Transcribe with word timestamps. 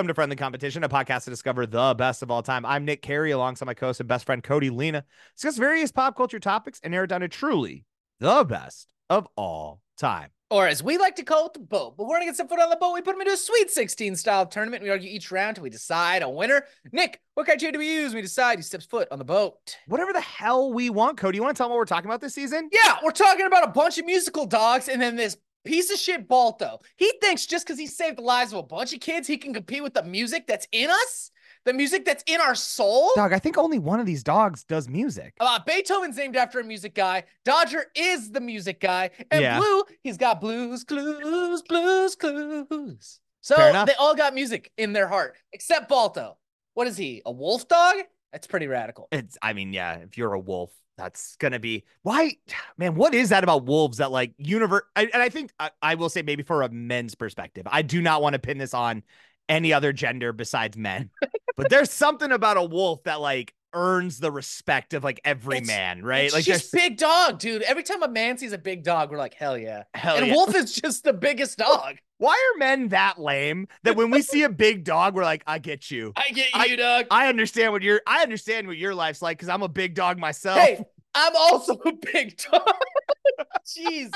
Welcome 0.00 0.08
to 0.08 0.14
Friendly 0.14 0.36
Competition, 0.36 0.82
a 0.82 0.88
podcast 0.88 1.24
to 1.24 1.30
discover 1.30 1.66
the 1.66 1.94
best 1.94 2.22
of 2.22 2.30
all 2.30 2.42
time. 2.42 2.64
I'm 2.64 2.86
Nick 2.86 3.02
Carey, 3.02 3.32
alongside 3.32 3.66
my 3.66 3.74
co-host 3.74 4.00
and 4.00 4.08
best 4.08 4.24
friend 4.24 4.42
Cody 4.42 4.70
Lena. 4.70 5.04
Discuss 5.36 5.58
various 5.58 5.92
pop 5.92 6.16
culture 6.16 6.40
topics 6.40 6.80
and 6.82 6.92
narrow 6.92 7.04
down 7.04 7.20
to 7.20 7.28
truly 7.28 7.84
the 8.18 8.42
best 8.44 8.94
of 9.10 9.28
all 9.36 9.82
time. 9.98 10.30
Or 10.48 10.66
as 10.66 10.82
we 10.82 10.96
like 10.96 11.16
to 11.16 11.22
call 11.22 11.48
it, 11.48 11.52
the 11.52 11.58
boat. 11.58 11.98
But 11.98 12.06
we're 12.06 12.14
gonna 12.14 12.24
get 12.24 12.36
some 12.36 12.48
foot 12.48 12.58
on 12.58 12.70
the 12.70 12.76
boat. 12.76 12.94
We 12.94 13.02
put 13.02 13.12
them 13.12 13.20
into 13.20 13.34
a 13.34 13.36
Sweet 13.36 13.70
16 13.70 14.16
style 14.16 14.46
tournament. 14.46 14.82
We 14.82 14.88
argue 14.88 15.10
each 15.10 15.30
round 15.30 15.56
till 15.56 15.64
we 15.64 15.68
decide 15.68 16.22
a 16.22 16.30
winner. 16.30 16.64
Nick, 16.92 17.20
what 17.34 17.44
criteria 17.44 17.72
do 17.72 17.78
we 17.78 17.92
use? 17.92 18.14
We 18.14 18.22
decide 18.22 18.56
who 18.56 18.62
steps 18.62 18.86
foot 18.86 19.06
on 19.10 19.18
the 19.18 19.24
boat. 19.26 19.76
Whatever 19.86 20.14
the 20.14 20.22
hell 20.22 20.72
we 20.72 20.88
want, 20.88 21.18
Cody. 21.18 21.36
You 21.36 21.42
want 21.42 21.54
to 21.54 21.58
tell 21.58 21.66
them 21.66 21.72
what 21.72 21.78
we're 21.78 21.84
talking 21.84 22.08
about 22.08 22.22
this 22.22 22.32
season? 22.32 22.70
Yeah, 22.72 22.96
we're 23.04 23.10
talking 23.10 23.44
about 23.44 23.64
a 23.64 23.70
bunch 23.70 23.98
of 23.98 24.06
musical 24.06 24.46
dogs, 24.46 24.88
and 24.88 25.02
then 25.02 25.16
this 25.16 25.36
piece 25.64 25.90
of 25.92 25.98
shit 25.98 26.28
Balto. 26.28 26.80
He 26.96 27.12
thinks 27.20 27.46
just 27.46 27.66
because 27.66 27.78
he 27.78 27.86
saved 27.86 28.18
the 28.18 28.22
lives 28.22 28.52
of 28.52 28.58
a 28.60 28.62
bunch 28.62 28.92
of 28.92 29.00
kids, 29.00 29.26
he 29.28 29.36
can 29.36 29.52
compete 29.54 29.82
with 29.82 29.94
the 29.94 30.02
music 30.02 30.46
that's 30.46 30.66
in 30.72 30.90
us, 30.90 31.30
the 31.64 31.72
music 31.72 32.04
that's 32.04 32.24
in 32.26 32.40
our 32.40 32.54
soul. 32.54 33.10
Dog, 33.16 33.32
I 33.32 33.38
think 33.38 33.58
only 33.58 33.78
one 33.78 34.00
of 34.00 34.06
these 34.06 34.22
dogs 34.22 34.64
does 34.64 34.88
music. 34.88 35.34
Uh, 35.40 35.58
Beethoven's 35.66 36.16
named 36.16 36.36
after 36.36 36.60
a 36.60 36.64
music 36.64 36.94
guy. 36.94 37.24
Dodger 37.44 37.86
is 37.94 38.30
the 38.30 38.40
music 38.40 38.80
guy. 38.80 39.10
And 39.30 39.42
Yeah. 39.42 39.58
Blue, 39.58 39.84
he's 40.02 40.16
got 40.16 40.40
blues, 40.40 40.84
clues, 40.84 41.62
blues, 41.62 42.16
clues. 42.16 43.20
So 43.42 43.56
they 43.86 43.94
all 43.98 44.14
got 44.14 44.34
music 44.34 44.70
in 44.76 44.92
their 44.92 45.08
heart, 45.08 45.36
except 45.52 45.88
Balto. 45.88 46.36
What 46.74 46.86
is 46.86 46.96
he? 46.96 47.22
A 47.24 47.32
wolf 47.32 47.68
dog? 47.68 47.96
That's 48.32 48.46
pretty 48.46 48.66
radical. 48.66 49.08
It's, 49.10 49.36
I 49.42 49.54
mean, 49.54 49.72
yeah, 49.72 49.96
if 49.96 50.16
you're 50.16 50.34
a 50.34 50.38
wolf, 50.38 50.70
that's 51.00 51.36
gonna 51.36 51.58
be 51.58 51.84
why, 52.02 52.36
man. 52.76 52.94
What 52.94 53.14
is 53.14 53.30
that 53.30 53.42
about 53.42 53.64
wolves 53.64 53.98
that 53.98 54.10
like 54.10 54.32
universe? 54.36 54.82
And 54.94 55.10
I 55.14 55.30
think 55.30 55.50
I, 55.58 55.70
I 55.80 55.94
will 55.94 56.10
say 56.10 56.22
maybe 56.22 56.42
for 56.42 56.62
a 56.62 56.68
men's 56.68 57.14
perspective, 57.14 57.66
I 57.70 57.82
do 57.82 58.02
not 58.02 58.22
want 58.22 58.34
to 58.34 58.38
pin 58.38 58.58
this 58.58 58.74
on 58.74 59.02
any 59.48 59.72
other 59.72 59.92
gender 59.92 60.32
besides 60.32 60.76
men, 60.76 61.10
but 61.56 61.70
there's 61.70 61.90
something 61.90 62.30
about 62.30 62.58
a 62.58 62.62
wolf 62.62 63.02
that 63.04 63.20
like 63.20 63.54
earns 63.72 64.18
the 64.18 64.30
respect 64.30 64.94
of 64.94 65.04
like 65.04 65.20
every 65.24 65.58
It's- 65.58 65.66
man, 65.66 66.02
right? 66.04 66.32
Like 66.32 66.44
just 66.44 66.72
big 66.72 66.96
dog, 66.98 67.38
dude. 67.38 67.62
Every 67.62 67.82
time 67.82 68.02
a 68.02 68.08
man 68.08 68.38
sees 68.38 68.52
a 68.52 68.58
big 68.58 68.82
dog, 68.84 69.10
we're 69.10 69.18
like, 69.18 69.34
hell 69.34 69.56
yeah. 69.58 69.84
hell 69.94 70.16
and 70.16 70.26
yeah. 70.26 70.32
Wolf 70.34 70.54
is 70.54 70.72
just 70.72 71.04
the 71.04 71.12
biggest 71.12 71.58
dog. 71.58 71.96
Why 72.18 72.32
are 72.32 72.58
men 72.58 72.88
that 72.88 73.18
lame 73.18 73.66
that 73.84 73.96
when 73.96 74.10
we 74.10 74.20
see 74.20 74.42
a 74.42 74.50
big 74.50 74.84
dog, 74.84 75.14
we're 75.14 75.24
like, 75.24 75.42
I 75.46 75.58
get 75.58 75.90
you. 75.90 76.12
I 76.16 76.30
get 76.30 76.48
I- 76.52 76.66
you, 76.66 76.76
dog. 76.76 77.06
I 77.10 77.28
understand 77.28 77.72
what 77.72 77.82
your 77.82 78.00
I 78.06 78.22
understand 78.22 78.66
what 78.66 78.76
your 78.76 78.94
life's 78.94 79.22
like 79.22 79.38
because 79.38 79.48
I'm 79.48 79.62
a 79.62 79.68
big 79.68 79.94
dog 79.94 80.18
myself. 80.18 80.58
Hey, 80.58 80.84
I'm 81.14 81.34
also 81.34 81.74
a 81.86 81.92
big 81.92 82.36
dog. 82.36 82.62
Jeez. 83.66 84.12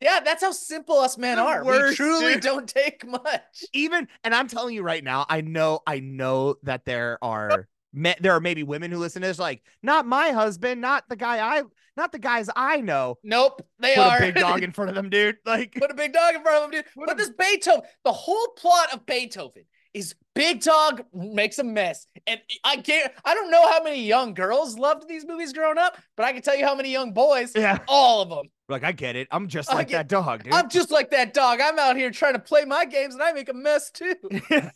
Yeah, 0.00 0.18
that's 0.18 0.42
how 0.42 0.50
simple 0.50 0.96
us 0.98 1.16
men 1.16 1.36
The 1.36 1.42
are. 1.44 1.64
we 1.64 1.94
truly 1.94 2.34
dude. 2.34 2.42
don't 2.42 2.68
take 2.68 3.06
much. 3.06 3.64
even 3.72 4.08
and 4.24 4.34
I'm 4.34 4.48
telling 4.48 4.74
you 4.74 4.82
right 4.82 5.04
now, 5.04 5.26
I 5.28 5.42
know 5.42 5.80
I 5.86 6.00
know 6.00 6.56
that 6.64 6.84
there 6.84 7.18
are 7.22 7.68
me, 7.92 8.14
there 8.20 8.32
are 8.32 8.40
maybe 8.40 8.62
women 8.62 8.90
who 8.90 8.98
listen 8.98 9.22
to 9.22 9.28
this 9.28 9.38
like 9.38 9.62
not 9.82 10.06
my 10.06 10.30
husband, 10.30 10.80
not 10.80 11.08
the 11.08 11.16
guy 11.16 11.38
I 11.58 11.62
not 11.96 12.10
the 12.12 12.18
guys 12.18 12.48
I 12.56 12.80
know. 12.80 13.18
Nope, 13.22 13.66
they 13.78 13.94
Put 13.94 14.06
are. 14.06 14.16
a 14.18 14.20
big 14.20 14.34
dog 14.36 14.62
in 14.64 14.72
front 14.72 14.90
of 14.90 14.94
them, 14.96 15.10
dude. 15.10 15.36
Like 15.44 15.74
Put 15.74 15.90
a 15.90 15.94
big 15.94 16.12
dog 16.12 16.34
in 16.34 16.42
front 16.42 16.56
of 16.56 16.62
them 16.62 16.70
dude. 16.70 16.84
Put 16.94 17.06
But 17.06 17.14
a- 17.14 17.18
this 17.18 17.30
Beethoven, 17.30 17.82
the 18.04 18.12
whole 18.12 18.48
plot 18.56 18.92
of 18.94 19.04
Beethoven 19.04 19.64
is 19.92 20.14
big 20.34 20.62
dog 20.62 21.04
makes 21.12 21.58
a 21.58 21.64
mess. 21.64 22.06
And 22.26 22.40
I 22.64 22.78
can't, 22.78 23.12
I 23.26 23.34
don't 23.34 23.50
know 23.50 23.70
how 23.70 23.82
many 23.82 24.02
young 24.06 24.32
girls 24.32 24.78
loved 24.78 25.06
these 25.06 25.26
movies 25.26 25.52
growing 25.52 25.76
up, 25.76 25.98
but 26.16 26.24
I 26.24 26.32
can 26.32 26.40
tell 26.40 26.56
you 26.56 26.64
how 26.64 26.74
many 26.74 26.90
young 26.90 27.12
boys, 27.12 27.52
yeah, 27.54 27.78
all 27.88 28.22
of 28.22 28.30
them. 28.30 28.46
like 28.70 28.84
I 28.84 28.92
get 28.92 29.16
it. 29.16 29.28
I'm 29.30 29.48
just 29.48 29.68
like 29.68 29.88
get- 29.88 29.96
that 29.98 30.08
dog, 30.08 30.44
dude. 30.44 30.54
I'm 30.54 30.70
just 30.70 30.90
like 30.90 31.10
that 31.10 31.34
dog. 31.34 31.60
I'm 31.62 31.78
out 31.78 31.96
here 31.98 32.10
trying 32.10 32.32
to 32.32 32.38
play 32.38 32.64
my 32.64 32.86
games 32.86 33.12
and 33.12 33.22
I 33.22 33.32
make 33.32 33.50
a 33.50 33.52
mess 33.52 33.90
too. 33.90 34.14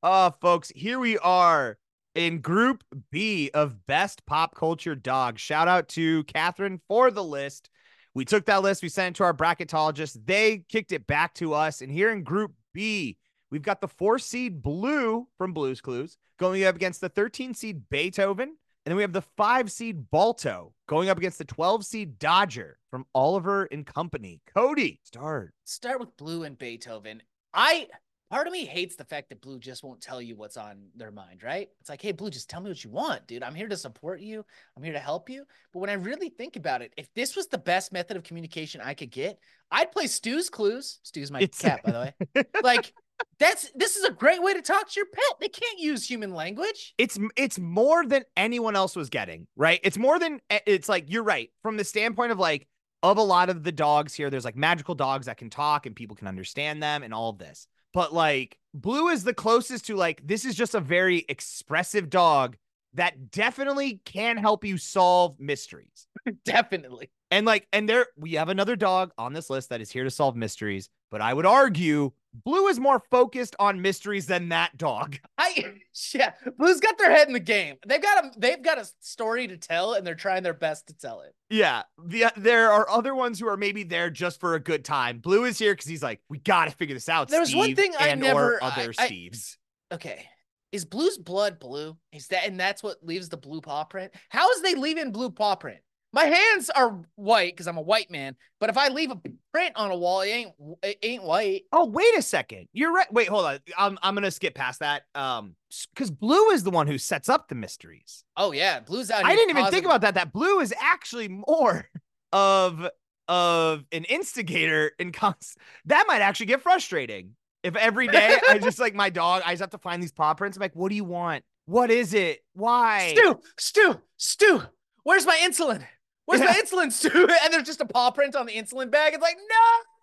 Uh, 0.00 0.30
folks, 0.40 0.70
here 0.76 1.00
we 1.00 1.18
are 1.18 1.76
in 2.14 2.40
Group 2.40 2.84
B 3.10 3.50
of 3.52 3.84
Best 3.88 4.24
Pop 4.26 4.54
Culture 4.54 4.94
Dog. 4.94 5.40
Shout 5.40 5.66
out 5.66 5.88
to 5.90 6.22
Catherine 6.24 6.80
for 6.86 7.10
the 7.10 7.24
list. 7.24 7.68
We 8.14 8.24
took 8.24 8.46
that 8.46 8.62
list, 8.62 8.82
we 8.82 8.90
sent 8.90 9.16
it 9.16 9.18
to 9.18 9.24
our 9.24 9.34
bracketologist. 9.34 10.24
They 10.24 10.64
kicked 10.68 10.92
it 10.92 11.08
back 11.08 11.34
to 11.34 11.52
us. 11.52 11.80
And 11.80 11.90
here 11.90 12.12
in 12.12 12.22
Group 12.22 12.52
B, 12.72 13.16
we've 13.50 13.62
got 13.62 13.80
the 13.80 13.88
four 13.88 14.20
seed 14.20 14.62
Blue 14.62 15.26
from 15.36 15.52
Blues 15.52 15.80
Clues 15.80 16.16
going 16.38 16.64
up 16.64 16.76
against 16.76 17.00
the 17.00 17.08
13 17.08 17.54
seed 17.54 17.82
Beethoven. 17.90 18.48
And 18.48 18.92
then 18.92 18.96
we 18.96 19.02
have 19.02 19.12
the 19.12 19.22
five 19.36 19.70
seed 19.70 20.10
Balto 20.12 20.74
going 20.86 21.08
up 21.08 21.18
against 21.18 21.38
the 21.38 21.44
12 21.44 21.84
seed 21.84 22.18
Dodger 22.20 22.78
from 22.92 23.04
Oliver 23.16 23.64
and 23.64 23.84
Company. 23.84 24.42
Cody, 24.54 25.00
start. 25.02 25.54
Start 25.64 25.98
with 25.98 26.16
Blue 26.16 26.44
and 26.44 26.56
Beethoven. 26.56 27.22
I 27.52 27.88
part 28.30 28.46
of 28.46 28.52
me 28.52 28.64
hates 28.64 28.96
the 28.96 29.04
fact 29.04 29.28
that 29.28 29.40
Blue 29.40 29.58
just 29.58 29.82
won't 29.82 30.00
tell 30.00 30.20
you 30.20 30.36
what's 30.36 30.56
on 30.56 30.88
their 30.94 31.10
mind, 31.10 31.42
right? 31.42 31.68
It's 31.80 31.88
like, 31.88 32.02
hey, 32.02 32.12
Blue, 32.12 32.30
just 32.30 32.48
tell 32.50 32.60
me 32.60 32.70
what 32.70 32.82
you 32.84 32.90
want, 32.90 33.26
dude. 33.26 33.42
I'm 33.42 33.54
here 33.54 33.68
to 33.68 33.76
support 33.76 34.20
you. 34.20 34.44
I'm 34.76 34.82
here 34.82 34.92
to 34.92 34.98
help 34.98 35.30
you. 35.30 35.44
But 35.72 35.80
when 35.80 35.90
I 35.90 35.94
really 35.94 36.28
think 36.28 36.56
about 36.56 36.82
it, 36.82 36.92
if 36.96 37.12
this 37.14 37.36
was 37.36 37.46
the 37.48 37.58
best 37.58 37.92
method 37.92 38.16
of 38.16 38.22
communication 38.24 38.80
I 38.82 38.94
could 38.94 39.10
get, 39.10 39.38
I'd 39.70 39.92
play 39.92 40.06
Stu's 40.06 40.50
Clues. 40.50 41.00
Stu's 41.02 41.30
my 41.30 41.40
It's- 41.40 41.60
cat, 41.60 41.82
by 41.84 41.90
the 41.92 42.12
way. 42.34 42.44
like, 42.62 42.92
that's 43.40 43.70
this 43.74 43.96
is 43.96 44.04
a 44.04 44.12
great 44.12 44.40
way 44.40 44.54
to 44.54 44.62
talk 44.62 44.88
to 44.88 44.94
your 45.00 45.06
pet. 45.06 45.24
They 45.40 45.48
can't 45.48 45.80
use 45.80 46.08
human 46.08 46.32
language. 46.34 46.94
it's 46.98 47.18
it's 47.36 47.58
more 47.58 48.06
than 48.06 48.22
anyone 48.36 48.76
else 48.76 48.94
was 48.94 49.10
getting, 49.10 49.48
right? 49.56 49.80
It's 49.82 49.98
more 49.98 50.20
than 50.20 50.40
eh, 50.50 50.60
it's 50.66 50.88
like 50.88 51.06
you're 51.08 51.24
right 51.24 51.50
from 51.62 51.76
the 51.76 51.82
standpoint 51.84 52.30
of 52.30 52.38
like 52.38 52.68
of 53.02 53.16
a 53.18 53.22
lot 53.22 53.48
of 53.50 53.64
the 53.64 53.72
dogs 53.72 54.14
here. 54.14 54.30
There's 54.30 54.44
like 54.44 54.54
magical 54.56 54.94
dogs 54.94 55.26
that 55.26 55.36
can 55.36 55.50
talk 55.50 55.84
and 55.86 55.96
people 55.96 56.14
can 56.14 56.28
understand 56.28 56.80
them 56.80 57.02
and 57.02 57.12
all 57.12 57.30
of 57.30 57.38
this. 57.38 57.66
But 57.92 58.12
like 58.12 58.58
Blue 58.74 59.08
is 59.08 59.24
the 59.24 59.34
closest 59.34 59.86
to 59.86 59.96
like 59.96 60.26
this 60.26 60.44
is 60.44 60.54
just 60.54 60.74
a 60.74 60.80
very 60.80 61.24
expressive 61.28 62.10
dog 62.10 62.56
that 62.94 63.30
definitely 63.30 64.00
can 64.04 64.36
help 64.36 64.64
you 64.64 64.78
solve 64.78 65.38
mysteries. 65.38 66.06
Definitely. 66.44 67.10
And 67.30 67.44
like, 67.46 67.68
and 67.72 67.88
there 67.88 68.06
we 68.16 68.32
have 68.32 68.48
another 68.48 68.76
dog 68.76 69.12
on 69.18 69.32
this 69.32 69.50
list 69.50 69.68
that 69.68 69.80
is 69.80 69.90
here 69.90 70.04
to 70.04 70.10
solve 70.10 70.36
mysteries. 70.36 70.88
But 71.10 71.20
I 71.20 71.32
would 71.34 71.46
argue 71.46 72.12
Blue 72.32 72.68
is 72.68 72.78
more 72.78 73.02
focused 73.10 73.56
on 73.58 73.82
mysteries 73.82 74.26
than 74.26 74.50
that 74.50 74.76
dog. 74.76 75.16
I 75.38 75.74
yeah, 76.14 76.32
Blue's 76.58 76.80
got 76.80 76.98
their 76.98 77.10
head 77.10 77.26
in 77.26 77.32
the 77.32 77.40
game. 77.40 77.76
They've 77.86 78.02
got 78.02 78.24
a 78.24 78.30
they've 78.38 78.62
got 78.62 78.78
a 78.78 78.88
story 79.00 79.48
to 79.48 79.56
tell, 79.56 79.94
and 79.94 80.06
they're 80.06 80.14
trying 80.14 80.42
their 80.42 80.54
best 80.54 80.88
to 80.88 80.94
tell 80.94 81.22
it. 81.22 81.34
Yeah, 81.50 81.82
the, 82.04 82.26
there 82.36 82.70
are 82.70 82.88
other 82.90 83.14
ones 83.14 83.40
who 83.40 83.48
are 83.48 83.56
maybe 83.56 83.82
there 83.82 84.10
just 84.10 84.40
for 84.40 84.54
a 84.54 84.60
good 84.60 84.84
time. 84.84 85.18
Blue 85.18 85.44
is 85.44 85.58
here 85.58 85.72
because 85.72 85.86
he's 85.86 86.02
like, 86.02 86.20
we 86.28 86.38
got 86.38 86.66
to 86.66 86.70
figure 86.76 86.94
this 86.94 87.08
out. 87.08 87.28
There 87.28 87.40
was 87.40 87.54
one 87.54 87.74
thing 87.74 87.92
I 87.98 88.14
never- 88.14 88.62
other 88.62 88.92
I- 88.98 89.04
I- 89.04 89.08
Steves. 89.08 89.56
Okay. 89.92 90.26
Is 90.70 90.84
Blue's 90.84 91.16
blood 91.16 91.58
blue? 91.58 91.96
Is 92.12 92.26
that 92.28 92.44
and 92.46 92.60
that's 92.60 92.82
what 92.82 92.98
leaves 93.02 93.30
the 93.30 93.38
blue 93.38 93.62
paw 93.62 93.84
print? 93.84 94.12
How 94.28 94.50
is 94.50 94.60
they 94.60 94.74
leaving 94.74 95.12
blue 95.12 95.30
paw 95.30 95.54
print? 95.54 95.80
My 96.12 96.24
hands 96.24 96.70
are 96.70 97.02
white 97.16 97.52
because 97.52 97.66
I'm 97.66 97.76
a 97.76 97.82
white 97.82 98.10
man, 98.10 98.34
but 98.60 98.70
if 98.70 98.78
I 98.78 98.88
leave 98.88 99.10
a 99.10 99.20
print 99.52 99.72
on 99.76 99.90
a 99.90 99.96
wall, 99.96 100.22
it 100.22 100.28
ain't 100.28 100.52
it 100.82 100.98
ain't 101.02 101.22
white. 101.22 101.64
Oh, 101.70 101.86
wait 101.86 102.16
a 102.16 102.22
second. 102.22 102.68
You're 102.72 102.92
right. 102.92 103.12
Wait, 103.12 103.28
hold 103.28 103.44
on. 103.44 103.58
I'm 103.76 103.98
I'm 104.02 104.14
gonna 104.14 104.30
skip 104.30 104.54
past 104.54 104.80
that. 104.80 105.02
Um, 105.14 105.54
because 105.94 106.10
Blue 106.10 106.50
is 106.50 106.64
the 106.64 106.70
one 106.70 106.86
who 106.86 106.96
sets 106.96 107.28
up 107.28 107.48
the 107.48 107.54
mysteries. 107.54 108.24
Oh 108.36 108.52
yeah, 108.52 108.80
blue's 108.80 109.10
out. 109.10 109.24
I 109.24 109.36
didn't 109.36 109.50
even 109.50 109.70
think 109.70 109.84
about 109.84 110.00
that. 110.00 110.14
That 110.14 110.32
Blue 110.32 110.60
is 110.60 110.72
actually 110.80 111.28
more 111.28 111.86
of 112.32 112.88
of 113.28 113.84
an 113.92 114.04
instigator 114.04 114.92
in 114.98 115.12
cons. 115.12 115.56
That 115.84 116.06
might 116.08 116.22
actually 116.22 116.46
get 116.46 116.62
frustrating 116.62 117.34
if 117.62 117.76
every 117.76 118.08
day 118.08 118.38
I 118.48 118.58
just 118.62 118.78
like 118.78 118.94
my 118.94 119.10
dog. 119.10 119.42
I 119.44 119.52
just 119.52 119.60
have 119.60 119.70
to 119.70 119.78
find 119.78 120.02
these 120.02 120.12
paw 120.12 120.32
prints. 120.32 120.56
I'm 120.56 120.62
like, 120.62 120.74
what 120.74 120.88
do 120.88 120.94
you 120.94 121.04
want? 121.04 121.44
What 121.66 121.90
is 121.90 122.14
it? 122.14 122.40
Why? 122.54 123.14
Stu, 123.14 123.40
Stu, 123.58 124.00
Stu. 124.16 124.62
Where's 125.04 125.26
my 125.26 125.36
insulin? 125.42 125.84
Where's 126.28 126.42
my 126.42 126.60
insulin, 126.62 126.92
Stu? 126.92 127.08
And 127.42 127.52
there's 127.54 127.66
just 127.66 127.80
a 127.80 127.86
paw 127.86 128.10
print 128.10 128.36
on 128.36 128.44
the 128.44 128.52
insulin 128.52 128.90
bag. 128.90 129.14
It's 129.14 129.22
like, 129.22 129.38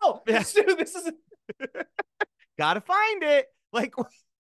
no, 0.01 0.21
Yeah. 0.25 0.41
Stu, 0.41 0.63
this 0.75 0.95
is 0.95 1.11
gotta 2.57 2.81
find 2.81 3.21
it. 3.21 3.45
Like 3.71 3.93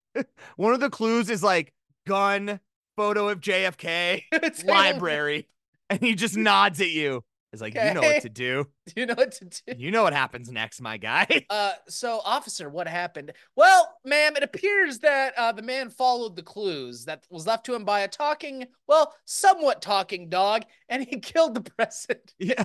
one 0.56 0.72
of 0.72 0.80
the 0.80 0.88
clues 0.88 1.28
is 1.28 1.42
like 1.42 1.74
gun, 2.06 2.58
photo 2.96 3.28
of 3.28 3.40
JFK, 3.40 4.22
it's 4.32 4.64
library, 4.64 5.46
and 5.90 6.00
he 6.00 6.14
just 6.14 6.38
nods 6.38 6.80
at 6.80 6.90
you. 6.90 7.22
It's 7.54 7.62
like 7.62 7.74
you 7.74 7.94
know 7.94 8.00
what 8.00 8.22
to 8.22 8.28
do. 8.28 8.66
Do 8.86 8.92
you 9.00 9.06
know 9.06 9.14
what 9.14 9.32
to 9.32 9.44
do? 9.44 9.74
You 9.76 9.90
know 9.90 10.02
what 10.02 10.12
happens 10.12 10.50
next, 10.50 10.80
my 10.80 10.96
guy. 10.98 11.46
Uh, 11.50 11.72
so 11.88 12.20
officer, 12.24 12.68
what 12.68 12.88
happened? 12.88 13.32
Well, 13.54 13.96
ma'am, 14.04 14.34
it 14.36 14.42
appears 14.42 14.98
that 15.00 15.32
uh, 15.38 15.52
the 15.52 15.62
man 15.62 15.88
followed 15.88 16.34
the 16.36 16.42
clues 16.42 17.04
that 17.04 17.24
was 17.30 17.46
left 17.46 17.64
to 17.66 17.74
him 17.74 17.84
by 17.84 18.00
a 18.00 18.08
talking, 18.08 18.66
well, 18.88 19.14
somewhat 19.24 19.80
talking 19.80 20.28
dog, 20.28 20.62
and 20.88 21.04
he 21.04 21.20
killed 21.20 21.54
the 21.54 21.60
president. 21.60 22.34
yeah, 22.38 22.64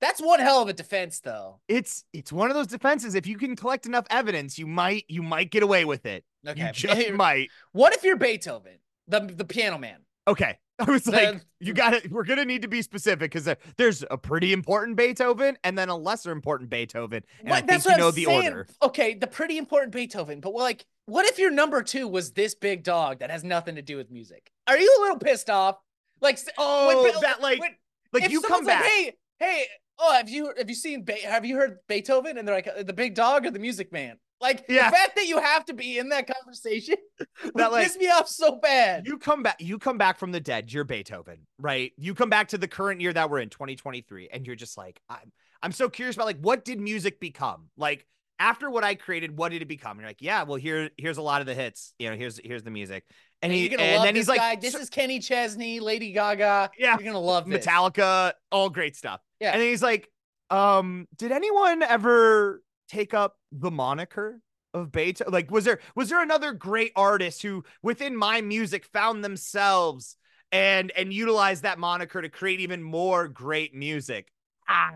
That's 0.00 0.20
one 0.20 0.40
hell 0.40 0.60
of 0.60 0.68
a 0.68 0.74
defense, 0.74 1.20
though. 1.20 1.60
it's 1.68 2.04
it's 2.12 2.30
one 2.32 2.50
of 2.50 2.56
those 2.56 2.66
defenses. 2.66 3.14
If 3.14 3.26
you 3.26 3.38
can 3.38 3.56
collect 3.56 3.86
enough 3.86 4.06
evidence, 4.10 4.58
you 4.58 4.66
might 4.66 5.04
you 5.08 5.22
might 5.22 5.50
get 5.50 5.62
away 5.62 5.84
with 5.86 6.04
it. 6.04 6.24
Okay, 6.46 6.66
You 6.66 6.72
just 6.72 7.12
might. 7.12 7.48
what 7.72 7.94
if 7.94 8.04
you're 8.04 8.16
Beethoven, 8.16 8.78
the 9.08 9.20
the 9.20 9.44
piano 9.46 9.78
man? 9.78 10.00
Okay, 10.28 10.58
I 10.86 10.90
was 10.90 11.06
like, 11.06 11.40
you 11.60 11.72
got 11.72 12.02
to 12.02 12.08
We're 12.10 12.24
gonna 12.24 12.44
need 12.44 12.62
to 12.62 12.68
be 12.68 12.82
specific 12.82 13.32
because 13.32 13.48
there's 13.78 14.04
a 14.10 14.18
pretty 14.18 14.52
important 14.52 14.96
Beethoven 14.96 15.56
and 15.64 15.76
then 15.78 15.88
a 15.88 15.96
lesser 15.96 16.30
important 16.32 16.68
Beethoven, 16.70 17.22
and 17.40 17.52
I 17.52 17.60
think 17.62 17.84
you 17.84 17.96
know 17.96 18.08
I'm 18.08 18.14
the 18.14 18.24
saying. 18.24 18.44
order. 18.48 18.66
Okay, 18.82 19.14
the 19.14 19.26
pretty 19.26 19.56
important 19.56 19.92
Beethoven, 19.94 20.40
but 20.40 20.52
like, 20.52 20.84
what 21.06 21.24
if 21.26 21.38
your 21.38 21.50
number 21.50 21.82
two 21.82 22.06
was 22.08 22.32
this 22.32 22.54
big 22.54 22.82
dog 22.82 23.20
that 23.20 23.30
has 23.30 23.42
nothing 23.42 23.76
to 23.76 23.82
do 23.82 23.96
with 23.96 24.10
music? 24.10 24.50
Are 24.66 24.76
you 24.78 24.94
a 24.98 25.00
little 25.00 25.18
pissed 25.18 25.48
off? 25.48 25.76
Like, 26.20 26.38
Oh, 26.58 27.02
when 27.04 27.20
that 27.22 27.40
like, 27.40 27.58
when- 27.60 27.76
like 28.12 28.30
you 28.30 28.40
come 28.42 28.48
someone's 28.64 28.66
like, 28.68 28.78
back. 28.80 28.86
hey, 28.90 29.12
hey, 29.40 29.64
oh, 29.98 30.12
have 30.12 30.28
you 30.28 30.52
have 30.58 30.68
you 30.68 30.74
seen 30.76 31.02
Be- 31.02 31.20
have 31.20 31.44
you 31.46 31.56
heard 31.56 31.78
Beethoven? 31.88 32.36
And 32.38 32.46
they're 32.46 32.54
like, 32.54 32.68
"Uh, 32.68 32.82
the 32.82 32.92
big 32.92 33.14
dog 33.14 33.46
or 33.46 33.50
the 33.50 33.58
Music 33.58 33.92
Man? 33.92 34.18
Like, 34.40 34.64
Yeah. 34.68 34.90
the 34.90 34.96
fact 34.96 35.16
that 35.16 35.26
you 35.26 35.40
have 35.40 35.64
to 35.66 35.74
be 35.74 35.98
in 35.98 36.10
that 36.10 36.26
conversation 36.32 36.96
That, 37.54 37.72
like, 37.72 37.84
piss 37.86 37.96
me 37.96 38.08
off 38.08 38.28
so 38.28 38.56
bad. 38.56 39.06
you 39.06 39.18
come 39.18 39.42
back 39.42 39.56
you 39.60 39.78
come 39.78 39.98
back 39.98 40.18
from 40.18 40.32
the 40.32 40.40
dead 40.40 40.72
you're 40.72 40.84
beethoven 40.84 41.46
right 41.58 41.92
you 41.96 42.14
come 42.14 42.28
back 42.30 42.48
to 42.48 42.58
the 42.58 42.68
current 42.68 43.00
year 43.00 43.12
that 43.12 43.30
we're 43.30 43.38
in 43.40 43.48
2023 43.48 44.28
and 44.32 44.46
you're 44.46 44.56
just 44.56 44.76
like 44.76 45.00
i'm 45.08 45.32
i'm 45.62 45.72
so 45.72 45.88
curious 45.88 46.16
about 46.16 46.26
like 46.26 46.38
what 46.40 46.64
did 46.64 46.78
music 46.80 47.18
become 47.18 47.68
like 47.78 48.06
after 48.38 48.68
what 48.68 48.84
i 48.84 48.94
created 48.94 49.36
what 49.38 49.50
did 49.52 49.62
it 49.62 49.68
become 49.68 49.92
and 49.92 50.00
you're 50.00 50.10
like 50.10 50.20
yeah 50.20 50.42
well 50.42 50.56
here 50.56 50.90
here's 50.98 51.16
a 51.16 51.22
lot 51.22 51.40
of 51.40 51.46
the 51.46 51.54
hits 51.54 51.94
you 51.98 52.10
know 52.10 52.16
here's 52.16 52.38
here's 52.44 52.62
the 52.62 52.70
music 52.70 53.04
and 53.42 53.52
he 53.52 53.70
and 53.70 54.04
then 54.04 54.14
he's 54.16 54.28
like. 54.28 54.60
This 54.62 54.74
is 54.74 54.88
Kenny 54.90 55.18
Chesney, 55.18 55.78
Lady 55.80 56.12
Gaga. 56.12 56.70
yeah 56.78 56.96
You're 56.98 57.04
gonna 57.06 57.18
love 57.20 57.46
this. 57.48 57.64
metallica 57.66 58.32
all 58.52 58.68
great 58.70 58.96
stuff 58.96 59.20
Yeah. 59.40 59.52
and 59.52 59.60
then 59.62 59.68
he's 59.68 59.82
like 59.82 60.10
um 60.50 61.06
did 61.16 61.32
anyone 61.32 61.82
ever 61.82 62.62
take 62.88 63.14
up 63.14 63.36
the 63.52 63.70
moniker 63.70 64.40
of 64.74 64.92
Beethoven? 64.92 65.32
Like, 65.32 65.50
was 65.50 65.64
there 65.64 65.80
was 65.94 66.08
there 66.08 66.22
another 66.22 66.52
great 66.52 66.92
artist 66.96 67.42
who, 67.42 67.64
within 67.82 68.16
my 68.16 68.40
music, 68.40 68.84
found 68.84 69.24
themselves 69.24 70.16
and 70.52 70.90
and 70.92 71.12
utilized 71.12 71.62
that 71.62 71.78
moniker 71.78 72.22
to 72.22 72.28
create 72.28 72.60
even 72.60 72.82
more 72.82 73.28
great 73.28 73.74
music? 73.74 74.32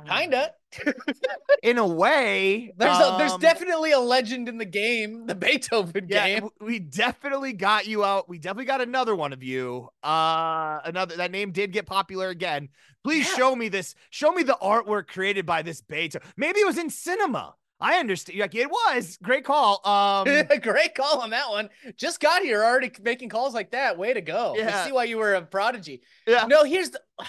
Kinda. 0.07 0.53
in 1.63 1.79
a 1.79 1.87
way. 1.87 2.73
There's 2.77 2.97
a, 2.97 3.15
there's 3.19 3.33
um, 3.33 3.41
definitely 3.41 3.93
a 3.93 3.99
legend 3.99 4.49
in 4.49 4.59
the 4.59 4.65
game, 4.65 5.27
the 5.27 5.35
Beethoven 5.35 6.07
yeah, 6.09 6.27
game. 6.27 6.49
we 6.61 6.79
definitely 6.79 7.53
got 7.53 7.87
you 7.87 8.05
out. 8.05 8.29
We 8.29 8.39
definitely 8.39 8.67
got 8.67 8.81
another 8.81 9.15
one 9.15 9.33
of 9.33 9.43
you. 9.43 9.89
Uh, 10.03 10.81
another 10.85 11.17
that 11.17 11.31
name 11.31 11.53
did 11.53 11.73
get 11.73 11.87
popular 11.87 12.29
again. 12.29 12.69
Please 13.03 13.29
Yeah. 13.29 13.37
show 13.37 13.57
me 13.57 13.69
this. 13.69 13.95
Show 14.11 14.33
me 14.33 14.43
the 14.43 14.59
artwork 14.63 15.09
created 15.09 15.47
by 15.47 15.63
this 15.63 15.81
Beethoven. 15.81 16.29
Maybe 16.37 16.61
it 16.61 16.67
was 16.67 16.79
in 16.79 16.91
cinema. 16.91 17.55
I 17.81 17.99
understand. 17.99 18.39
Like 18.39 18.55
it 18.55 18.69
was. 18.71 19.19
Great 19.23 19.45
call. 19.45 19.81
Um, 19.87 20.25
Great 20.63 20.95
call 20.95 21.21
on 21.21 21.31
that 21.31 21.49
one. 21.49 21.71
Just 21.97 22.21
got 22.21 22.43
here 22.43 22.63
already 22.63 22.91
making 23.03 23.31
calls 23.31 23.55
like 23.55 23.71
that. 23.71 23.97
Way 23.97 24.15
to 24.15 24.21
go. 24.21 24.55
Yeah. 24.57 24.83
I 24.83 24.87
see 24.87 24.93
why 24.93 25.05
you 25.05 25.19
were 25.19 25.35
a 25.35 25.43
prodigy. 25.43 26.03
Yeah. 26.27 26.47
No, 26.47 26.65
here's 26.65 26.91
the 26.91 27.01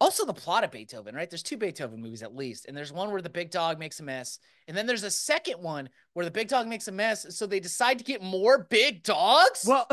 also 0.00 0.24
the 0.24 0.34
plot 0.34 0.64
of 0.64 0.70
Beethoven, 0.70 1.14
right? 1.14 1.28
There's 1.28 1.42
two 1.42 1.56
Beethoven 1.56 2.00
movies 2.00 2.22
at 2.22 2.34
least. 2.34 2.66
And 2.66 2.76
there's 2.76 2.92
one 2.92 3.10
where 3.10 3.22
the 3.22 3.30
big 3.30 3.50
dog 3.50 3.78
makes 3.78 4.00
a 4.00 4.02
mess. 4.02 4.38
And 4.68 4.76
then 4.76 4.86
there's 4.86 5.04
a 5.04 5.10
second 5.10 5.62
one 5.62 5.88
where 6.14 6.24
the 6.24 6.30
big 6.30 6.48
dog 6.48 6.66
makes 6.66 6.88
a 6.88 6.92
mess. 6.92 7.26
So 7.36 7.46
they 7.46 7.60
decide 7.60 7.98
to 7.98 8.04
get 8.04 8.22
more 8.22 8.66
big 8.70 9.02
dogs. 9.02 9.64
well, 9.66 9.86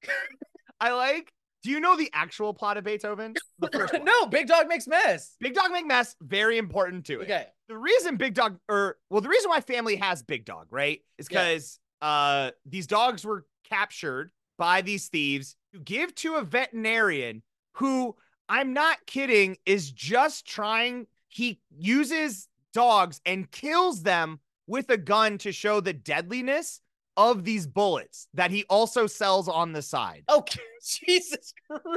I 0.80 0.92
like. 0.92 1.32
Do 1.64 1.70
you 1.70 1.80
know 1.80 1.96
the 1.96 2.10
actual 2.12 2.54
plot 2.54 2.76
of 2.76 2.84
Beethoven? 2.84 3.34
The 3.58 3.68
first 3.72 3.92
one. 3.94 4.04
no, 4.04 4.26
big 4.26 4.46
dog 4.46 4.68
makes 4.68 4.86
mess. 4.86 5.34
Big 5.40 5.54
Dog 5.54 5.72
Make 5.72 5.86
Mess, 5.86 6.14
very 6.20 6.58
important 6.58 7.06
to 7.06 7.20
it. 7.20 7.24
Okay. 7.24 7.46
the 7.68 7.76
reason 7.76 8.16
Big 8.16 8.34
Dog 8.34 8.58
or 8.68 8.98
well, 9.10 9.20
the 9.22 9.28
reason 9.28 9.48
why 9.50 9.60
family 9.60 9.96
has 9.96 10.22
Big 10.22 10.44
Dog, 10.44 10.66
right? 10.70 11.00
Is 11.18 11.26
Yeah. 11.30 11.42
because 11.44 11.80
uh 12.02 12.50
these 12.66 12.86
dogs 12.86 13.24
were 13.24 13.46
captured 13.68 14.30
by 14.58 14.82
these 14.82 15.08
thieves 15.08 15.56
to 15.72 15.80
give 15.80 16.14
to 16.16 16.34
a 16.36 16.42
veterinarian 16.42 17.42
who 17.76 18.14
I'm 18.48 18.72
not 18.74 18.98
kidding 19.06 19.56
is 19.66 19.90
just 19.90 20.46
trying 20.46 21.06
he 21.28 21.60
uses 21.74 22.46
dogs 22.74 23.20
and 23.24 23.50
kills 23.50 24.02
them 24.02 24.38
with 24.66 24.90
a 24.90 24.96
gun 24.98 25.38
to 25.38 25.50
show 25.52 25.80
the 25.80 25.92
deadliness 25.94 26.80
of 27.16 27.44
these 27.44 27.66
bullets 27.66 28.28
that 28.34 28.50
he 28.50 28.64
also 28.68 29.06
sells 29.06 29.48
on 29.48 29.72
the 29.72 29.82
side. 29.82 30.24
Okay. 30.30 30.60
Jesus 31.06 31.52
Christ. 31.70 31.90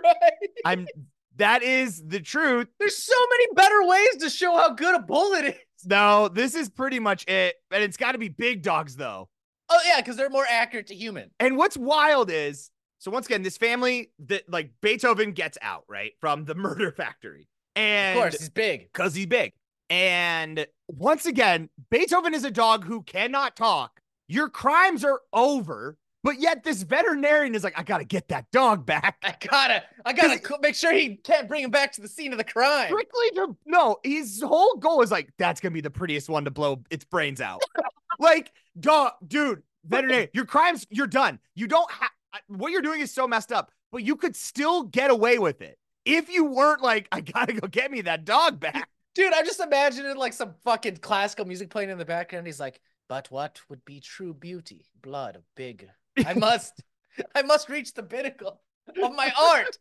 I'm 0.66 0.88
that 1.38 1.62
is 1.62 2.04
the 2.06 2.20
truth. 2.20 2.68
There's 2.80 2.98
so 2.98 3.14
many 3.30 3.54
better 3.54 3.84
ways 3.86 4.18
to 4.22 4.30
show 4.30 4.56
how 4.58 4.74
good 4.74 4.96
a 4.96 5.00
bullet 5.00 5.46
is. 5.46 5.86
No, 5.86 6.28
this 6.28 6.56
is 6.56 6.70
pretty 6.70 7.00
much 7.00 7.28
it. 7.28 7.56
And 7.72 7.84
it's 7.84 7.98
got 7.98 8.14
to 8.14 8.18
be 8.18 8.30
big 8.30 8.64
dogs 8.64 8.96
though. 8.96 9.30
Oh 9.70 9.80
yeah, 9.86 9.98
because 9.98 10.16
they're 10.18 10.30
more 10.30 10.46
accurate 10.50 10.88
to 10.88 10.96
human. 10.96 11.30
And 11.40 11.58
what's 11.58 11.78
wild 11.78 12.32
is 12.32 12.72
so 13.00 13.12
once 13.12 13.28
again, 13.28 13.44
this 13.44 13.58
family 13.58 14.12
that 14.28 14.50
like 14.50 14.72
Beethoven 14.82 15.32
gets 15.34 15.58
out, 15.62 15.84
right? 15.88 16.14
From 16.20 16.46
the 16.46 16.56
murder 16.56 16.92
factory. 16.92 17.48
And 17.76 18.18
Of 18.18 18.24
course, 18.24 18.40
he's 18.40 18.50
big. 18.50 18.90
because 18.92 19.14
he's 19.14 19.28
big. 19.28 19.54
And 19.90 20.66
once 20.88 21.26
again, 21.26 21.70
Beethoven 21.92 22.34
is 22.34 22.44
a 22.44 22.52
dog 22.52 22.86
who 22.86 23.04
cannot 23.04 23.56
talk. 23.56 24.02
Your 24.28 24.50
crimes 24.50 25.04
are 25.04 25.22
over, 25.32 25.98
but 26.24 26.40
yet 26.40 26.64
this 26.64 26.84
veterinarian 26.84 27.56
is 27.56 27.64
like, 27.64 27.78
I 27.78 27.84
gotta 27.84 28.04
get 28.04 28.28
that 28.30 28.46
dog 28.52 28.86
back. 28.86 29.18
I 29.24 29.36
gotta, 29.40 29.84
I 30.06 30.14
gotta 30.14 30.40
co- 30.40 30.58
make 30.62 30.76
sure 30.76 30.94
he 30.94 31.16
can't 31.16 31.48
bring 31.48 31.64
him 31.64 31.72
back 31.72 31.92
to 31.94 32.02
the 32.02 32.08
scene 32.08 32.32
of 32.32 32.38
the 32.38 32.44
crime. 32.44 32.88
Strictly 32.88 33.30
to 33.36 33.56
no, 33.66 33.98
his 34.04 34.42
whole 34.42 34.76
goal 34.76 35.02
is 35.02 35.12
like, 35.12 35.30
that's 35.38 35.62
gonna 35.62 35.74
be 35.74 35.82
the 35.82 35.90
prettiest 35.90 36.30
one 36.30 36.46
to 36.46 36.52
blow 36.52 36.84
its 36.90 37.06
brains 37.06 37.42
out. 37.42 37.62
like, 38.20 38.52
dog, 38.80 39.14
dude, 39.28 39.64
veterinarian, 39.86 40.30
your 40.34 40.46
crimes, 40.46 40.86
you're 40.90 41.08
done. 41.08 41.40
You 41.56 41.68
don't 41.68 41.90
have 41.92 42.10
what 42.48 42.72
you're 42.72 42.82
doing 42.82 43.02
is 43.02 43.12
so 43.12 43.28
messed 43.28 43.52
up, 43.52 43.72
but 43.92 44.04
you 44.04 44.16
could 44.16 44.36
still 44.36 44.84
get 44.84 45.10
away 45.10 45.40
with 45.40 45.62
it 45.62 45.78
if 46.08 46.30
you 46.30 46.46
weren't 46.46 46.82
like, 46.82 47.08
I 47.12 47.22
gotta 47.22 47.54
go 47.54 47.68
get 47.68 47.92
me 47.92 48.02
that 48.02 48.26
dog 48.26 48.60
back. 48.60 48.90
Dude, 49.14 49.34
I'm 49.34 49.46
just 49.46 49.60
imagining 49.60 50.16
like 50.16 50.34
some 50.34 50.54
fucking 50.64 50.98
classical 50.98 51.46
music 51.46 51.70
playing 51.70 51.90
in 51.90 51.98
the 51.98 52.06
background. 52.06 52.48
He's 52.48 52.60
like, 52.60 52.80
but 53.10 53.30
what 53.32 53.62
would 53.70 53.84
be 53.86 54.00
true 54.00 54.34
beauty? 54.34 54.86
Blood 55.02 55.36
of 55.36 55.44
big. 55.56 55.88
I 56.26 56.34
must, 56.36 56.82
I 57.36 57.42
must 57.44 57.70
reach 57.70 57.94
the 57.94 58.04
pinnacle 58.04 58.62
of 59.02 59.14
my 59.16 59.32
art. 59.40 59.78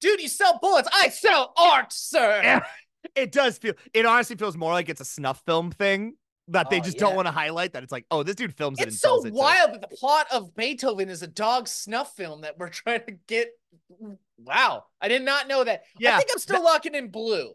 Dude, 0.00 0.20
you 0.20 0.28
sell 0.28 0.58
bullets. 0.60 0.88
I 0.92 1.08
sell 1.08 1.52
art, 1.56 1.92
sir. 1.92 2.62
It 3.14 3.32
does 3.32 3.58
feel. 3.58 3.74
It 3.92 4.06
honestly 4.06 4.34
feels 4.34 4.56
more 4.56 4.72
like 4.72 4.88
it's 4.88 5.00
a 5.02 5.04
snuff 5.04 5.42
film 5.44 5.70
thing 5.70 6.14
that 6.48 6.70
they 6.70 6.78
Oh, 6.78 6.82
just 6.82 6.96
yeah. 6.96 7.00
don't 7.00 7.14
want 7.14 7.26
to 7.26 7.32
highlight. 7.32 7.74
That 7.74 7.82
it's 7.82 7.92
like, 7.92 8.06
oh, 8.10 8.22
this 8.22 8.34
dude 8.34 8.54
films 8.56 8.80
it 8.80 8.88
It's 8.88 8.98
so 8.98 9.22
it. 9.26 9.32
wild 9.34 9.74
that 9.74 9.82
the 9.82 9.94
plot 9.94 10.26
of 10.32 10.54
Beethoven 10.56 11.10
is 11.10 11.22
a 11.22 11.26
dog 11.26 11.68
snuff 11.68 12.16
film 12.16 12.40
that 12.40 12.58
we're 12.58 12.68
trying 12.70 13.04
to 13.06 13.12
get. 13.28 13.50
Wow, 14.38 14.84
I 15.02 15.08
did 15.08 15.20
not 15.20 15.48
know 15.48 15.62
that. 15.64 15.82
Yeah, 15.98 16.14
I 16.14 16.16
think 16.16 16.30
I'm 16.32 16.38
still 16.38 16.64
locking 16.64 16.94
in 16.94 17.08
blue. 17.08 17.52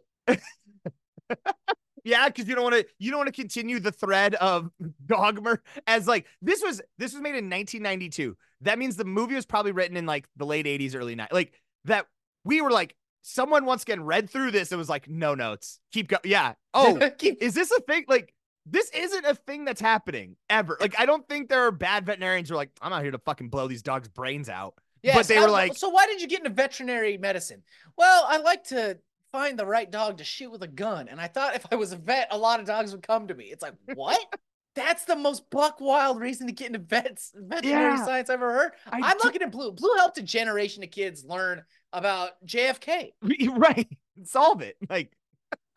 Yeah, 2.03 2.27
because 2.27 2.47
you 2.47 2.55
don't 2.55 2.63
want 2.63 2.75
to. 2.75 2.85
You 2.99 3.11
don't 3.11 3.19
want 3.19 3.33
to 3.33 3.41
continue 3.41 3.79
the 3.79 3.91
thread 3.91 4.35
of 4.35 4.69
Dogmer 5.05 5.61
as 5.87 6.07
like 6.07 6.25
this 6.41 6.61
was. 6.63 6.81
This 6.97 7.13
was 7.13 7.21
made 7.21 7.35
in 7.35 7.49
1992. 7.49 8.35
That 8.61 8.77
means 8.79 8.95
the 8.95 9.05
movie 9.05 9.35
was 9.35 9.45
probably 9.45 9.71
written 9.71 9.97
in 9.97 10.05
like 10.05 10.27
the 10.35 10.45
late 10.45 10.65
80s, 10.65 10.95
early 10.95 11.15
90s. 11.15 11.31
Like 11.31 11.53
that. 11.85 12.07
We 12.45 12.61
were 12.61 12.71
like, 12.71 12.95
someone 13.21 13.65
once 13.65 13.83
again 13.83 14.03
read 14.03 14.29
through 14.29 14.51
this. 14.51 14.71
It 14.71 14.77
was 14.77 14.89
like, 14.89 15.09
no 15.09 15.35
notes. 15.35 15.79
Keep 15.91 16.07
going. 16.09 16.21
Yeah. 16.25 16.53
Oh, 16.73 16.99
Keep- 17.17 17.41
is 17.41 17.53
this 17.55 17.71
a 17.71 17.81
thing? 17.81 18.05
Like, 18.07 18.33
this 18.65 18.91
isn't 18.91 19.25
a 19.25 19.33
thing 19.33 19.65
that's 19.65 19.81
happening 19.81 20.35
ever. 20.49 20.77
Like, 20.79 20.93
I 20.99 21.05
don't 21.07 21.27
think 21.27 21.49
there 21.49 21.65
are 21.65 21.71
bad 21.71 22.05
veterinarians 22.05 22.47
who 22.49 22.55
are 22.55 22.57
like, 22.57 22.69
I'm 22.81 22.93
out 22.93 23.01
here 23.01 23.11
to 23.11 23.17
fucking 23.17 23.49
blow 23.49 23.67
these 23.67 23.81
dogs' 23.81 24.07
brains 24.07 24.49
out. 24.49 24.75
Yeah, 25.01 25.15
but 25.15 25.27
they 25.27 25.39
were 25.39 25.49
like- 25.49 25.75
so 25.75 25.89
why 25.89 26.05
did 26.05 26.21
you 26.21 26.27
get 26.27 26.39
into 26.39 26.51
veterinary 26.51 27.17
medicine? 27.17 27.63
Well, 27.97 28.25
I 28.27 28.37
like 28.37 28.65
to 28.65 28.99
find 29.31 29.57
the 29.57 29.65
right 29.65 29.89
dog 29.89 30.17
to 30.17 30.23
shoot 30.23 30.51
with 30.51 30.63
a 30.63 30.67
gun, 30.67 31.07
and 31.07 31.19
I 31.19 31.27
thought 31.27 31.55
if 31.55 31.65
I 31.71 31.75
was 31.75 31.91
a 31.91 31.97
vet, 31.97 32.27
a 32.31 32.37
lot 32.37 32.59
of 32.59 32.65
dogs 32.65 32.91
would 32.91 33.03
come 33.03 33.27
to 33.27 33.35
me. 33.35 33.45
It's 33.45 33.61
like 33.63 33.75
what? 33.95 34.19
That's 34.75 35.03
the 35.05 35.15
most 35.15 35.49
buck 35.49 35.81
wild 35.81 36.19
reason 36.21 36.47
to 36.47 36.53
get 36.53 36.67
into 36.67 36.79
vets 36.79 37.31
veterinary 37.35 37.97
Yeah. 37.97 38.05
science 38.05 38.29
I've 38.29 38.35
ever 38.35 38.53
heard. 38.53 38.71
I 38.89 38.99
I'm 39.03 39.17
do- 39.17 39.23
looking 39.25 39.41
at 39.41 39.51
Blue. 39.51 39.71
Blue 39.71 39.93
helped 39.97 40.17
a 40.19 40.23
generation 40.23 40.83
of 40.83 40.91
kids 40.91 41.25
learn 41.25 41.63
about 41.91 42.31
JFK. 42.45 43.09
right. 43.57 43.87
Solve 44.23 44.61
it. 44.61 44.77
Like, 44.89 45.11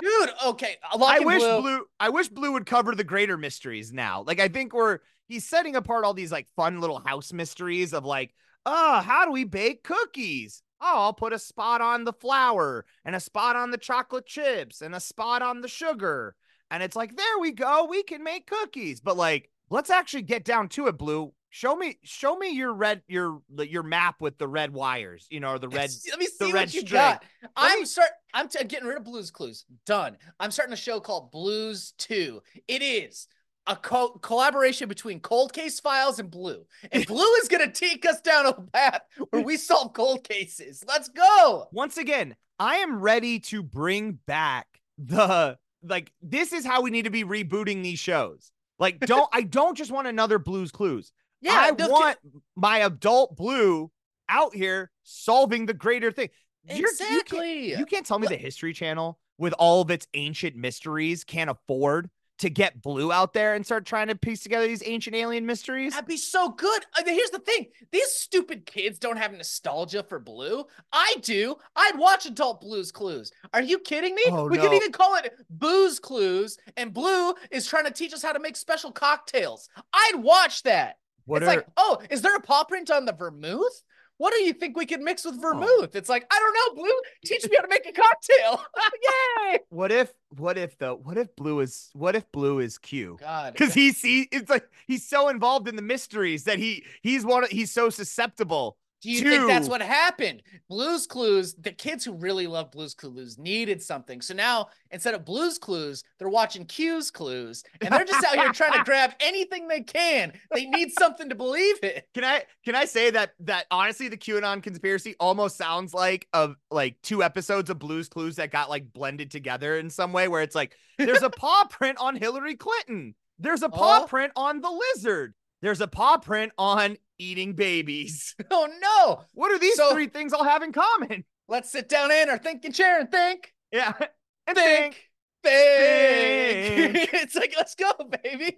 Dude, 0.00 0.30
okay, 0.46 0.76
I 0.84 1.20
wish 1.20 1.40
Blue. 1.42 1.84
I 2.00 2.08
wish 2.10 2.28
Blue 2.28 2.52
would 2.52 2.66
cover 2.66 2.94
the 2.94 3.04
greater 3.04 3.38
mysteries 3.38 3.92
now. 3.92 4.24
Like 4.26 4.40
I 4.40 4.48
think 4.48 4.74
we're 4.74 4.98
he's 5.28 5.48
setting 5.48 5.76
apart 5.76 6.04
all 6.04 6.12
these 6.12 6.32
like 6.32 6.48
fun 6.56 6.80
little 6.80 7.00
house 7.06 7.32
mysteries 7.32 7.92
of 7.94 8.04
like, 8.04 8.34
oh, 8.66 9.00
how 9.00 9.24
do 9.24 9.30
we 9.32 9.44
bake 9.44 9.84
cookies? 9.84 10.62
Oh, 10.84 11.02
I'll 11.02 11.12
put 11.12 11.32
a 11.32 11.38
spot 11.38 11.80
on 11.80 12.02
the 12.04 12.12
flour 12.12 12.84
and 13.04 13.14
a 13.14 13.20
spot 13.20 13.54
on 13.54 13.70
the 13.70 13.78
chocolate 13.78 14.26
chips 14.26 14.82
and 14.82 14.94
a 14.94 15.00
spot 15.00 15.40
on 15.40 15.60
the 15.60 15.68
sugar. 15.68 16.34
And 16.72 16.82
it's 16.82 16.96
like, 16.96 17.16
there 17.16 17.38
we 17.40 17.52
go, 17.52 17.86
we 17.88 18.02
can 18.02 18.24
make 18.24 18.48
cookies. 18.48 19.00
But 19.00 19.16
like, 19.16 19.48
let's 19.70 19.90
actually 19.90 20.22
get 20.22 20.44
down 20.44 20.68
to 20.70 20.88
it, 20.88 20.98
Blue. 20.98 21.32
Show 21.50 21.76
me, 21.76 21.98
show 22.02 22.34
me 22.36 22.50
your 22.50 22.72
red, 22.72 23.02
your 23.06 23.42
your 23.58 23.82
map 23.82 24.22
with 24.22 24.38
the 24.38 24.48
red 24.48 24.72
wires, 24.72 25.26
you 25.30 25.38
know, 25.38 25.50
or 25.50 25.58
the 25.58 25.68
red. 25.68 25.90
Let 26.10 26.18
me 26.18 26.24
see 26.26 26.46
the 26.46 26.46
red 26.46 26.54
what 26.54 26.74
you 26.74 26.80
string. 26.80 26.98
got. 26.98 27.24
I'm 27.54 27.80
me- 27.80 27.84
start. 27.84 28.08
I'm 28.32 28.48
t- 28.48 28.64
getting 28.64 28.88
rid 28.88 28.96
of 28.96 29.04
Blues 29.04 29.30
Clues. 29.30 29.66
Done. 29.84 30.16
I'm 30.40 30.50
starting 30.50 30.72
a 30.72 30.78
show 30.78 30.98
called 30.98 31.30
Blues 31.30 31.92
Two. 31.98 32.42
It 32.68 32.80
is 32.80 33.28
a 33.66 33.76
co- 33.76 34.18
collaboration 34.22 34.88
between 34.88 35.20
Cold 35.20 35.52
Case 35.52 35.78
Files 35.80 36.18
and 36.18 36.30
Blue. 36.30 36.64
And 36.90 37.06
Blue 37.06 37.32
is 37.42 37.48
going 37.48 37.64
to 37.64 37.72
take 37.72 38.04
us 38.06 38.20
down 38.20 38.46
a 38.46 38.52
path 38.54 39.02
where 39.30 39.42
we 39.42 39.56
solve 39.56 39.92
cold 39.92 40.24
cases. 40.24 40.84
Let's 40.86 41.08
go. 41.08 41.68
Once 41.72 41.96
again, 41.96 42.34
I 42.58 42.76
am 42.76 43.00
ready 43.00 43.38
to 43.40 43.62
bring 43.62 44.18
back 44.26 44.66
the 44.98 45.58
like 45.84 46.12
this 46.22 46.52
is 46.52 46.64
how 46.64 46.82
we 46.82 46.90
need 46.90 47.04
to 47.04 47.10
be 47.10 47.24
rebooting 47.24 47.82
these 47.82 47.98
shows. 47.98 48.50
Like 48.78 49.00
don't 49.06 49.28
I 49.32 49.42
don't 49.42 49.76
just 49.76 49.90
want 49.90 50.08
another 50.08 50.38
Blues 50.38 50.70
Clues. 50.72 51.12
Yeah, 51.40 51.54
I 51.56 51.70
those 51.72 51.88
want 51.90 52.18
my 52.56 52.78
adult 52.78 53.36
blue 53.36 53.90
out 54.28 54.54
here 54.54 54.90
solving 55.02 55.66
the 55.66 55.74
greater 55.74 56.12
thing. 56.12 56.28
You're- 56.64 56.78
you 56.78 56.86
can't- 56.86 57.00
exactly. 57.12 57.74
You 57.74 57.86
can't 57.86 58.06
tell 58.06 58.18
me 58.20 58.28
the 58.28 58.36
History 58.36 58.72
Channel 58.72 59.18
with 59.38 59.52
all 59.58 59.80
of 59.82 59.90
its 59.90 60.06
ancient 60.14 60.54
mysteries 60.54 61.24
can't 61.24 61.50
afford 61.50 62.08
to 62.42 62.50
get 62.50 62.82
Blue 62.82 63.10
out 63.10 63.32
there 63.32 63.54
and 63.54 63.64
start 63.64 63.86
trying 63.86 64.08
to 64.08 64.14
piece 64.14 64.42
together 64.42 64.66
these 64.66 64.82
ancient 64.84 65.16
alien 65.16 65.46
mysteries. 65.46 65.92
That'd 65.92 66.06
be 66.06 66.16
so 66.16 66.50
good. 66.50 66.86
I 66.94 67.02
mean, 67.02 67.14
here's 67.14 67.30
the 67.30 67.38
thing: 67.38 67.68
these 67.90 68.10
stupid 68.10 68.66
kids 68.66 68.98
don't 68.98 69.16
have 69.16 69.32
nostalgia 69.32 70.02
for 70.02 70.18
Blue. 70.18 70.64
I 70.92 71.16
do. 71.22 71.56
I'd 71.74 71.98
watch 71.98 72.26
Adult 72.26 72.60
Blues 72.60 72.92
Clues. 72.92 73.32
Are 73.54 73.62
you 73.62 73.78
kidding 73.78 74.14
me? 74.14 74.22
Oh, 74.28 74.48
we 74.48 74.58
could 74.58 74.72
even 74.72 74.92
call 74.92 75.16
it 75.16 75.34
Booze 75.50 75.98
Clues, 75.98 76.58
and 76.76 76.92
Blue 76.92 77.34
is 77.50 77.66
trying 77.66 77.84
to 77.84 77.90
teach 77.90 78.12
us 78.12 78.22
how 78.22 78.32
to 78.32 78.40
make 78.40 78.56
special 78.56 78.92
cocktails. 78.92 79.68
I'd 79.92 80.16
watch 80.16 80.62
that. 80.64 80.98
What 81.24 81.42
it's 81.42 81.52
are 81.52 81.56
like, 81.56 81.66
oh, 81.76 82.02
is 82.10 82.22
there 82.22 82.36
a 82.36 82.40
paw 82.40 82.64
print 82.64 82.90
on 82.90 83.04
the 83.04 83.12
vermouth? 83.12 83.82
What 84.18 84.32
do 84.32 84.42
you 84.42 84.52
think 84.52 84.76
we 84.76 84.86
could 84.86 85.00
mix 85.00 85.26
Oh. 85.26 85.30
with 85.30 85.40
vermouth? 85.40 85.96
It's 85.96 86.08
like, 86.08 86.26
I 86.30 86.38
don't 86.38 86.76
know, 86.76 86.82
Blue. 86.82 87.00
Teach 87.24 87.48
me 87.48 87.56
how 87.56 87.62
to 87.62 87.68
make 87.68 87.86
a 87.86 87.92
cocktail. 87.92 88.64
Yay! 89.52 89.58
what 89.68 89.90
if 89.90 90.12
what 90.36 90.56
if 90.56 90.78
though 90.78 90.94
what 91.02 91.18
if 91.18 91.34
Blue 91.36 91.60
is 91.60 91.90
what 91.94 92.14
if 92.14 92.30
Blue 92.32 92.58
is 92.60 92.78
Q? 92.78 93.16
God, 93.20 93.52
Because 93.52 93.74
he 93.74 93.92
see 93.92 94.28
it's 94.30 94.48
like 94.48 94.66
he's 94.86 95.06
so 95.08 95.28
involved 95.28 95.68
in 95.68 95.76
the 95.76 95.82
mysteries 95.82 96.44
that 96.44 96.58
he 96.58 96.84
he's 97.02 97.24
one 97.24 97.44
he's 97.50 97.72
so 97.72 97.90
susceptible. 97.90 98.76
Do 99.02 99.10
you 99.10 99.20
think 99.22 99.48
that's 99.48 99.68
what 99.68 99.82
happened? 99.82 100.42
Blues 100.68 101.08
Clues, 101.08 101.54
the 101.54 101.72
kids 101.72 102.04
who 102.04 102.12
really 102.12 102.46
love 102.46 102.70
Blues 102.70 102.94
Clues 102.94 103.36
needed 103.36 103.82
something. 103.82 104.20
So 104.22 104.32
now 104.32 104.68
instead 104.92 105.14
of 105.14 105.24
Blues 105.24 105.58
Clues, 105.58 106.04
they're 106.18 106.28
watching 106.28 106.64
Q's 106.66 107.10
Clues 107.10 107.64
and 107.80 107.92
they're 107.92 108.04
just 108.04 108.24
out 108.24 108.36
here 108.36 108.52
trying 108.52 108.74
to 108.78 108.84
grab 108.84 109.12
anything 109.18 109.66
they 109.66 109.80
can. 109.80 110.32
They 110.54 110.66
need 110.66 110.92
something 110.96 111.28
to 111.30 111.34
believe 111.34 111.76
in. 111.82 112.00
Can 112.14 112.24
I 112.24 112.44
can 112.64 112.76
I 112.76 112.84
say 112.84 113.10
that 113.10 113.32
that 113.40 113.66
honestly 113.72 114.06
the 114.08 114.16
QAnon 114.16 114.62
conspiracy 114.62 115.16
almost 115.18 115.56
sounds 115.58 115.92
like 115.92 116.28
of 116.32 116.54
like 116.70 116.96
two 117.02 117.24
episodes 117.24 117.70
of 117.70 117.80
Blues 117.80 118.08
Clues 118.08 118.36
that 118.36 118.52
got 118.52 118.70
like 118.70 118.92
blended 118.92 119.32
together 119.32 119.76
in 119.78 119.90
some 119.90 120.12
way 120.12 120.28
where 120.28 120.42
it's 120.42 120.54
like 120.54 120.76
there's 120.96 121.22
a 121.22 121.30
paw 121.38 121.64
print 121.68 121.98
on 122.00 122.14
Hillary 122.14 122.54
Clinton. 122.54 123.16
There's 123.40 123.62
a 123.64 123.68
paw 123.68 124.02
Oh. 124.02 124.06
print 124.06 124.32
on 124.36 124.60
the 124.60 124.70
lizard. 124.94 125.34
There's 125.60 125.80
a 125.80 125.88
paw 125.88 126.18
print 126.18 126.52
on 126.58 126.96
eating 127.22 127.54
babies. 127.54 128.34
Oh 128.50 128.68
no. 128.80 129.24
What 129.34 129.52
are 129.52 129.58
these 129.58 129.76
So- 129.76 129.92
three 129.92 130.08
things 130.08 130.32
all 130.32 130.44
have 130.44 130.62
in 130.62 130.72
common? 130.72 131.24
Let's 131.48 131.70
sit 131.70 131.88
down 131.88 132.10
in 132.10 132.28
our 132.30 132.38
thinking 132.38 132.72
chair 132.72 133.00
and 133.00 133.10
think. 133.10 133.52
Yeah. 133.72 133.92
And 134.44 134.56
Think. 134.56 134.96
think. 135.44 136.94
Think. 136.94 137.10
it's 137.14 137.36
like, 137.36 137.54
let's 137.56 137.76
go, 137.76 137.92
baby. 138.22 138.56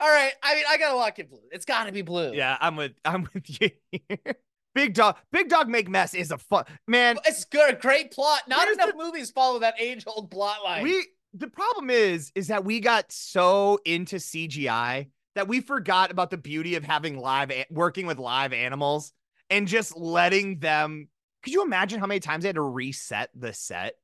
All 0.00 0.08
right. 0.08 0.32
I 0.42 0.54
mean, 0.54 0.64
I 0.68 0.78
gotta 0.78 0.96
lock 0.96 1.18
in 1.18 1.26
blue. 1.26 1.40
It's 1.52 1.66
gotta 1.66 1.92
be 1.92 2.00
blue. 2.02 2.32
Yeah, 2.32 2.56
I'm 2.58 2.76
with 2.76 2.92
I'm 3.04 3.28
with 3.34 3.60
you. 3.60 3.70
Big 4.74 4.94
dog, 4.94 5.16
big 5.32 5.48
dog 5.50 5.68
make 5.68 5.90
mess 5.90 6.14
is 6.14 6.30
a 6.30 6.38
fun 6.38 6.64
man. 6.88 7.18
It's 7.26 7.44
good, 7.44 7.74
a 7.74 7.76
great 7.76 8.12
plot. 8.12 8.42
Not 8.48 8.66
enough 8.70 8.92
movies 8.96 9.30
follow 9.30 9.58
that 9.58 9.74
age-old 9.78 10.30
plot 10.30 10.64
line. 10.64 10.84
We 10.84 11.08
the 11.34 11.48
problem 11.48 11.90
is 11.90 12.32
is 12.34 12.46
that 12.48 12.64
we 12.64 12.80
got 12.80 13.12
so 13.12 13.78
into 13.84 14.16
CGI 14.16 15.08
that 15.40 15.48
we 15.48 15.60
forgot 15.62 16.10
about 16.10 16.28
the 16.30 16.36
beauty 16.36 16.74
of 16.74 16.84
having 16.84 17.18
live 17.18 17.50
working 17.70 18.06
with 18.06 18.18
live 18.18 18.52
animals 18.52 19.10
and 19.48 19.66
just 19.66 19.96
letting 19.96 20.58
them. 20.58 21.08
Could 21.42 21.54
you 21.54 21.62
imagine 21.62 21.98
how 21.98 22.06
many 22.06 22.20
times 22.20 22.42
they 22.42 22.48
had 22.48 22.56
to 22.56 22.60
reset 22.62 23.30
the 23.34 23.54
set 23.54 23.94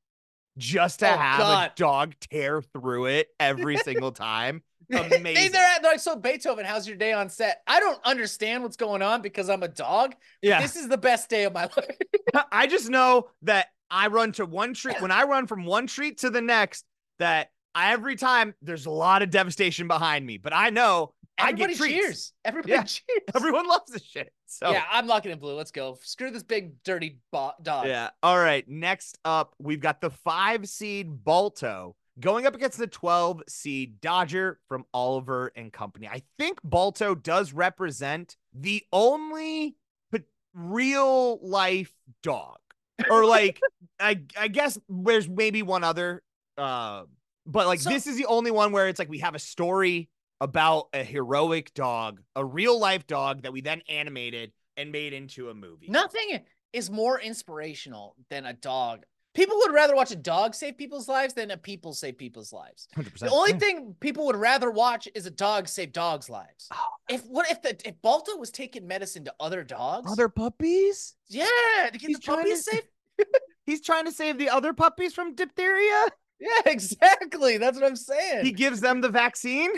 just 0.57 1.01
to 1.01 1.13
Oh, 1.13 1.15
have 1.15 1.37
God. 1.39 1.71
a 1.71 1.79
dog 1.79 2.15
tear 2.19 2.63
through 2.63 3.05
it 3.05 3.27
every 3.39 3.77
single 3.85 4.11
time? 4.11 4.63
They- 4.89 4.97
Amazing. 5.19 5.51
They're, 5.51 5.61
at- 5.63 5.83
they're 5.83 5.91
like, 5.91 5.99
so 5.99 6.15
Beethoven, 6.15 6.65
how's 6.65 6.87
your 6.87 6.97
day 6.97 7.13
on 7.13 7.29
set? 7.29 7.61
I 7.67 7.79
don't 7.79 7.99
understand 8.03 8.63
what's 8.63 8.77
going 8.77 9.03
on 9.03 9.21
because 9.21 9.47
I'm 9.47 9.61
a 9.61 9.67
dog. 9.67 10.15
Yeah. 10.41 10.59
This 10.59 10.75
is 10.75 10.87
the 10.87 10.97
best 10.97 11.29
day 11.29 11.43
of 11.43 11.53
my 11.53 11.69
life. 11.77 11.97
I 12.51 12.65
just 12.65 12.89
know 12.89 13.27
that 13.43 13.67
I 13.91 14.07
run 14.07 14.31
to 14.33 14.45
one 14.47 14.73
treat 14.73 14.99
when 15.03 15.11
I 15.11 15.25
run 15.25 15.45
from 15.45 15.65
one 15.65 15.85
treat 15.85 16.17
to 16.19 16.31
the 16.31 16.41
next. 16.41 16.83
That 17.19 17.51
I, 17.75 17.93
every 17.93 18.15
time 18.15 18.55
there's 18.63 18.87
a 18.87 18.91
lot 18.91 19.21
of 19.21 19.29
devastation 19.29 19.87
behind 19.87 20.25
me, 20.25 20.37
but 20.39 20.51
I 20.53 20.71
know 20.71 21.13
Everybody 21.39 21.75
cheers. 21.75 22.33
Everybody 22.45 22.73
Yeah. 22.73 22.83
cheers. 22.83 23.19
Everyone 23.35 23.67
loves 23.67 23.91
this 23.91 24.03
shit. 24.03 24.31
So 24.47 24.71
Yeah, 24.71 24.83
I'm 24.91 25.07
locking 25.07 25.31
in 25.31 25.39
blue. 25.39 25.55
Let's 25.55 25.71
go. 25.71 25.97
Screw 26.01 26.31
this 26.31 26.43
big 26.43 26.81
dirty 26.83 27.19
bo- 27.31 27.53
dog. 27.61 27.87
yeah. 27.87 28.09
All 28.23 28.37
right. 28.39 28.67
Next 28.67 29.17
up, 29.25 29.53
we've 29.59 29.79
got 29.79 30.01
the 30.01 30.09
five 30.09 30.67
seed 30.67 31.23
Balto 31.23 31.95
going 32.19 32.47
up 32.47 32.55
against 32.55 32.79
the 32.79 32.87
12 32.87 33.43
seed 33.47 34.01
Dodger 34.01 34.59
from 34.67 34.85
Oliver 34.93 35.51
and 35.55 35.71
Company. 35.71 36.07
I 36.07 36.23
think 36.39 36.59
Balto 36.63 37.13
does 37.13 37.53
represent 37.53 38.35
the 38.53 38.83
only 38.91 39.75
real 40.53 41.37
life 41.47 41.91
dog, 42.23 42.57
or 43.09 43.25
like 43.25 43.59
I 43.99 44.21
I 44.39 44.47
guess 44.47 44.77
there's 44.89 45.29
maybe 45.29 45.61
one 45.61 45.83
other, 45.83 46.23
uh, 46.57 47.03
but 47.45 47.67
like 47.67 47.79
So- 47.79 47.89
this 47.91 48.07
is 48.07 48.17
the 48.17 48.25
only 48.25 48.49
one 48.51 48.71
where 48.71 48.87
it's 48.87 48.97
like 48.99 49.09
we 49.09 49.19
have 49.19 49.35
a 49.35 49.39
story 49.39 50.09
about 50.41 50.87
a 50.93 51.03
heroic 51.03 51.73
dog, 51.73 52.21
a 52.35 52.43
real 52.45 52.79
life 52.79 53.07
dog 53.07 53.43
that 53.43 53.53
we 53.53 53.61
then 53.61 53.81
animated 53.89 54.51
and 54.75 54.91
made 54.91 55.13
into 55.13 55.49
a 55.49 55.53
movie. 55.53 55.87
Nothing 55.89 56.39
is 56.73 56.89
more 56.91 57.19
inspirational 57.19 58.15
than 58.29 58.45
a 58.45 58.53
dog. 58.53 59.03
People 59.33 59.57
would 59.59 59.71
rather 59.73 59.95
watch 59.95 60.09
a 60.11 60.15
dog 60.15 60.55
save 60.55 60.77
people's 60.77 61.07
lives 61.07 61.33
than 61.35 61.51
a 61.51 61.57
people 61.57 61.93
save 61.93 62.17
people's 62.17 62.51
lives. 62.51 62.87
100%. 62.97 63.19
The 63.19 63.29
only 63.29 63.53
thing 63.53 63.95
people 63.99 64.25
would 64.25 64.35
rather 64.35 64.71
watch 64.71 65.07
is 65.13 65.27
a 65.27 65.31
dog 65.31 65.67
save 65.67 65.93
dogs' 65.93 66.27
lives. 66.29 66.67
Oh, 66.73 66.77
If 67.09 67.23
what 67.27 67.49
if 67.51 67.61
the 67.61 67.77
if 67.87 68.01
Balto 68.01 68.35
was 68.37 68.49
taking 68.49 68.87
medicine 68.87 69.25
to 69.25 69.33
other 69.39 69.63
dogs? 69.63 70.11
other 70.11 70.27
puppies? 70.27 71.15
yeah, 71.27 71.45
to 71.91 71.99
get 71.99 72.07
He's 72.07 72.19
the 72.19 72.25
puppies 72.25 72.63
to- 72.65 72.71
safe. 72.71 72.83
He's 73.67 73.81
trying 73.81 74.05
to 74.05 74.11
save 74.11 74.37
the 74.39 74.49
other 74.49 74.73
puppies 74.73 75.13
from 75.13 75.35
diphtheria. 75.35 76.05
Yeah, 76.39 76.49
exactly. 76.67 77.57
That's 77.57 77.79
what 77.79 77.87
I'm 77.87 77.95
saying. 77.95 78.45
He 78.45 78.51
gives 78.51 78.79
them 78.79 79.01
the 79.01 79.09
vaccine. 79.09 79.71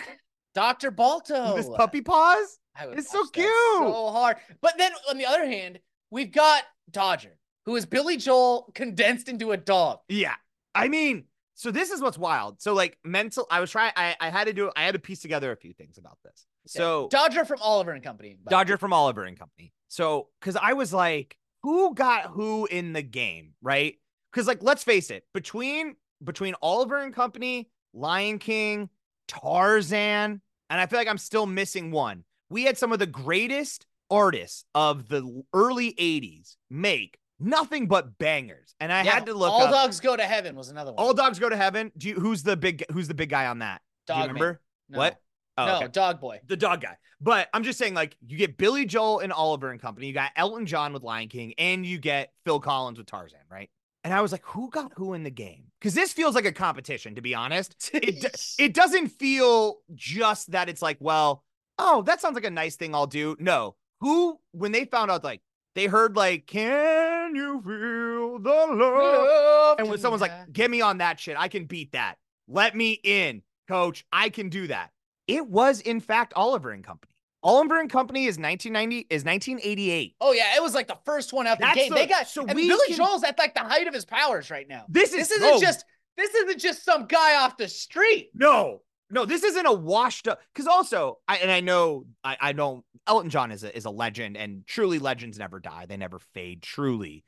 Dr. 0.54 0.92
Balto. 0.92 1.56
This 1.56 1.70
puppy 1.70 2.02
paws. 2.02 2.60
It's 2.82 3.12
so 3.12 3.26
cute. 3.28 3.48
So 3.48 4.12
hard. 4.12 4.38
But 4.62 4.78
then 4.78 4.92
on 5.10 5.18
the 5.18 5.26
other 5.26 5.46
hand, 5.46 5.80
we've 6.12 6.32
got 6.32 6.64
Dodger, 6.90 7.38
who 7.66 7.76
is 7.76 7.86
Billy 7.86 8.18
Joel 8.18 8.72
condensed 8.74 9.28
into 9.28 9.52
a 9.52 9.58
dog. 9.58 10.00
Yeah. 10.08 10.36
I 10.74 10.88
mean, 10.88 11.26
so 11.56 11.72
this 11.72 11.90
is 11.90 12.02
what's 12.02 12.18
wild. 12.18 12.62
So 12.62 12.74
like 12.74 12.98
mental, 13.04 13.46
I 13.52 13.60
was 13.60 13.72
trying, 13.72 13.92
I, 13.96 14.16
I 14.20 14.30
had 14.30 14.46
to 14.46 14.54
do, 14.54 14.72
I 14.76 14.84
had 14.84 14.94
to 14.94 15.00
piece 15.00 15.20
together 15.20 15.52
a 15.52 15.58
few 15.58 15.74
things 15.74 15.98
about 15.98 16.18
this. 16.24 16.46
So 16.68 17.08
Dodger 17.10 17.46
from 17.46 17.60
Oliver 17.62 17.92
and 17.92 18.04
Company. 18.04 18.38
Dodger 18.48 18.78
from 18.78 18.94
Oliver 18.94 19.24
and 19.24 19.38
Company. 19.38 19.74
So, 19.88 20.28
cause 20.40 20.56
I 20.56 20.74
was 20.74 20.94
like, 20.94 21.38
who 21.64 21.94
got 21.94 22.28
who 22.28 22.66
in 22.68 22.94
the 22.94 23.02
game, 23.02 23.54
right? 23.62 23.96
Cause 24.32 24.48
like, 24.48 24.62
let's 24.62 24.84
face 24.84 25.10
it, 25.10 25.26
between 25.34 25.96
between 26.24 26.56
Oliver 26.62 26.98
and 26.98 27.14
Company, 27.14 27.70
Lion 27.94 28.40
King, 28.40 28.90
Tarzan, 29.30 30.42
and 30.70 30.82
I 30.82 30.86
feel 30.86 31.00
like 31.00 31.08
I'm 31.08 31.18
still 31.18 31.46
missing 31.46 31.92
one. 31.92 32.24
We 32.50 32.64
had 32.64 32.78
some 32.78 32.92
of 32.92 33.00
the 33.00 33.06
greatest 33.08 33.86
artists 34.10 34.66
of 34.76 35.08
the 35.08 35.44
early 35.54 35.94
80s 35.94 36.56
make 36.70 37.18
nothing 37.40 37.88
but 37.88 38.18
bangers. 38.18 38.76
And 38.80 38.92
I 38.92 39.04
Yeah, 39.04 39.14
had 39.14 39.28
to 39.28 39.34
look 39.34 39.52
All 39.52 39.64
up 39.64 39.72
Dogs 39.72 40.00
Go 40.00 40.16
to 40.16 40.24
Heaven 40.24 40.56
was 40.56 40.70
another 40.70 40.92
one. 40.92 41.04
All 41.04 41.14
Dogs 41.14 41.40
Go 41.40 41.48
to 41.48 41.56
Heaven. 41.56 41.92
Do 41.98 42.10
you 42.10 42.16
who's 42.16 42.44
the 42.44 42.58
big 42.58 42.84
who's 42.92 43.08
the 43.08 43.14
big 43.14 43.30
guy 43.30 43.46
on 43.46 43.60
that? 43.60 43.82
Do 44.08 44.16
you 44.16 44.22
remember? 44.22 44.62
No. 44.90 44.98
What? 44.98 45.18
Oh, 45.58 45.66
no, 45.66 45.76
okay 45.78 45.88
Dog 45.90 46.20
Boy. 46.22 46.40
the 46.48 46.56
dog 46.58 46.82
guy. 46.82 46.98
But 47.22 47.50
I'm 47.54 47.64
just 47.64 47.78
saying, 47.78 47.94
like, 47.94 48.16
you 48.26 48.38
get 48.38 48.58
Billy 48.58 48.86
Joel 48.86 49.20
and 49.20 49.34
Oliver 49.34 49.72
and 49.72 49.82
Company, 49.82 50.08
you 50.08 50.14
got 50.14 50.32
Elton 50.38 50.66
John 50.66 50.94
with 50.94 51.04
Lion 51.04 51.28
King, 51.28 51.54
and 51.58 51.86
you 51.86 51.98
get 51.98 52.32
Phil 52.46 52.62
Collins 52.62 52.98
with 52.98 53.08
Tarzan, 53.08 53.40
right? 53.52 53.70
And 54.04 54.14
I 54.14 54.22
was 54.22 54.32
like, 54.32 54.46
who 54.46 54.70
got 54.70 54.94
who 54.96 55.14
in 55.14 55.24
the 55.24 55.30
game? 55.30 55.66
Because 55.80 55.94
this 55.94 56.14
feels 56.14 56.36
like 56.36 56.46
a 56.46 56.52
competition, 56.52 57.16
to 57.16 57.22
be 57.22 57.36
honest. 57.36 57.92
It 57.94 58.56
it 58.60 58.74
doesn't 58.74 59.10
feel 59.10 59.80
just 59.94 60.52
that 60.52 60.70
it's 60.70 60.82
like, 60.82 60.98
well, 61.00 61.44
oh, 61.78 62.02
that 62.04 62.22
sounds 62.22 62.36
like 62.36 62.46
a 62.46 62.50
nice 62.50 62.76
thing 62.76 62.96
I'll 62.96 63.08
do. 63.08 63.36
No, 63.40 63.76
who 64.02 64.40
when 64.52 64.72
they 64.72 64.86
found 64.86 65.12
out, 65.12 65.24
like, 65.24 65.42
they 65.76 65.86
heard 65.86 66.16
like, 66.16 66.48
can 66.48 67.36
you 67.36 67.62
feel 67.62 68.40
the 68.40 68.74
love? 68.76 69.80
And 69.80 69.90
when 69.90 70.00
someone's 70.00 70.22
like, 70.22 70.52
get 70.52 70.72
me 70.72 70.82
on 70.82 70.98
that 71.00 71.20
shit, 71.20 71.38
I 71.38 71.48
can 71.48 71.66
beat 71.66 71.92
that. 71.92 72.16
Let 72.48 72.76
me 72.76 73.00
in, 73.04 73.44
coach. 73.68 74.06
I 74.12 74.30
can 74.30 74.50
do 74.50 74.68
that. 74.68 74.92
It 75.28 75.48
was, 75.48 75.82
in 75.82 76.00
fact, 76.00 76.34
Oliver 76.36 76.72
and 76.72 76.84
Company. 76.84 77.09
Oliver 77.42 77.80
and 77.80 77.90
Company 77.90 78.26
is 78.26 78.38
1990, 78.38 79.08
is 79.10 79.24
1988. 79.24 80.16
Oh 80.22 80.34
yeah, 80.34 80.56
it 80.56 80.62
was 80.62 80.74
like 80.74 80.88
the 80.88 80.98
first 81.06 81.32
one 81.34 81.48
out 81.48 81.58
the 81.58 81.64
That's 81.66 81.76
game. 81.76 81.90
the- 81.90 81.96
they 81.96 82.06
got 82.08 82.28
so 82.28 82.42
and 82.46 82.54
we 82.56 82.68
Billy 82.68 82.88
can- 82.88 82.98
Joel's 82.98 83.24
at 83.24 83.38
like 83.40 83.54
the 83.54 83.62
height 83.62 83.88
of 83.88 83.94
his 83.94 84.06
powers 84.06 84.50
right 84.52 84.68
now. 84.68 84.86
This 84.90 85.12
is 85.14 85.30
This 85.30 85.32
isn't 85.32 85.54
oh, 85.56 85.60
just 85.62 85.86
this 86.18 86.34
isn't 86.36 86.60
just 86.60 86.84
some 86.84 87.06
guy 87.06 87.36
off 87.44 87.58
the 87.58 87.68
street. 87.68 88.30
no. 88.34 88.82
No, 89.12 89.26
this 89.26 89.42
isn't 89.44 89.66
a 89.66 89.74
washed 89.74 90.28
up. 90.28 90.40
Because 90.54 90.68
also, 90.68 91.18
I 91.28 91.38
and 91.38 91.50
I 91.50 91.62
know 91.62 92.06
I, 92.24 92.38
I 92.40 92.54
know 92.54 92.84
Elton 93.08 93.32
John 93.32 93.52
is 93.52 93.64
a 93.64 93.76
is 93.76 93.86
a 93.86 93.90
legend, 93.90 94.38
and 94.38 94.68
truly 94.68 95.00
legends 95.00 95.40
never 95.40 95.60
die; 95.60 95.88
they 95.90 95.98
never 95.98 96.20
fade. 96.36 96.62
Truly, 96.62 97.24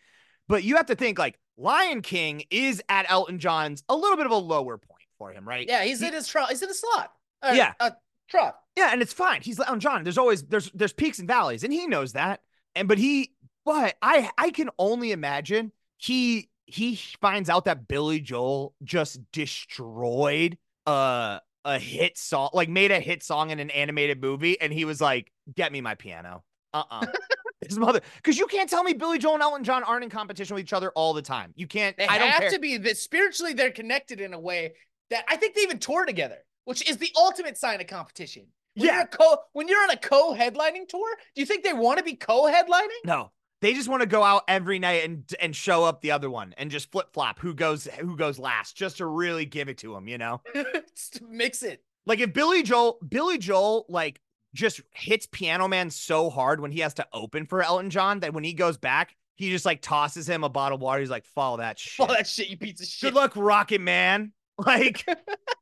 but 0.48 0.64
you 0.64 0.76
have 0.76 0.86
to 0.88 0.96
think 0.96 1.18
like 1.18 1.40
Lion 1.58 2.04
King 2.04 2.44
is 2.52 2.84
at 2.88 3.08
Elton 3.10 3.40
John's 3.40 3.84
a 3.90 3.96
little 3.96 4.16
bit 4.16 4.28
of 4.28 4.32
a 4.32 4.36
lower 4.38 4.78
point 4.78 5.02
for 5.18 5.32
him, 5.32 5.44
right? 5.48 5.68
Yeah, 5.68 5.84
he's 5.84 6.02
He- 6.02 6.06
in 6.06 6.14
his 6.14 6.28
trot. 6.28 6.50
He's 6.50 6.62
in 6.62 6.70
a 6.70 6.74
slot. 6.76 7.12
Uh, 7.42 7.54
Yeah. 7.56 7.74
a 7.80 7.94
trot. 8.32 8.56
Yeah, 8.76 8.90
and 8.92 9.02
it's 9.02 9.14
fine. 9.14 9.42
He's 9.42 9.60
Elton 9.60 9.80
John. 9.80 10.04
There's 10.04 10.18
always 10.18 10.44
there's 10.44 10.72
there's 10.74 10.94
peaks 10.94 11.20
and 11.20 11.28
valleys, 11.28 11.64
and 11.64 11.72
he 11.72 11.88
knows 11.88 12.14
that. 12.14 12.42
And 12.74 12.88
but 12.88 12.98
he 12.98 13.34
but 13.66 13.96
I 14.02 14.30
I 14.38 14.50
can 14.52 14.70
only 14.80 15.12
imagine 15.12 15.72
he 15.98 16.50
he 16.66 16.96
finds 16.96 17.50
out 17.50 17.66
that 17.66 17.88
Billy 17.88 18.22
Joel 18.22 18.74
just 18.84 19.20
destroyed 19.32 20.58
uh 20.88 21.40
a 21.64 21.78
hit 21.78 22.18
song, 22.18 22.50
like 22.54 22.70
made 22.70 22.92
a 22.92 23.00
hit 23.00 23.24
song 23.24 23.52
in 23.52 23.60
an 23.60 23.70
animated 23.70 24.22
movie, 24.22 24.60
and 24.60 24.74
he 24.74 24.86
was 24.86 25.00
like, 25.00 25.32
"Get 25.54 25.72
me 25.72 25.82
my 25.82 25.96
piano." 25.96 26.44
Uh-uh. 26.74 27.06
His 27.68 27.78
mother, 27.78 28.02
because 28.16 28.40
you 28.40 28.48
can't 28.48 28.68
tell 28.68 28.84
me 28.84 28.94
Billy 28.94 29.20
Joel 29.20 29.36
and 29.36 29.44
Elton 29.44 29.64
John 29.64 29.84
aren't 29.84 30.04
in 30.04 30.10
competition 30.10 30.56
with 30.56 30.64
each 30.64 30.74
other 30.74 30.90
all 30.96 31.14
the 31.14 31.22
time. 31.22 31.54
You 31.56 31.68
can't. 31.68 31.96
They 31.96 32.08
I 32.08 32.18
don't 32.18 32.30
have 32.30 32.42
care. 32.42 32.50
to 32.52 32.60
be 32.60 32.78
that 32.78 32.98
spiritually 32.98 33.54
they're 33.54 33.72
connected 33.72 34.20
in 34.20 34.34
a 34.34 34.40
way 34.40 34.74
that 35.12 35.26
I 35.30 35.36
think 35.36 35.54
they 35.54 35.62
even 35.62 35.78
tour 35.78 36.06
together, 36.06 36.38
which 36.66 36.88
is 36.90 36.98
the 36.98 37.10
ultimate 37.18 37.58
sign 37.58 37.82
of 37.82 37.88
competition. 37.88 38.48
When 38.76 38.86
Yeah. 38.88 38.98
you're 39.00 39.08
co 39.08 39.38
when 39.54 39.68
you're 39.68 39.82
on 39.84 39.90
a 39.90 39.98
co-headlining 39.98 40.88
tour, 40.88 41.16
do 41.36 41.42
you 41.42 41.46
think 41.46 41.64
they 41.64 41.74
want 41.74 41.98
to 41.98 42.04
be 42.04 42.16
co-headlining? 42.16 43.04
No, 43.06 43.32
they 43.62 43.74
just 43.74 43.90
want 43.90 44.02
to 44.02 44.08
go 44.08 44.24
out 44.24 44.44
every 44.48 44.80
night 44.80 45.04
and 45.04 45.30
and 45.42 45.56
show 45.56 45.84
up 45.84 46.02
the 46.02 46.12
other 46.12 46.30
one 46.30 46.54
and 46.58 46.72
just 46.72 46.92
flip 46.92 47.08
flop 47.14 47.40
who 47.40 47.54
goes 47.54 47.86
who 48.00 48.16
goes 48.16 48.40
last, 48.40 48.76
just 48.78 48.98
to 48.98 49.06
really 49.06 49.46
give 49.46 49.68
it 49.70 49.78
to 49.80 49.96
him. 49.96 50.08
You 50.08 50.18
know, 50.18 50.42
mix 51.30 51.64
it. 51.64 51.84
like 52.06 52.20
if 52.20 52.34
Billy 52.34 52.64
Joel 52.64 52.98
Billy 53.08 53.38
Joel 53.38 53.86
like 53.90 54.22
just 54.54 54.82
hits 54.94 55.28
Piano 55.32 55.68
Man 55.68 55.90
so 55.90 56.30
hard 56.30 56.60
when 56.60 56.72
he 56.72 56.80
has 56.80 56.94
to 56.96 57.08
open 57.14 57.46
for 57.46 57.62
Elton 57.62 57.90
John 57.90 58.20
that 58.22 58.34
when 58.34 58.44
he 58.44 58.54
goes 58.54 58.78
back, 58.78 59.16
he 59.36 59.50
just 59.50 59.66
like 59.66 59.82
tosses 59.82 60.28
him 60.28 60.44
a 60.44 60.50
bottle 60.50 60.76
of 60.76 60.82
water. 60.82 61.00
He's 61.00 61.10
like, 61.10 61.26
"Follow 61.26 61.58
that 61.58 61.80
shit." 61.80 62.00
All 62.00 62.08
that 62.14 62.28
shit, 62.28 62.50
you 62.50 62.58
piece 62.58 62.82
of 62.82 62.88
shit. 62.88 63.08
Good 63.10 63.16
luck, 63.16 63.34
Rocket 63.36 63.82
Man. 63.82 64.34
Like 64.66 65.06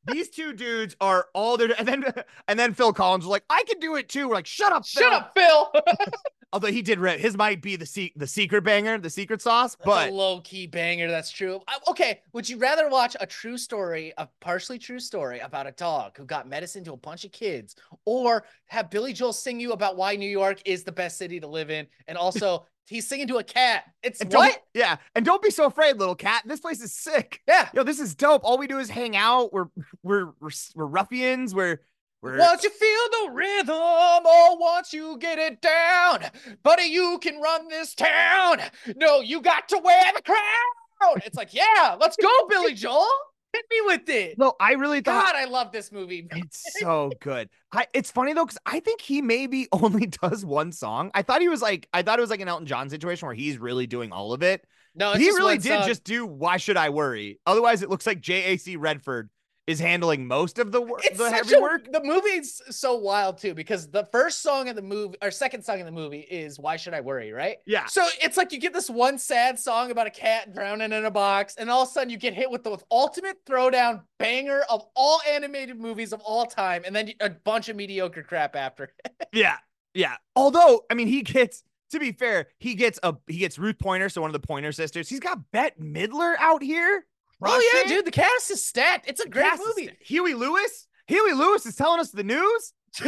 these 0.07 0.29
two 0.29 0.53
dudes 0.53 0.95
are 0.99 1.27
all 1.33 1.55
there, 1.57 1.69
and 1.77 1.87
then 1.87 2.03
and 2.47 2.59
then 2.59 2.73
Phil 2.73 2.91
Collins 2.93 3.23
was 3.23 3.29
like, 3.31 3.43
"I 3.49 3.63
can 3.67 3.79
do 3.79 3.95
it 3.95 4.09
too." 4.09 4.27
We're 4.27 4.35
like, 4.35 4.45
"Shut 4.45 4.73
up, 4.73 4.85
Shut 4.85 5.03
Phil." 5.03 5.13
up, 5.13 5.31
Phil. 5.35 6.05
Although 6.53 6.71
he 6.71 6.81
did, 6.81 6.99
rip, 6.99 7.19
his 7.19 7.37
might 7.37 7.61
be 7.61 7.75
the 7.75 7.85
se- 7.85 8.13
the 8.15 8.25
secret 8.25 8.63
banger, 8.63 8.97
the 8.97 9.09
secret 9.09 9.39
sauce, 9.41 9.75
That's 9.75 9.85
but 9.85 10.11
low 10.13 10.41
key 10.41 10.65
banger. 10.67 11.07
That's 11.09 11.29
true. 11.31 11.61
I- 11.67 11.77
Okay, 11.91 12.21
would 12.33 12.49
you 12.49 12.57
rather 12.57 12.89
watch 12.89 13.15
a 13.19 13.25
true 13.27 13.57
story, 13.57 14.11
a 14.17 14.27
partially 14.41 14.79
true 14.79 14.99
story 14.99 15.39
about 15.39 15.67
a 15.67 15.71
dog 15.71 16.17
who 16.17 16.25
got 16.25 16.47
medicine 16.49 16.83
to 16.85 16.93
a 16.93 16.97
bunch 16.97 17.23
of 17.23 17.31
kids, 17.31 17.75
or 18.05 18.43
have 18.65 18.89
Billy 18.89 19.13
Joel 19.13 19.31
sing 19.33 19.59
you 19.59 19.73
about 19.73 19.95
why 19.95 20.15
New 20.15 20.29
York 20.29 20.59
is 20.65 20.83
the 20.83 20.91
best 20.91 21.17
city 21.19 21.39
to 21.39 21.47
live 21.47 21.69
in, 21.69 21.85
and 22.07 22.17
also 22.17 22.65
he's 22.89 23.07
singing 23.07 23.27
to 23.27 23.37
a 23.37 23.43
cat? 23.43 23.83
It's 24.03 24.19
And 24.21 24.33
what? 24.33 24.63
Yeah, 24.73 24.97
and 25.15 25.25
don't 25.25 25.41
be 25.41 25.51
so 25.51 25.65
afraid, 25.65 25.97
little 25.97 26.15
cat. 26.15 26.43
This 26.45 26.59
place 26.59 26.81
is 26.81 26.93
sick. 26.93 27.41
Yeah. 27.47 27.69
Yo, 27.73 27.83
this 27.83 27.99
is 27.99 28.15
dope. 28.15 28.41
All 28.43 28.57
we 28.57 28.67
do 28.67 28.79
is 28.79 28.89
hang 28.89 29.15
out. 29.15 29.53
We're 29.53 29.67
we're 30.03 30.25
we're, 30.39 30.51
we're 30.75 30.85
ruffians. 30.85 31.55
We're 31.55 31.79
we're 32.21 32.37
Once 32.37 32.63
you 32.63 32.69
feel 32.69 33.27
the 33.27 33.31
rhythm, 33.31 33.67
oh, 33.69 34.57
once 34.59 34.91
you 34.91 35.17
get 35.19 35.39
it 35.39 35.61
down, 35.61 36.25
buddy, 36.63 36.83
you 36.83 37.17
can 37.21 37.39
run 37.39 37.69
this 37.69 37.95
town. 37.95 38.59
No, 38.97 39.21
you 39.21 39.41
got 39.41 39.69
to 39.69 39.77
wear 39.77 40.03
the 40.13 40.21
crown. 40.21 41.21
It's 41.25 41.37
like, 41.37 41.53
yeah, 41.53 41.95
let's 41.97 42.17
go, 42.17 42.29
Billy 42.49 42.73
Joel. 42.73 43.07
Hit 43.53 43.65
me 43.71 43.81
with 43.85 44.09
it. 44.09 44.37
no. 44.37 44.53
I 44.59 44.73
really 44.73 45.01
thought 45.01 45.25
God, 45.25 45.35
I 45.35 45.45
love 45.45 45.71
this 45.71 45.91
movie. 45.91 46.27
it's 46.31 46.63
so 46.79 47.11
good. 47.19 47.49
I, 47.71 47.87
it's 47.93 48.11
funny 48.11 48.33
though 48.33 48.45
because 48.45 48.59
I 48.65 48.79
think 48.79 49.01
he 49.01 49.21
maybe 49.21 49.67
only 49.71 50.07
does 50.07 50.45
one 50.45 50.71
song. 50.71 51.11
I 51.13 51.21
thought 51.21 51.41
he 51.41 51.49
was 51.49 51.61
like 51.61 51.87
I 51.93 52.01
thought 52.01 52.19
it 52.19 52.21
was 52.21 52.29
like 52.29 52.41
an 52.41 52.47
Elton 52.47 52.67
John 52.67 52.89
situation 52.89 53.25
where 53.25 53.35
he's 53.35 53.57
really 53.57 53.87
doing 53.87 54.11
all 54.11 54.33
of 54.33 54.43
it. 54.43 54.65
No, 54.95 55.11
it's 55.11 55.19
he 55.19 55.29
really 55.29 55.57
did 55.57 55.79
song. 55.79 55.87
just 55.87 56.03
do. 56.03 56.25
Why 56.25 56.57
should 56.57 56.77
I 56.77 56.89
worry? 56.89 57.39
Otherwise, 57.45 57.81
it 57.81 57.89
looks 57.89 58.05
like 58.07 58.21
J.A.C. 58.21 58.75
Redford 58.75 59.29
is 59.69 59.79
handling 59.79 60.25
most 60.25 60.57
of 60.57 60.71
the 60.71 60.81
work. 60.81 61.03
The 61.15 61.29
heavy 61.29 61.53
a, 61.53 61.61
work. 61.61 61.91
The 61.91 62.01
movie's 62.03 62.59
so 62.71 62.95
wild 62.95 63.37
too 63.37 63.53
because 63.53 63.87
the 63.87 64.03
first 64.05 64.41
song 64.41 64.67
in 64.67 64.75
the 64.75 64.81
movie 64.81 65.15
or 65.21 65.29
second 65.29 65.63
song 65.63 65.79
in 65.79 65.85
the 65.85 65.91
movie 65.91 66.21
is 66.21 66.57
"Why 66.59 66.75
Should 66.75 66.95
I 66.95 67.01
Worry," 67.01 67.31
right? 67.31 67.57
Yeah. 67.67 67.85
So 67.85 68.07
it's 68.19 68.35
like 68.35 68.51
you 68.51 68.59
get 68.59 68.73
this 68.73 68.89
one 68.89 69.19
sad 69.19 69.59
song 69.59 69.91
about 69.91 70.07
a 70.07 70.11
cat 70.11 70.55
drowning 70.55 70.91
in 70.91 71.05
a 71.05 71.11
box, 71.11 71.55
and 71.55 71.69
all 71.69 71.83
of 71.83 71.89
a 71.89 71.91
sudden 71.91 72.09
you 72.09 72.17
get 72.17 72.33
hit 72.33 72.49
with 72.49 72.63
the 72.63 72.77
ultimate 72.89 73.45
throwdown 73.45 74.01
banger 74.17 74.63
of 74.69 74.85
all 74.95 75.21
animated 75.29 75.79
movies 75.79 76.13
of 76.13 76.21
all 76.21 76.47
time, 76.47 76.81
and 76.83 76.95
then 76.95 77.11
a 77.19 77.29
bunch 77.29 77.69
of 77.69 77.75
mediocre 77.75 78.23
crap 78.23 78.55
after. 78.55 78.91
Yeah, 79.31 79.57
yeah. 79.93 80.15
Although, 80.35 80.85
I 80.89 80.95
mean, 80.95 81.07
he 81.07 81.21
gets 81.21 81.63
to 81.91 81.99
be 81.99 82.11
fair, 82.11 82.47
he 82.57 82.73
gets 82.73 82.99
a 83.03 83.15
he 83.27 83.37
gets 83.37 83.59
Ruth 83.59 83.77
Pointer, 83.77 84.09
so 84.09 84.21
one 84.21 84.29
of 84.29 84.41
the 84.41 84.45
Pointer 84.45 84.71
sisters. 84.71 85.09
He's 85.09 85.19
got 85.19 85.51
Bette 85.51 85.75
Midler 85.79 86.35
out 86.39 86.63
here. 86.63 87.05
Oh 87.41 87.71
yeah, 87.83 87.87
dude, 87.87 88.05
the 88.05 88.11
cast 88.11 88.51
is 88.51 88.63
stacked. 88.65 89.07
It's 89.09 89.19
a 89.21 89.29
great 89.29 89.43
Cast 89.45 89.61
movie. 89.65 89.91
Huey 90.01 90.33
Lewis. 90.33 90.87
Huey 91.07 91.33
Lewis 91.33 91.65
is 91.65 91.75
telling 91.75 91.99
us 91.99 92.11
the 92.11 92.23
news. 92.23 92.73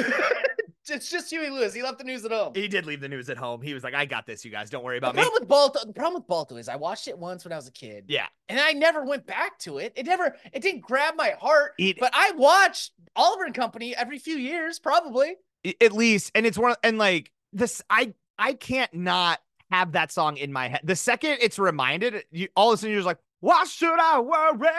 it's 0.89 1.09
just 1.09 1.29
Huey 1.29 1.49
Lewis. 1.49 1.73
He 1.73 1.83
left 1.83 1.97
the 1.97 2.03
news 2.03 2.25
at 2.25 2.31
home. 2.31 2.53
He 2.55 2.67
did 2.67 2.85
leave 2.85 2.99
the 3.01 3.07
news 3.09 3.29
at 3.29 3.37
home. 3.37 3.61
He 3.61 3.73
was 3.73 3.83
like, 3.83 3.93
"I 3.93 4.05
got 4.05 4.25
this, 4.25 4.43
you 4.43 4.51
guys. 4.51 4.69
Don't 4.69 4.83
worry 4.83 4.99
The 4.99 5.09
about 5.09 5.15
me." 5.15 5.21
problem 5.21 5.41
with 5.41 5.49
Balto, 5.49 5.85
the 5.85 5.93
problem 5.93 6.21
with 6.21 6.27
Balto 6.27 6.55
is 6.57 6.67
I 6.69 6.75
watched 6.75 7.07
it 7.07 7.17
once 7.17 7.43
when 7.45 7.51
I 7.51 7.55
was 7.55 7.67
a 7.67 7.71
kid. 7.71 8.05
Yeah, 8.07 8.25
and 8.49 8.59
I 8.59 8.73
never 8.73 9.03
went 9.05 9.25
back 9.25 9.57
to 9.59 9.77
it. 9.77 9.93
It 9.95 10.05
never, 10.05 10.35
it 10.53 10.61
didn't 10.61 10.81
grab 10.81 11.15
my 11.15 11.31
heart. 11.39 11.73
It- 11.77 11.97
but 11.99 12.11
I 12.13 12.31
watched 12.31 12.91
Oliver 13.15 13.45
and 13.45 13.53
Company 13.55 13.95
every 13.95 14.19
few 14.19 14.35
years, 14.37 14.79
probably. 14.79 15.35
At 15.79 15.91
least, 15.93 16.31
and 16.35 16.45
it's 16.45 16.57
one. 16.57 16.75
And 16.83 16.97
like 16.97 17.31
this, 17.53 17.81
I 17.89 18.13
I 18.37 18.53
can't 18.53 18.93
not 18.93 19.39
have 19.69 19.91
that 19.93 20.11
song 20.11 20.37
in 20.37 20.51
my 20.51 20.67
head. 20.67 20.81
The 20.83 20.95
second 20.95 21.37
it's 21.41 21.59
reminded, 21.59 22.23
you 22.31 22.47
all 22.55 22.71
of 22.71 22.75
a 22.75 22.77
sudden 22.77 22.91
you're 22.91 22.99
just 22.99 23.05
like, 23.07 23.19
"Why 23.41 23.65
should 23.65 23.99
I 23.99 24.19
worry?" 24.19 24.69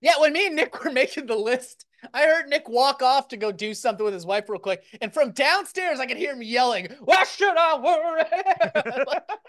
Yeah, 0.00 0.20
when 0.20 0.34
me 0.34 0.46
and 0.46 0.56
Nick 0.56 0.84
were 0.84 0.90
making 0.92 1.26
the 1.26 1.36
list, 1.36 1.86
I 2.14 2.22
heard 2.26 2.48
Nick 2.48 2.68
walk 2.68 3.02
off 3.02 3.28
to 3.28 3.36
go 3.36 3.50
do 3.50 3.74
something 3.74 4.04
with 4.04 4.14
his 4.14 4.26
wife 4.26 4.48
real 4.48 4.60
quick, 4.60 4.84
and 5.00 5.12
from 5.12 5.32
downstairs 5.32 5.98
I 5.98 6.06
could 6.06 6.18
hear 6.18 6.34
him 6.34 6.42
yelling, 6.42 6.88
"Why 7.00 7.24
should 7.24 7.56
I 7.56 7.78
worry?" 7.78 9.14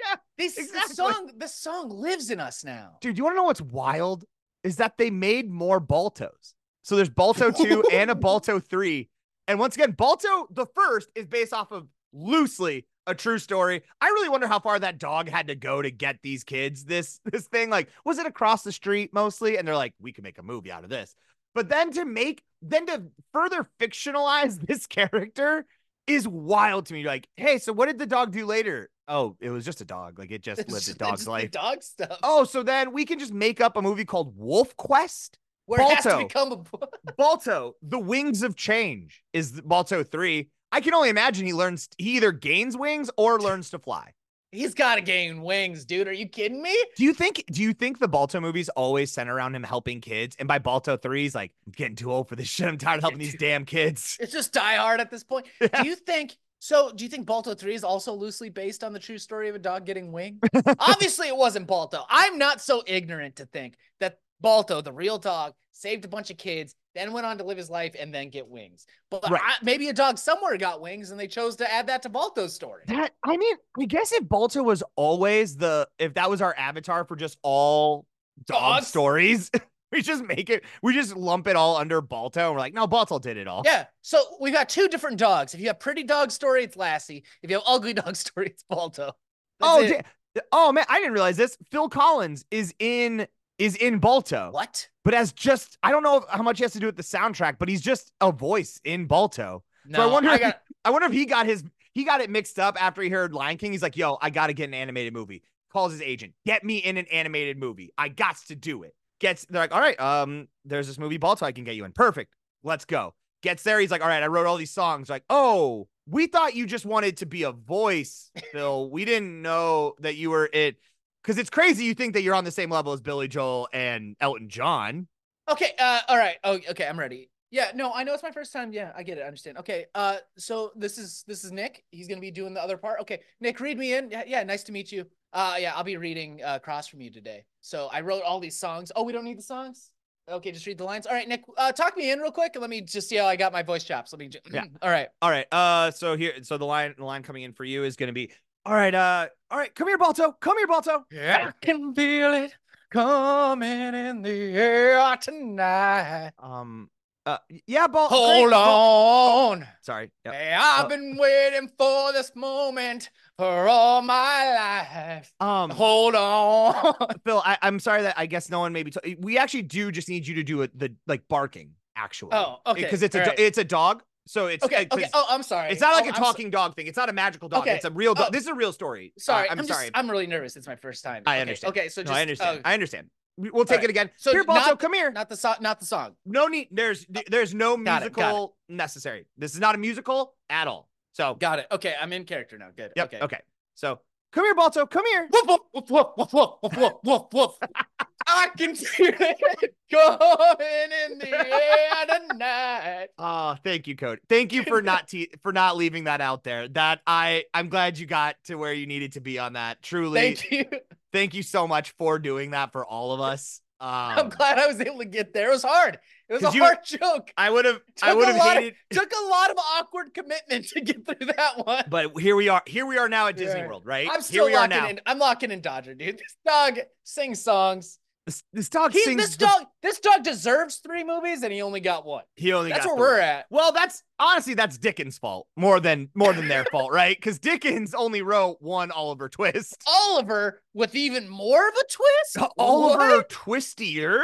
Yeah, 0.00 0.16
this, 0.38 0.56
exactly. 0.56 0.94
song, 0.94 1.30
this 1.36 1.54
song 1.54 1.90
lives 1.90 2.30
in 2.30 2.40
us 2.40 2.64
now. 2.64 2.96
Dude, 3.00 3.18
you 3.18 3.24
want 3.24 3.34
to 3.34 3.36
know 3.36 3.44
what's 3.44 3.60
wild? 3.60 4.24
Is 4.64 4.76
that 4.76 4.96
they 4.96 5.10
made 5.10 5.50
more 5.50 5.80
Baltos. 5.80 6.54
So 6.82 6.96
there's 6.96 7.10
Balto 7.10 7.50
2 7.50 7.84
and 7.92 8.10
a 8.10 8.14
Balto 8.14 8.58
3. 8.58 9.08
And 9.46 9.58
once 9.58 9.74
again, 9.74 9.92
Balto, 9.92 10.48
the 10.50 10.66
first, 10.74 11.08
is 11.14 11.26
based 11.26 11.52
off 11.52 11.70
of 11.70 11.86
loosely 12.12 12.86
a 13.10 13.14
true 13.14 13.38
story. 13.38 13.82
I 14.00 14.06
really 14.08 14.28
wonder 14.28 14.46
how 14.46 14.60
far 14.60 14.78
that 14.78 14.98
dog 14.98 15.28
had 15.28 15.48
to 15.48 15.54
go 15.54 15.82
to 15.82 15.90
get 15.90 16.18
these 16.22 16.44
kids 16.44 16.84
this 16.84 17.20
this 17.30 17.46
thing. 17.48 17.68
Like, 17.70 17.88
was 18.04 18.18
it 18.18 18.26
across 18.26 18.62
the 18.62 18.72
street 18.72 19.12
mostly? 19.12 19.58
And 19.58 19.66
they're 19.66 19.76
like, 19.76 19.94
we 20.00 20.12
can 20.12 20.22
make 20.24 20.38
a 20.38 20.42
movie 20.42 20.72
out 20.72 20.84
of 20.84 20.90
this. 20.90 21.14
But 21.54 21.68
then 21.68 21.90
to 21.92 22.04
make, 22.04 22.42
then 22.62 22.86
to 22.86 23.02
further 23.32 23.68
fictionalize 23.80 24.58
this 24.66 24.86
character 24.86 25.66
is 26.06 26.26
wild 26.28 26.86
to 26.86 26.94
me. 26.94 27.04
Like, 27.04 27.28
hey, 27.36 27.58
so 27.58 27.72
what 27.72 27.86
did 27.86 27.98
the 27.98 28.06
dog 28.06 28.32
do 28.32 28.46
later? 28.46 28.88
Oh, 29.08 29.36
it 29.40 29.50
was 29.50 29.64
just 29.64 29.80
a 29.80 29.84
dog. 29.84 30.18
Like, 30.20 30.30
it 30.30 30.40
just 30.42 30.60
It's 30.60 30.72
lived 30.72 30.88
a 30.88 30.94
dog's 30.94 31.26
life. 31.26 31.50
dog 31.50 31.82
stuff. 31.82 32.18
Oh, 32.22 32.44
so 32.44 32.62
then 32.62 32.92
we 32.92 33.04
can 33.04 33.18
just 33.18 33.32
make 33.34 33.60
up 33.60 33.76
a 33.76 33.82
movie 33.82 34.04
called 34.04 34.34
Wolf 34.36 34.76
Quest. 34.76 35.36
where 35.66 35.80
it 35.80 35.88
has 35.94 36.04
to 36.04 36.10
Balto. 36.10 36.26
become 36.28 36.52
a 36.52 37.12
Balto, 37.18 37.74
The 37.82 37.98
Wings 37.98 38.44
of 38.44 38.54
Change 38.54 39.24
is 39.32 39.52
the- 39.54 39.62
Balto 39.62 40.04
3. 40.04 40.48
I 40.72 40.80
can 40.80 40.94
only 40.94 41.08
imagine 41.08 41.46
he 41.46 41.52
learns 41.52 41.88
he 41.98 42.16
either 42.16 42.32
gains 42.32 42.76
wings 42.76 43.10
or 43.16 43.40
learns 43.40 43.70
to 43.70 43.78
fly. 43.78 44.12
He's 44.52 44.74
got 44.74 44.96
to 44.96 45.00
gain 45.00 45.42
wings, 45.42 45.84
dude. 45.84 46.08
Are 46.08 46.12
you 46.12 46.28
kidding 46.28 46.60
me? 46.60 46.76
Do 46.96 47.04
you 47.04 47.14
think 47.14 47.44
do 47.52 47.62
you 47.62 47.72
think 47.72 48.00
the 48.00 48.08
Balto 48.08 48.40
movies 48.40 48.68
always 48.70 49.12
center 49.12 49.34
around 49.34 49.54
him 49.54 49.62
helping 49.62 50.00
kids? 50.00 50.34
And 50.38 50.48
by 50.48 50.58
Balto 50.58 50.96
3, 50.96 51.22
he's 51.22 51.34
like, 51.36 51.52
I'm 51.66 51.72
getting 51.72 51.94
too 51.94 52.12
old 52.12 52.28
for 52.28 52.34
this 52.34 52.48
shit. 52.48 52.66
I'm 52.66 52.76
tired 52.76 52.96
of 52.96 53.02
helping 53.02 53.20
these 53.20 53.36
damn 53.36 53.64
kids. 53.64 54.16
It's 54.20 54.32
just 54.32 54.52
Die 54.52 54.76
Hard 54.76 55.00
at 55.00 55.10
this 55.10 55.22
point. 55.24 55.46
Yeah. 55.60 55.82
Do 55.82 55.88
you 55.88 55.94
think 55.94 56.36
so? 56.58 56.90
Do 56.92 57.04
you 57.04 57.10
think 57.10 57.26
Balto 57.26 57.54
3 57.54 57.74
is 57.74 57.84
also 57.84 58.12
loosely 58.12 58.50
based 58.50 58.82
on 58.82 58.92
the 58.92 58.98
true 58.98 59.18
story 59.18 59.48
of 59.48 59.54
a 59.54 59.58
dog 59.58 59.86
getting 59.86 60.10
wings? 60.10 60.40
Obviously, 60.80 61.28
it 61.28 61.36
wasn't 61.36 61.68
Balto. 61.68 62.04
I'm 62.08 62.36
not 62.36 62.60
so 62.60 62.82
ignorant 62.86 63.36
to 63.36 63.46
think 63.46 63.76
that 64.00 64.18
Balto, 64.40 64.80
the 64.80 64.92
real 64.92 65.18
dog, 65.18 65.54
saved 65.72 66.04
a 66.04 66.08
bunch 66.08 66.30
of 66.30 66.36
kids, 66.36 66.74
then 66.94 67.12
went 67.12 67.24
on 67.26 67.38
to 67.38 67.44
live 67.44 67.56
his 67.58 67.70
life 67.70 67.94
and 67.98 68.12
then 68.12 68.28
get 68.30 68.48
wings. 68.48 68.84
But 69.10 69.30
Right. 69.30 69.40
I- 69.42 69.56
maybe 69.62 69.88
a 69.88 69.92
dog 69.92 70.18
somewhere 70.18 70.56
got 70.56 70.80
wings 70.80 71.10
and 71.10 71.18
they 71.20 71.28
chose 71.28 71.56
to 71.56 71.72
add 71.72 71.86
that 71.86 72.02
to 72.02 72.08
Balto's 72.08 72.54
story. 72.54 72.82
That 72.86 73.12
I 73.24 73.36
mean, 73.36 73.56
I 73.80 73.84
guess 73.84 74.12
if 74.12 74.28
Balto 74.28 74.62
was 74.62 74.82
always 74.96 75.56
the 75.56 75.88
if 75.98 76.14
that 76.14 76.28
was 76.28 76.42
our 76.42 76.54
avatar 76.56 77.04
for 77.04 77.16
just 77.16 77.38
all 77.42 78.06
dog 78.46 78.76
Dogs? 78.78 78.86
stories, 78.88 79.50
we 79.92 80.02
just 80.02 80.24
make 80.24 80.50
it, 80.50 80.64
we 80.82 80.92
just 80.94 81.16
lump 81.16 81.46
it 81.46 81.56
all 81.56 81.76
under 81.76 82.00
Balto. 82.00 82.40
And 82.46 82.52
we're 82.54 82.60
like, 82.60 82.74
no, 82.74 82.86
Balto 82.86 83.18
did 83.18 83.36
it 83.36 83.46
all. 83.48 83.62
Yeah. 83.64 83.86
So 84.02 84.22
we've 84.40 84.52
got 84.52 84.68
two 84.68 84.88
different 84.88 85.18
dogs. 85.18 85.54
If 85.54 85.60
you 85.60 85.66
have 85.68 85.80
pretty 85.80 86.02
dog 86.04 86.30
story, 86.30 86.64
it's 86.64 86.76
Lassie. 86.76 87.24
If 87.42 87.50
you 87.50 87.56
have 87.56 87.64
ugly 87.66 87.94
dog 87.94 88.16
story, 88.16 88.48
it's 88.48 88.64
Balto. 88.68 89.12
That's 89.60 89.72
oh, 89.72 89.82
it. 89.82 90.06
oh 90.52 90.72
man, 90.72 90.84
I 90.88 90.98
didn't 90.98 91.12
realize 91.12 91.36
this. 91.36 91.56
Phil 91.70 91.88
Collins 91.88 92.44
is 92.50 92.74
in 92.78 93.26
is 93.60 93.76
in 93.76 93.98
Balto. 93.98 94.50
What? 94.50 94.88
But 95.04 95.14
as 95.14 95.32
just 95.32 95.78
I 95.82 95.90
don't 95.90 96.02
know 96.02 96.24
how 96.28 96.42
much 96.42 96.58
he 96.58 96.64
has 96.64 96.72
to 96.72 96.80
do 96.80 96.86
with 96.86 96.96
the 96.96 97.02
soundtrack, 97.02 97.56
but 97.58 97.68
he's 97.68 97.80
just 97.82 98.12
a 98.20 98.32
voice 98.32 98.80
in 98.84 99.06
Balto. 99.06 99.62
No, 99.86 99.98
So 99.98 100.08
I 100.08 100.12
wonder 100.12 100.30
I 100.30 100.34
if- 100.34 100.40
got 100.40 100.60
I 100.84 100.90
wonder 100.90 101.06
if 101.06 101.12
he 101.12 101.26
got 101.26 101.46
his 101.46 101.62
he 101.92 102.04
got 102.04 102.20
it 102.20 102.30
mixed 102.30 102.58
up 102.58 102.80
after 102.82 103.02
he 103.02 103.08
heard 103.08 103.32
Lion 103.32 103.56
King. 103.58 103.72
He's 103.72 103.82
like, 103.82 103.96
"Yo, 103.96 104.16
I 104.22 104.30
got 104.30 104.46
to 104.48 104.52
get 104.52 104.68
an 104.68 104.74
animated 104.74 105.12
movie." 105.12 105.42
Calls 105.72 105.92
his 105.92 106.02
agent, 106.02 106.32
"Get 106.46 106.64
me 106.64 106.78
in 106.78 106.96
an 106.96 107.06
animated 107.12 107.58
movie. 107.58 107.92
I 107.98 108.08
got 108.08 108.36
to 108.48 108.54
do 108.56 108.82
it." 108.82 108.94
Gets 109.20 109.44
they're 109.46 109.60
like, 109.62 109.74
"All 109.74 109.80
right, 109.80 109.98
um, 110.00 110.48
there's 110.64 110.86
this 110.86 110.98
movie 110.98 111.16
Balto 111.18 111.44
I 111.46 111.52
can 111.52 111.64
get 111.64 111.74
you 111.76 111.84
in. 111.84 111.92
Perfect. 111.92 112.34
Let's 112.62 112.84
go." 112.84 113.14
Gets 113.42 113.62
there, 113.62 113.80
he's 113.80 113.90
like, 113.90 114.02
"All 114.02 114.08
right, 114.08 114.22
I 114.22 114.26
wrote 114.28 114.46
all 114.46 114.56
these 114.56 114.70
songs." 114.70 115.08
Like, 115.10 115.24
"Oh, 115.30 115.88
we 116.06 116.26
thought 116.26 116.54
you 116.54 116.66
just 116.66 116.84
wanted 116.86 117.18
to 117.18 117.26
be 117.26 117.42
a 117.44 117.52
voice, 117.52 118.30
Phil. 118.52 118.90
we 118.90 119.04
didn't 119.04 119.42
know 119.42 119.94
that 120.00 120.16
you 120.16 120.30
were 120.30 120.48
it." 120.52 120.76
Because 121.22 121.38
it's 121.38 121.50
crazy 121.50 121.84
you 121.84 121.94
think 121.94 122.14
that 122.14 122.22
you're 122.22 122.34
on 122.34 122.44
the 122.44 122.50
same 122.50 122.70
level 122.70 122.92
as 122.92 123.00
Billy 123.00 123.28
Joel 123.28 123.68
and 123.72 124.16
Elton 124.20 124.48
John. 124.48 125.06
Okay, 125.48 125.72
uh 125.78 126.00
all 126.08 126.16
right. 126.16 126.36
Oh, 126.44 126.58
okay, 126.70 126.86
I'm 126.86 126.98
ready. 126.98 127.30
Yeah, 127.50 127.72
no, 127.74 127.92
I 127.92 128.04
know 128.04 128.14
it's 128.14 128.22
my 128.22 128.30
first 128.30 128.52
time. 128.52 128.72
Yeah, 128.72 128.92
I 128.96 129.02
get 129.02 129.18
it. 129.18 129.22
I 129.22 129.24
understand. 129.24 129.58
Okay, 129.58 129.86
uh 129.94 130.18
so 130.38 130.72
this 130.76 130.98
is 130.98 131.24
this 131.26 131.44
is 131.44 131.50
Nick. 131.52 131.84
He's 131.90 132.06
going 132.06 132.18
to 132.18 132.22
be 132.22 132.30
doing 132.30 132.54
the 132.54 132.62
other 132.62 132.76
part. 132.76 133.00
Okay, 133.00 133.20
Nick, 133.40 133.58
read 133.60 133.76
me 133.78 133.94
in. 133.94 134.10
Yeah, 134.10 134.22
yeah, 134.26 134.42
nice 134.44 134.62
to 134.64 134.72
meet 134.72 134.92
you. 134.92 135.06
Uh 135.32 135.56
yeah, 135.58 135.74
I'll 135.74 135.84
be 135.84 135.96
reading 135.96 136.40
uh 136.44 136.54
across 136.56 136.86
from 136.86 137.00
you 137.00 137.10
today. 137.10 137.44
So 137.60 137.88
I 137.92 138.00
wrote 138.02 138.22
all 138.22 138.40
these 138.40 138.58
songs. 138.58 138.92
Oh, 138.94 139.02
we 139.02 139.12
don't 139.12 139.24
need 139.24 139.38
the 139.38 139.42
songs? 139.42 139.90
Okay, 140.30 140.52
just 140.52 140.64
read 140.66 140.78
the 140.78 140.84
lines. 140.84 141.06
All 141.06 141.14
right, 141.14 141.26
Nick, 141.26 141.42
uh 141.58 141.72
talk 141.72 141.96
me 141.96 142.12
in 142.12 142.20
real 142.20 142.30
quick 142.30 142.56
let 142.58 142.70
me 142.70 142.80
just 142.82 143.08
see 143.08 143.16
how 143.16 143.26
I 143.26 143.34
got 143.34 143.52
my 143.52 143.64
voice 143.64 143.82
chops. 143.82 144.12
Let 144.12 144.20
me 144.20 144.28
just, 144.28 144.48
Yeah. 144.52 144.64
All 144.82 144.90
right. 144.90 145.08
All 145.20 145.30
right. 145.30 145.46
Uh, 145.52 145.90
so 145.90 146.16
here, 146.16 146.34
so 146.42 146.56
the 146.56 146.64
line, 146.66 146.94
the 146.96 147.04
line 147.04 147.24
coming 147.24 147.42
in 147.42 147.52
for 147.52 147.64
you 147.64 147.82
is 147.82 147.96
going 147.96 148.06
to 148.06 148.12
be, 148.12 148.30
all 148.66 148.74
right. 148.74 148.94
Uh, 148.94 149.26
all 149.50 149.58
right. 149.58 149.74
Come 149.74 149.88
here, 149.88 149.98
Balto. 149.98 150.32
Come 150.40 150.58
here, 150.58 150.66
Balto. 150.66 151.04
Yeah. 151.10 151.48
I 151.48 151.66
can 151.66 151.94
feel 151.94 152.32
it 152.34 152.52
coming 152.90 153.94
in 153.94 154.22
the 154.22 154.30
air 154.56 155.16
tonight. 155.20 156.32
Um. 156.38 156.90
Uh. 157.26 157.36
Yeah, 157.66 157.86
Balto. 157.86 158.14
Hold 158.14 158.52
on. 158.52 159.66
Sorry. 159.82 160.10
Yep. 160.24 160.34
Hey, 160.34 160.54
I've 160.58 160.86
Uh, 160.86 160.88
been 160.88 161.16
waiting 161.18 161.68
for 161.78 162.12
this 162.12 162.32
moment 162.34 163.10
for 163.38 163.68
all 163.68 164.02
my 164.02 164.54
life. 164.88 165.32
Um. 165.40 165.70
Hold 165.70 166.14
on. 166.14 166.94
Phil, 167.24 167.42
I, 167.44 167.58
I'm 167.62 167.78
sorry 167.78 168.02
that 168.02 168.14
I 168.16 168.26
guess 168.26 168.50
no 168.50 168.60
one 168.60 168.72
maybe. 168.72 168.90
T- 168.90 169.16
we 169.20 169.38
actually 169.38 169.62
do 169.62 169.92
just 169.92 170.08
need 170.08 170.26
you 170.26 170.34
to 170.36 170.42
do 170.42 170.62
it. 170.62 170.76
The 170.78 170.94
like 171.06 171.22
barking 171.28 171.72
actually. 171.96 172.30
Oh, 172.32 172.58
okay, 172.66 172.82
Because 172.82 173.02
it's 173.02 173.14
a 173.14 173.18
all 173.18 173.24
do- 173.24 173.30
right. 173.30 173.38
it's 173.40 173.58
a 173.58 173.64
dog. 173.64 174.02
So 174.30 174.46
it's 174.46 174.62
okay. 174.64 174.86
Okay. 174.92 175.06
Oh, 175.12 175.26
I'm 175.28 175.42
sorry. 175.42 175.72
It's 175.72 175.80
not 175.80 175.92
like 175.94 176.06
oh, 176.06 176.10
a 176.10 176.12
talking 176.12 176.46
so- 176.46 176.50
dog 176.50 176.76
thing. 176.76 176.86
It's 176.86 176.96
not 176.96 177.08
a 177.08 177.12
magical 177.12 177.48
dog. 177.48 177.62
Okay. 177.62 177.74
It's 177.74 177.84
a 177.84 177.90
real 177.90 178.14
dog. 178.14 178.26
Oh. 178.28 178.30
This 178.30 178.42
is 178.42 178.46
a 178.46 178.54
real 178.54 178.72
story. 178.72 179.12
Sorry. 179.18 179.48
Uh, 179.48 179.52
I'm, 179.52 179.58
I'm, 179.58 179.66
sorry. 179.66 179.86
Just, 179.86 179.98
I'm 179.98 180.08
really 180.08 180.28
nervous. 180.28 180.54
It's 180.54 180.68
my 180.68 180.76
first 180.76 181.02
time. 181.02 181.24
I 181.26 181.40
understand. 181.40 181.72
Okay. 181.72 181.88
So 181.88 182.02
just, 182.02 182.12
no, 182.12 182.16
I 182.16 182.22
understand. 182.22 182.60
Oh. 182.64 182.68
I 182.68 182.74
understand. 182.74 183.08
We'll 183.36 183.64
take 183.64 183.78
right. 183.78 183.84
it 183.84 183.90
again. 183.90 184.10
So 184.18 184.30
here, 184.30 184.44
Balto, 184.44 184.70
not, 184.70 184.78
come 184.78 184.94
here. 184.94 185.10
Not 185.10 185.30
the 185.30 185.36
song. 185.36 185.56
Not 185.60 185.80
the 185.80 185.86
song. 185.86 186.14
No 186.24 186.46
need. 186.46 186.68
There's 186.70 187.06
uh, 187.14 187.22
there's 187.28 187.54
no 187.54 187.76
got 187.76 188.02
musical 188.02 188.54
it, 188.68 188.72
it. 188.72 188.76
necessary. 188.76 189.26
This 189.36 189.54
is 189.54 189.60
not 189.60 189.74
a 189.74 189.78
musical 189.78 190.34
at 190.48 190.68
all. 190.68 190.88
So 191.12 191.34
got 191.34 191.58
it. 191.58 191.66
Okay, 191.72 191.96
I'm 192.00 192.12
in 192.12 192.24
character 192.24 192.56
now. 192.56 192.68
Good. 192.76 192.92
Yep. 192.94 193.06
Okay. 193.06 193.24
Okay. 193.24 193.40
So 193.74 193.98
come 194.32 194.44
here, 194.44 194.54
Balto. 194.54 194.86
Come 194.86 195.06
here. 195.06 195.28
Woof 195.32 195.46
woof 195.48 195.90
woof 195.90 195.90
woof 195.90 196.32
woof 196.32 196.72
woof 196.78 196.92
woof 197.02 197.22
woof. 197.32 197.58
I 198.32 198.48
can 198.56 198.74
feel 198.74 199.12
it 199.18 199.74
going 199.90 201.12
in 201.12 201.18
the 201.18 201.28
air 201.28 202.28
tonight. 202.30 203.08
oh 203.18 203.56
thank 203.64 203.86
you 203.86 203.96
cody 203.96 204.20
thank 204.28 204.52
you 204.52 204.62
for 204.64 204.80
not 204.90 205.08
te- 205.08 205.30
for 205.42 205.52
not 205.52 205.76
leaving 205.76 206.04
that 206.04 206.20
out 206.20 206.44
there 206.44 206.68
that 206.68 207.00
i 207.06 207.44
i'm 207.54 207.68
glad 207.68 207.98
you 207.98 208.06
got 208.06 208.36
to 208.44 208.54
where 208.56 208.72
you 208.72 208.86
needed 208.86 209.12
to 209.12 209.20
be 209.20 209.38
on 209.38 209.54
that 209.54 209.82
truly 209.82 210.20
Thank 210.34 210.50
you. 210.50 210.64
thank 211.12 211.34
you 211.34 211.42
so 211.42 211.66
much 211.66 211.92
for 211.98 212.18
doing 212.18 212.52
that 212.52 212.72
for 212.72 212.84
all 212.84 213.12
of 213.12 213.20
us 213.20 213.60
I'm 213.82 214.26
um, 214.26 214.28
glad 214.28 214.58
I 214.58 214.66
was 214.66 214.78
able 214.78 214.98
to 214.98 215.06
get 215.06 215.32
there. 215.32 215.48
It 215.48 215.52
was 215.52 215.62
hard. 215.62 215.98
It 216.28 216.34
was 216.34 216.42
a 216.44 216.54
you- 216.54 216.62
hard 216.62 216.80
joke. 216.84 217.30
i 217.38 217.48
would 217.48 217.64
have 217.64 217.80
i 218.02 218.12
would 218.12 218.28
a 218.28 218.32
have 218.32 218.36
lot 218.36 218.56
of- 218.58 218.62
hated 218.64 218.76
Took 218.90 219.10
a 219.10 219.26
lot 219.30 219.50
of 219.50 219.56
awkward 219.58 220.12
commitment 220.12 220.66
to 220.68 220.82
get 220.82 221.06
through 221.06 221.26
that 221.34 221.66
one. 221.66 221.84
but 221.88 222.18
here 222.20 222.36
we 222.36 222.50
are 222.50 222.62
here 222.66 222.84
we 222.84 222.98
are 222.98 223.08
now 223.08 223.28
at 223.28 223.36
disney 223.38 223.60
Yeah. 223.60 223.66
world 223.68 223.86
right 223.86 224.06
I'm 224.06 224.16
here 224.16 224.22
still 224.22 224.46
we 224.46 224.54
are 224.54 224.68
locking 224.68 224.76
now 224.76 224.88
in. 224.88 225.00
I'm 225.06 225.18
locking 225.18 225.50
in 225.50 225.62
Dodger, 225.62 225.94
dude. 225.94 226.18
This 226.18 226.36
dog 226.46 226.78
sings 227.04 227.42
songs. 227.42 227.98
This, 228.26 228.42
this 228.52 228.68
dog 228.68 228.92
He, 228.92 229.00
sings 229.02 229.16
this 229.22 229.36
the- 229.36 229.46
dog, 229.46 229.66
this 229.82 229.98
dog 230.00 230.22
deserves 230.22 230.76
three 230.76 231.02
movies, 231.04 231.42
and 231.42 231.52
he 231.52 231.62
only 231.62 231.80
got 231.80 232.04
one. 232.04 232.22
he 232.36 232.52
only 232.52 232.70
That's 232.70 232.86
where 232.86 232.96
we're 232.96 233.18
at. 233.18 233.46
Well, 233.50 233.72
that's 233.72 234.02
honestly 234.18 234.54
that's 234.54 234.78
Dickens' 234.78 235.18
fault 235.18 235.46
more 235.56 235.80
than 235.80 236.10
more 236.14 236.32
than 236.32 236.46
their 236.48 236.64
fault, 236.66 236.92
right? 236.92 237.16
Because 237.16 237.38
Dickens 237.38 237.94
only 237.94 238.22
wrote 238.22 238.58
one 238.60 238.90
Oliver 238.90 239.28
Twist. 239.28 239.82
Oliver 239.88 240.62
with 240.74 240.94
even 240.94 241.28
more 241.28 241.66
of 241.68 241.74
a 241.74 241.84
twist. 241.90 242.52
Oliver 242.58 243.16
What? 243.16 243.28
Twistier. 243.30 244.22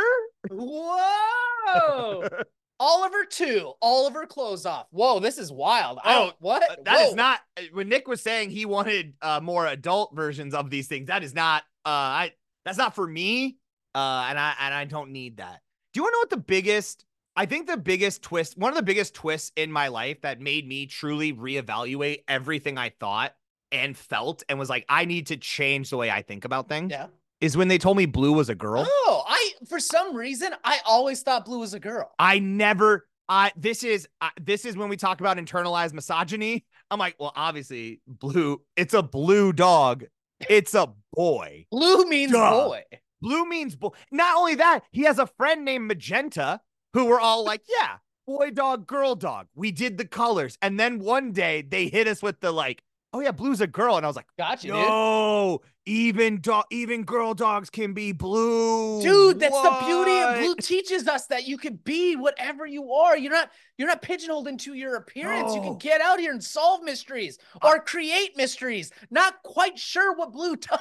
Whoa. 0.50 2.28
Oliver 2.78 3.24
two. 3.24 3.72
Oliver 3.80 4.26
close 4.26 4.66
off. 4.66 4.86
Whoa, 4.90 5.18
this 5.18 5.38
is 5.38 5.50
wild. 5.50 5.98
I 6.04 6.14
Oh, 6.14 6.24
don't, 6.24 6.36
what? 6.40 6.62
Uh, 6.70 6.76
That 6.84 7.00
is 7.00 7.08
Whoa. 7.10 7.14
not 7.14 7.40
uh, 7.58 7.62
when 7.72 7.88
Nick 7.88 8.06
was 8.06 8.20
saying 8.20 8.50
he 8.50 8.66
wanted 8.66 9.14
uh, 9.22 9.40
more 9.42 9.66
adult 9.66 10.14
versions 10.14 10.52
of 10.54 10.68
these 10.68 10.86
things. 10.86 11.06
That 11.08 11.24
is 11.24 11.34
not. 11.34 11.62
Uh, 11.86 11.88
I 11.88 12.32
that's 12.66 12.76
not 12.78 12.94
for 12.94 13.06
me. 13.06 13.56
Uh, 13.96 14.26
and 14.28 14.38
I 14.38 14.54
and 14.60 14.74
I 14.74 14.84
don't 14.84 15.10
need 15.10 15.38
that. 15.38 15.62
Do 15.94 15.98
you 15.98 16.02
want 16.02 16.12
to 16.12 16.16
know 16.16 16.20
what 16.20 16.30
the 16.30 16.36
biggest? 16.36 17.06
I 17.34 17.46
think 17.46 17.66
the 17.66 17.78
biggest 17.78 18.22
twist, 18.22 18.58
one 18.58 18.70
of 18.70 18.76
the 18.76 18.82
biggest 18.82 19.14
twists 19.14 19.52
in 19.56 19.72
my 19.72 19.88
life 19.88 20.20
that 20.20 20.38
made 20.38 20.68
me 20.68 20.84
truly 20.84 21.32
reevaluate 21.32 22.18
everything 22.28 22.76
I 22.76 22.90
thought 22.90 23.34
and 23.72 23.96
felt, 23.96 24.42
and 24.50 24.58
was 24.58 24.68
like, 24.68 24.84
I 24.90 25.06
need 25.06 25.28
to 25.28 25.38
change 25.38 25.88
the 25.88 25.96
way 25.96 26.10
I 26.10 26.20
think 26.20 26.44
about 26.44 26.68
things. 26.68 26.90
Yeah. 26.90 27.06
Is 27.40 27.56
when 27.56 27.68
they 27.68 27.78
told 27.78 27.96
me 27.96 28.04
Blue 28.04 28.34
was 28.34 28.50
a 28.50 28.54
girl. 28.54 28.86
Oh, 28.86 29.22
I 29.26 29.52
for 29.66 29.80
some 29.80 30.14
reason 30.14 30.54
I 30.62 30.78
always 30.84 31.22
thought 31.22 31.46
Blue 31.46 31.60
was 31.60 31.72
a 31.72 31.80
girl. 31.80 32.12
I 32.18 32.38
never. 32.38 33.08
I 33.30 33.52
this 33.56 33.82
is 33.82 34.06
uh, 34.20 34.28
this 34.38 34.66
is 34.66 34.76
when 34.76 34.90
we 34.90 34.98
talk 34.98 35.20
about 35.20 35.38
internalized 35.38 35.94
misogyny. 35.94 36.66
I'm 36.90 36.98
like, 36.98 37.16
well, 37.18 37.32
obviously, 37.34 38.02
blue. 38.06 38.60
It's 38.76 38.92
a 38.92 39.02
blue 39.02 39.54
dog. 39.54 40.04
It's 40.50 40.74
a 40.74 40.92
boy. 41.14 41.64
Blue 41.70 42.04
means 42.04 42.32
Duh. 42.32 42.50
boy. 42.50 42.82
Blue 43.20 43.46
means 43.46 43.76
boy. 43.76 43.90
Not 44.10 44.36
only 44.36 44.54
that, 44.56 44.80
he 44.90 45.02
has 45.02 45.18
a 45.18 45.26
friend 45.26 45.64
named 45.64 45.88
Magenta 45.88 46.60
who 46.92 47.06
were 47.06 47.20
all 47.20 47.44
like, 47.44 47.62
yeah, 47.68 47.98
boy 48.26 48.50
dog, 48.50 48.86
girl 48.86 49.14
dog. 49.14 49.48
We 49.54 49.70
did 49.70 49.98
the 49.98 50.06
colors, 50.06 50.58
and 50.60 50.78
then 50.78 50.98
one 50.98 51.32
day 51.32 51.62
they 51.62 51.88
hit 51.88 52.08
us 52.08 52.22
with 52.22 52.40
the 52.40 52.52
like, 52.52 52.82
oh 53.16 53.20
yeah, 53.20 53.30
blue's 53.32 53.60
a 53.60 53.66
girl, 53.66 53.96
and 53.96 54.04
I 54.04 54.08
was 54.08 54.16
like, 54.16 54.26
Gotcha, 54.38 54.66
dude. 54.66 54.76
no, 54.76 55.62
even 55.86 56.40
dog, 56.40 56.64
even 56.70 57.04
girl 57.04 57.32
dogs 57.32 57.70
can 57.70 57.94
be 57.94 58.12
blue. 58.12 59.00
Dude, 59.02 59.38
that's 59.40 59.54
the 59.54 59.76
beauty 59.86 60.18
of 60.20 60.38
blue 60.38 60.54
teaches 60.56 61.06
us 61.08 61.26
that 61.28 61.46
you 61.46 61.56
can 61.56 61.76
be 61.84 62.16
whatever 62.16 62.66
you 62.66 62.92
are. 62.92 63.16
You're 63.16 63.32
not 63.32 63.50
you're 63.78 63.88
not 63.88 64.02
pigeonholed 64.02 64.48
into 64.48 64.74
your 64.74 64.96
appearance. 64.96 65.54
You 65.54 65.60
can 65.60 65.78
get 65.78 66.00
out 66.00 66.18
here 66.18 66.32
and 66.32 66.42
solve 66.42 66.82
mysteries 66.82 67.38
or 67.62 67.78
create 67.80 68.36
mysteries. 68.36 68.90
Not 69.10 69.42
quite 69.44 69.78
sure 69.78 70.14
what 70.14 70.32
blue 70.32 70.56
does. 70.56 70.80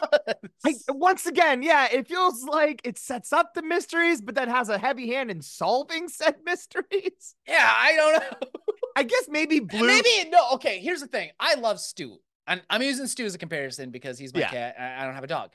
I, 0.66 0.74
once 0.90 1.26
again, 1.26 1.62
yeah, 1.62 1.88
it 1.92 2.08
feels 2.08 2.44
like 2.44 2.82
it 2.84 2.98
sets 2.98 3.32
up 3.32 3.54
the 3.54 3.62
mysteries, 3.62 4.22
but 4.22 4.34
then 4.36 4.50
has 4.50 4.70
a 4.70 4.78
heavy 4.78 5.12
hand 5.14 5.30
in 5.30 5.42
solving 5.42 6.08
said 6.08 6.36
mysteries. 6.46 7.36
yeah, 7.48 7.72
I 7.76 7.94
don't 7.96 8.14
know. 8.42 8.48
I 8.96 9.04
guess 9.04 9.28
maybe 9.30 9.60
blue. 9.60 9.88
Maybe 9.88 10.30
no. 10.30 10.52
Okay, 10.54 10.80
here's 10.80 11.02
the 11.02 11.08
thing. 11.08 11.32
I 11.40 11.56
love 11.56 11.80
Stu. 11.80 12.18
And 12.48 12.62
I'm 12.70 12.82
using 12.82 13.08
Stu 13.08 13.26
as 13.26 13.36
a 13.36 13.38
comparison 13.38 13.90
because 13.92 14.18
he's 14.20 14.34
my 14.34 14.42
Yeah. 14.42 14.50
cat. 14.52 14.76
I 14.80 15.02
I 15.02 15.06
don't 15.06 15.16
have 15.16 15.24
a 15.24 15.28
dog. 15.28 15.52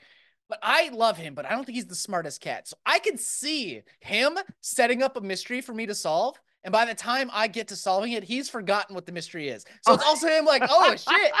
But 0.49 0.59
I 0.61 0.89
love 0.89 1.15
him, 1.17 1.33
but 1.33 1.45
I 1.45 1.51
don't 1.51 1.63
think 1.63 1.75
he's 1.77 1.85
the 1.85 1.95
smartest 1.95 2.41
cat. 2.41 2.67
So 2.67 2.75
I 2.85 2.99
can 2.99 3.17
see 3.17 3.83
him 4.01 4.37
setting 4.59 5.01
up 5.01 5.15
a 5.15 5.21
mystery 5.21 5.61
for 5.61 5.73
me 5.73 5.85
to 5.85 5.95
solve. 5.95 6.37
And 6.63 6.71
by 6.71 6.85
the 6.85 6.93
time 6.93 7.29
I 7.33 7.47
get 7.47 7.69
to 7.69 7.75
solving 7.75 8.11
it, 8.11 8.23
he's 8.23 8.49
forgotten 8.49 8.93
what 8.93 9.05
the 9.05 9.11
mystery 9.11 9.49
is. 9.49 9.63
So 9.81 9.91
oh. 9.91 9.95
it's 9.95 10.03
also 10.03 10.27
him 10.27 10.45
like, 10.45 10.63
oh 10.69 10.95
shit. 10.95 11.31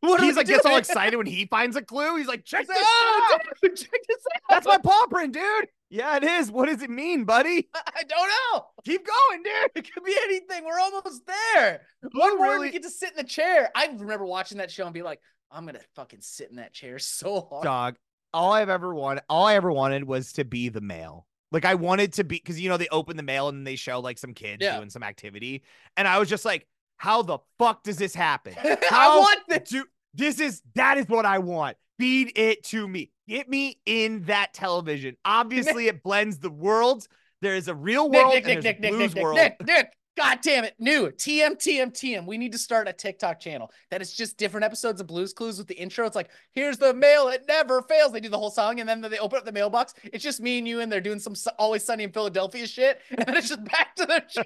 What 0.00 0.20
He's 0.20 0.36
like 0.36 0.46
gets 0.46 0.66
all 0.66 0.76
excited 0.76 1.16
when 1.16 1.26
he 1.26 1.46
finds 1.46 1.76
a 1.76 1.82
clue. 1.82 2.16
He's 2.16 2.26
like, 2.26 2.44
check 2.44 2.60
He's 2.60 2.68
this 2.68 2.76
like, 2.76 2.86
oh, 2.86 3.30
out. 3.34 3.40
dude, 3.62 3.76
check 3.76 4.00
this 4.08 4.18
out. 4.34 4.42
That's 4.50 4.66
my 4.66 4.78
paw 4.78 5.06
print, 5.08 5.32
dude. 5.32 5.68
Yeah, 5.88 6.16
it 6.16 6.24
is. 6.24 6.50
What 6.50 6.66
does 6.66 6.82
it 6.82 6.90
mean, 6.90 7.24
buddy? 7.24 7.68
I 7.74 8.02
don't 8.02 8.28
know. 8.28 8.66
Keep 8.84 9.06
going, 9.06 9.42
dude. 9.42 9.70
It 9.76 9.92
could 9.92 10.04
be 10.04 10.16
anything. 10.24 10.64
We're 10.64 10.80
almost 10.80 11.22
there. 11.26 11.82
One 12.12 12.40
really- 12.40 12.66
we 12.66 12.72
get 12.72 12.82
to 12.82 12.90
sit 12.90 13.10
in 13.10 13.16
the 13.16 13.24
chair. 13.24 13.70
I 13.74 13.86
remember 13.86 14.26
watching 14.26 14.58
that 14.58 14.70
show 14.70 14.84
and 14.84 14.92
be 14.92 15.02
like, 15.02 15.20
I'm 15.50 15.64
gonna 15.66 15.80
fucking 15.94 16.20
sit 16.20 16.50
in 16.50 16.56
that 16.56 16.72
chair 16.72 16.98
so 16.98 17.46
hard. 17.48 17.64
Dog. 17.64 17.96
All 18.32 18.52
I've 18.52 18.68
ever 18.68 18.92
wanted, 18.92 19.22
all 19.30 19.46
I 19.46 19.54
ever 19.54 19.70
wanted 19.70 20.02
was 20.04 20.32
to 20.32 20.44
be 20.44 20.68
the 20.68 20.80
male. 20.80 21.26
Like 21.54 21.64
I 21.64 21.76
wanted 21.76 22.12
to 22.14 22.24
be, 22.24 22.34
because 22.36 22.60
you 22.60 22.68
know 22.68 22.76
they 22.76 22.88
open 22.88 23.16
the 23.16 23.22
mail 23.22 23.48
and 23.48 23.64
they 23.64 23.76
show 23.76 24.00
like 24.00 24.18
some 24.18 24.34
kids 24.34 24.58
Yeah. 24.60 24.76
doing 24.76 24.90
some 24.90 25.04
activity, 25.04 25.62
and 25.96 26.08
I 26.08 26.18
was 26.18 26.28
just 26.28 26.44
like, 26.44 26.66
how 26.96 27.22
the 27.22 27.38
fuck 27.60 27.84
does 27.84 27.96
this 27.96 28.12
happen? 28.12 28.54
I 28.90 29.16
want 29.18 29.40
this. 29.48 29.68
do 29.70 29.84
this 30.14 30.40
is 30.40 30.62
that 30.74 30.98
is 30.98 31.06
what 31.08 31.24
I 31.24 31.38
want. 31.38 31.76
Feed 31.96 32.32
it 32.36 32.64
to 32.64 32.88
me. 32.88 33.12
Get 33.28 33.48
me 33.48 33.78
in 33.86 34.24
that 34.24 34.52
television. 34.52 35.16
Obviously, 35.24 35.86
it 35.86 36.02
blends 36.02 36.38
the 36.38 36.50
worlds. 36.50 37.08
There 37.40 37.54
is 37.54 37.68
a 37.68 37.74
real 37.74 38.10
world 38.10 38.34
Nick, 38.34 38.48
and 38.48 38.62
Nick, 38.62 38.62
there's 38.62 38.64
Nick, 38.64 38.78
a 38.78 38.80
Nick, 38.80 38.90
blues 38.90 39.00
Nick, 39.00 39.14
Nick, 39.14 39.22
world. 39.24 39.36
Nick, 39.36 39.66
Nick. 39.66 39.92
God 40.16 40.38
damn 40.42 40.64
it. 40.64 40.74
New 40.78 41.10
TM, 41.10 41.56
TM, 41.56 41.92
TM. 41.92 42.26
We 42.26 42.38
need 42.38 42.52
to 42.52 42.58
start 42.58 42.86
a 42.86 42.92
TikTok 42.92 43.40
channel 43.40 43.72
that 43.90 44.00
is 44.00 44.12
just 44.12 44.36
different 44.36 44.64
episodes 44.64 45.00
of 45.00 45.08
Blues 45.08 45.32
Clues 45.32 45.58
with 45.58 45.66
the 45.66 45.74
intro. 45.74 46.06
It's 46.06 46.14
like, 46.14 46.30
here's 46.52 46.78
the 46.78 46.94
mail. 46.94 47.28
It 47.28 47.44
never 47.48 47.82
fails. 47.82 48.12
They 48.12 48.20
do 48.20 48.28
the 48.28 48.38
whole 48.38 48.50
song 48.50 48.78
and 48.78 48.88
then 48.88 49.00
they 49.00 49.18
open 49.18 49.38
up 49.38 49.44
the 49.44 49.52
mailbox. 49.52 49.94
It's 50.04 50.22
just 50.22 50.40
me 50.40 50.58
and 50.58 50.68
you 50.68 50.80
and 50.80 50.90
they're 50.90 51.00
doing 51.00 51.18
some 51.18 51.34
Always 51.58 51.84
Sunny 51.84 52.04
in 52.04 52.12
Philadelphia 52.12 52.66
shit. 52.66 53.00
And 53.10 53.26
then 53.26 53.36
it's 53.36 53.48
just 53.48 53.64
back 53.64 53.94
to 53.96 54.06
their 54.06 54.24
show. 54.28 54.42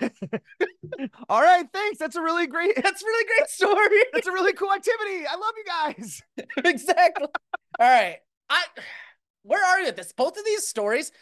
All 1.28 1.42
right, 1.42 1.66
thanks. 1.72 1.98
That's 1.98 2.16
a 2.16 2.22
really 2.22 2.46
great. 2.46 2.74
That's 2.82 3.02
a 3.02 3.06
really 3.06 3.26
great 3.26 3.48
story. 3.48 4.04
That's 4.12 4.26
a 4.26 4.32
really 4.32 4.52
cool 4.52 4.72
activity. 4.72 5.26
I 5.26 5.36
love 5.36 5.52
you 5.56 5.64
guys. 5.64 6.22
exactly. 6.64 7.26
All 7.78 7.86
right. 7.88 8.18
I 8.48 8.64
where 9.42 9.64
are 9.64 9.80
you 9.80 9.88
at 9.88 9.96
this? 9.96 10.12
Both 10.12 10.38
of 10.38 10.44
these 10.44 10.66
stories 10.66 11.12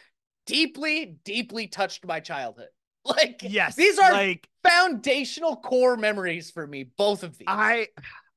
deeply, 0.47 1.19
deeply 1.25 1.67
touched 1.67 2.07
my 2.07 2.21
childhood. 2.21 2.69
Like 3.05 3.41
Yes, 3.43 3.75
these 3.75 3.99
are 3.99 4.13
like 4.13 4.49
foundational 4.63 5.57
core 5.57 5.97
memories 5.97 6.51
for 6.51 6.67
me. 6.67 6.85
Both 6.85 7.23
of 7.25 7.37
these. 7.39 7.47
I. 7.49 7.89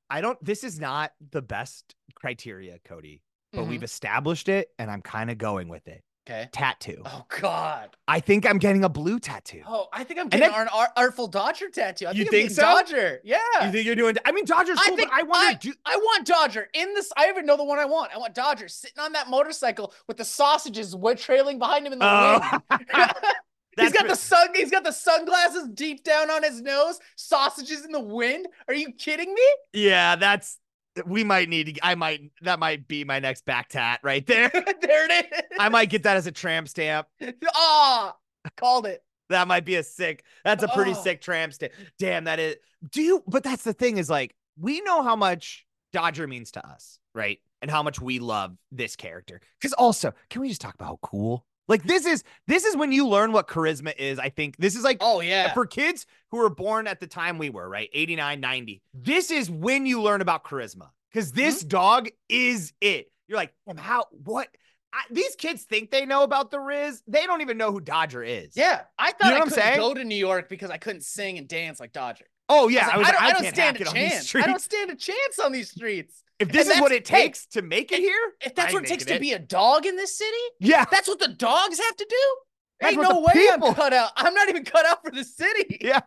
I 0.10 0.21
don't. 0.21 0.43
This 0.43 0.63
is 0.63 0.80
not 0.80 1.13
the 1.32 1.41
best 1.41 1.95
criteria, 2.15 2.78
Cody, 2.86 3.21
but 3.54 3.62
Mhm. 3.65 3.69
we've 3.69 3.84
established 3.84 4.49
it, 4.49 4.69
and 4.80 4.89
I'm 4.91 5.01
kind 5.01 5.30
of 5.32 5.38
going 5.38 5.67
with 5.67 5.88
it. 5.88 6.04
okay. 6.28 6.49
Tattoo. 6.51 7.04
Oh 7.06 7.23
God. 7.39 7.95
I 8.08 8.19
think 8.19 8.47
I'm 8.49 8.58
getting 8.58 8.84
a 8.84 8.89
blue 8.89 9.19
tattoo. 9.19 9.62
Oh, 9.67 9.88
I 9.93 10.04
think 10.04 10.19
I'm 10.19 10.28
getting 10.28 10.49
then- 10.49 10.60
an 10.62 10.67
Ar- 10.73 10.91
Artful 10.97 11.28
Dodger 11.28 11.69
tattoo. 11.69 12.08
I 12.08 12.12
You 12.12 12.23
think, 12.23 12.28
I'm 12.28 12.32
think 12.32 12.51
so? 12.51 12.62
Dodger. 12.63 13.21
Yeah. 13.23 13.38
You 13.63 13.71
think 13.71 13.86
you're 13.86 13.93
doing? 13.95 14.15
I 14.25 14.32
mean, 14.32 14.45
Dodger's 14.45 14.80
I 14.82 14.89
think 14.95 15.10
but 15.12 15.19
I 15.19 15.21
wonder. 15.21 15.60
do, 15.60 15.73
I 15.86 15.95
want 15.97 16.25
Dodger 16.25 16.67
in 16.73 16.93
this. 16.95 17.12
I 17.15 17.30
even 17.30 17.45
know 17.45 17.58
the 17.58 17.63
one 17.63 17.78
I 17.78 17.86
want. 17.86 18.12
I 18.12 18.17
want 18.17 18.34
Dodger 18.34 18.67
sitting 18.67 18.97
on 18.99 19.12
that 19.13 19.30
motorcycle 19.30 19.93
with 20.08 20.17
the 20.17 20.25
sausages 20.25 20.95
trailing 21.17 21.60
behind 21.60 21.86
him 21.86 21.93
in 21.93 21.99
the 21.99 22.06
Oh. 22.08 22.60
wind. 22.71 22.82
He's 23.78 23.92
got 23.92 24.08
the 24.08 24.16
sun. 24.16 24.48
He's 24.54 24.72
got 24.72 24.84
the 24.84 24.92
sunglasses 24.92 25.68
deep 25.74 26.04
down 26.04 26.30
on 26.32 26.44
his 26.44 26.62
nose. 26.62 27.00
Sausages 27.16 27.84
in 27.86 27.92
the 27.92 28.00
wind. 28.00 28.48
Are 28.68 28.74
you 28.74 28.92
kidding 28.94 29.34
me? 29.34 29.48
yeah, 29.74 30.16
that's. 30.16 30.60
We 31.06 31.26
might 31.26 31.50
need 31.50 31.76
to. 31.76 31.86
I 31.86 31.96
might. 31.96 32.22
That 32.42 32.58
might 32.60 32.88
be 32.88 33.04
my 33.04 33.20
next 33.20 33.46
back 33.46 33.68
tat 33.70 34.00
right 34.02 34.26
there. 34.26 34.50
there 34.54 35.12
it 35.12 35.26
is. 35.34 35.42
I 35.60 35.68
might 35.70 35.90
get 35.90 36.04
that 36.04 36.16
as 36.16 36.26
a 36.28 36.32
tramp 36.32 36.70
stamp. 36.70 37.08
Ah, 37.54 38.16
called 38.58 38.86
it. 38.86 39.04
That 39.30 39.48
might 39.48 39.66
be 39.66 39.76
a 39.76 39.84
sick. 39.84 40.24
That's 40.44 40.64
a 40.64 40.68
pretty 40.70 40.92
Oh. 40.92 41.02
sick 41.04 41.20
tramp 41.20 41.52
stamp. 41.54 41.74
Damn, 42.00 42.26
that 42.26 42.40
is. 42.40 42.56
Do 42.92 43.02
you? 43.02 43.24
But 43.28 43.44
that's 43.44 43.64
the 43.64 43.74
thing 43.74 43.98
is 43.98 44.10
like 44.10 44.36
we 44.58 44.80
know 44.82 45.02
how 45.04 45.16
much 45.18 45.66
Dodger 45.92 46.28
means 46.28 46.52
to 46.52 46.66
us, 46.66 47.00
right? 47.14 47.40
And 47.62 47.70
how 47.72 47.82
much 47.84 48.00
we 48.00 48.20
love 48.20 48.56
this 48.72 48.96
character. 48.96 49.42
Because 49.60 49.74
also, 49.74 50.14
can 50.30 50.42
we 50.42 50.50
just 50.50 50.62
talk 50.62 50.76
about 50.76 50.86
how 50.86 51.00
cool? 51.02 51.46
Like 51.67 51.84
this 51.84 52.06
is 52.06 52.23
this 52.47 52.65
is 52.65 52.75
when 52.75 52.91
you 52.91 53.08
learn 53.08 53.32
what 53.32 53.47
charisma 53.47 53.93
is. 53.97 54.19
I 54.19 54.30
think 54.30 54.58
this 54.58 54.75
is 54.75 54.84
like 54.84 54.97
Oh 55.01 55.21
yeah. 55.21 55.54
for 55.54 55.65
kids 55.65 56.06
who 56.30 56.38
were 56.38 56.49
born 56.49 56.88
at 56.88 56.99
the 56.99 57.08
time 57.08 57.38
we 57.38 57.49
were, 57.49 57.67
right? 57.67 57.89
89, 57.93 58.39
90. 58.39 58.82
This 58.93 59.32
is 59.32 59.49
when 59.49 59.86
you 59.86 60.01
learn 60.01 60.21
about 60.21 60.43
charisma 60.43 60.89
because 61.12 61.32
this 61.32 61.60
mm-hmm. 61.60 61.69
dog 61.69 62.10
is 62.30 62.73
it. 62.82 63.12
You're 63.28 63.38
like, 63.38 63.54
"Damn, 63.65 63.78
how, 63.78 64.06
what? 64.12 64.47
I, 64.93 65.01
these 65.10 65.36
kids 65.36 65.63
think 65.63 65.91
they 65.91 66.06
know 66.06 66.23
about 66.23 66.51
the 66.51 66.60
Riz. 66.60 67.01
They 67.08 67.25
don't 67.25 67.41
even 67.41 67.58
know 67.58 67.71
who 67.71 67.82
Dodger 67.82 68.23
is. 68.23 68.56
yeah, 68.56 68.82
I 68.97 69.12
thought 69.12 69.30
know 69.30 69.36
I 69.36 69.39
couldn't 69.39 69.54
saying? 69.54 69.80
go 69.80 69.93
to 69.93 70.04
New 70.04 70.15
York 70.15 70.47
because 70.47 70.69
I 70.69 70.78
couldn't 70.78 71.04
sing 71.04 71.38
and 71.38 71.47
dance 71.47 71.80
like 71.80 71.91
Dodger. 71.91 72.25
Oh, 72.47 72.67
yeah. 72.69 72.89
I 72.91 72.97
was, 72.97 73.08
I, 73.08 73.12
like, 73.12 73.19
don't, 73.19 73.23
I 73.23 73.34
don't 73.34 73.54
stand 73.54 73.78
a 73.78 73.82
it 73.82 73.88
on 73.88 73.93
these 73.93 74.12
chance. 74.12 74.36
I 74.36 74.47
don't 74.47 74.62
stand 74.62 74.91
a 74.91 74.95
chance 74.95 75.39
on 75.43 75.51
these 75.51 75.71
streets. 75.71 76.23
If 76.39 76.52
this 76.52 76.67
And 76.67 76.76
is 76.76 76.82
what 76.82 76.91
it 76.91 77.08
hey, 77.08 77.24
takes 77.24 77.45
to 77.48 77.62
make 77.62 77.91
it 77.91 78.00
here, 78.00 78.17
If 78.41 78.56
that's 78.56 78.71
I 78.74 78.76
what 78.76 78.84
it 78.84 78.88
takes 78.89 79.06
to 79.06 79.19
be 79.19 79.32
a 79.34 79.39
dog 79.39 79.86
in 79.86 79.95
this 79.95 80.17
city, 80.17 80.36
yeah. 80.60 80.84
that's 80.91 81.08
what 81.08 81.19
the 81.19 81.30
dogs 81.30 81.80
have 81.80 81.95
to 81.95 82.06
do. 82.10 82.36
That's 82.82 82.93
Ain't 82.93 83.02
no 83.04 83.21
way 83.21 83.32
people- 83.34 83.69
I'm 83.69 83.74
cut 83.74 83.93
out. 83.93 84.12
I'm 84.17 84.34
not 84.34 84.50
even 84.50 84.65
cut 84.65 84.86
out 84.86 85.02
for 85.04 85.12
the 85.12 85.24
city. 85.24 85.78
Yeah. 85.82 86.02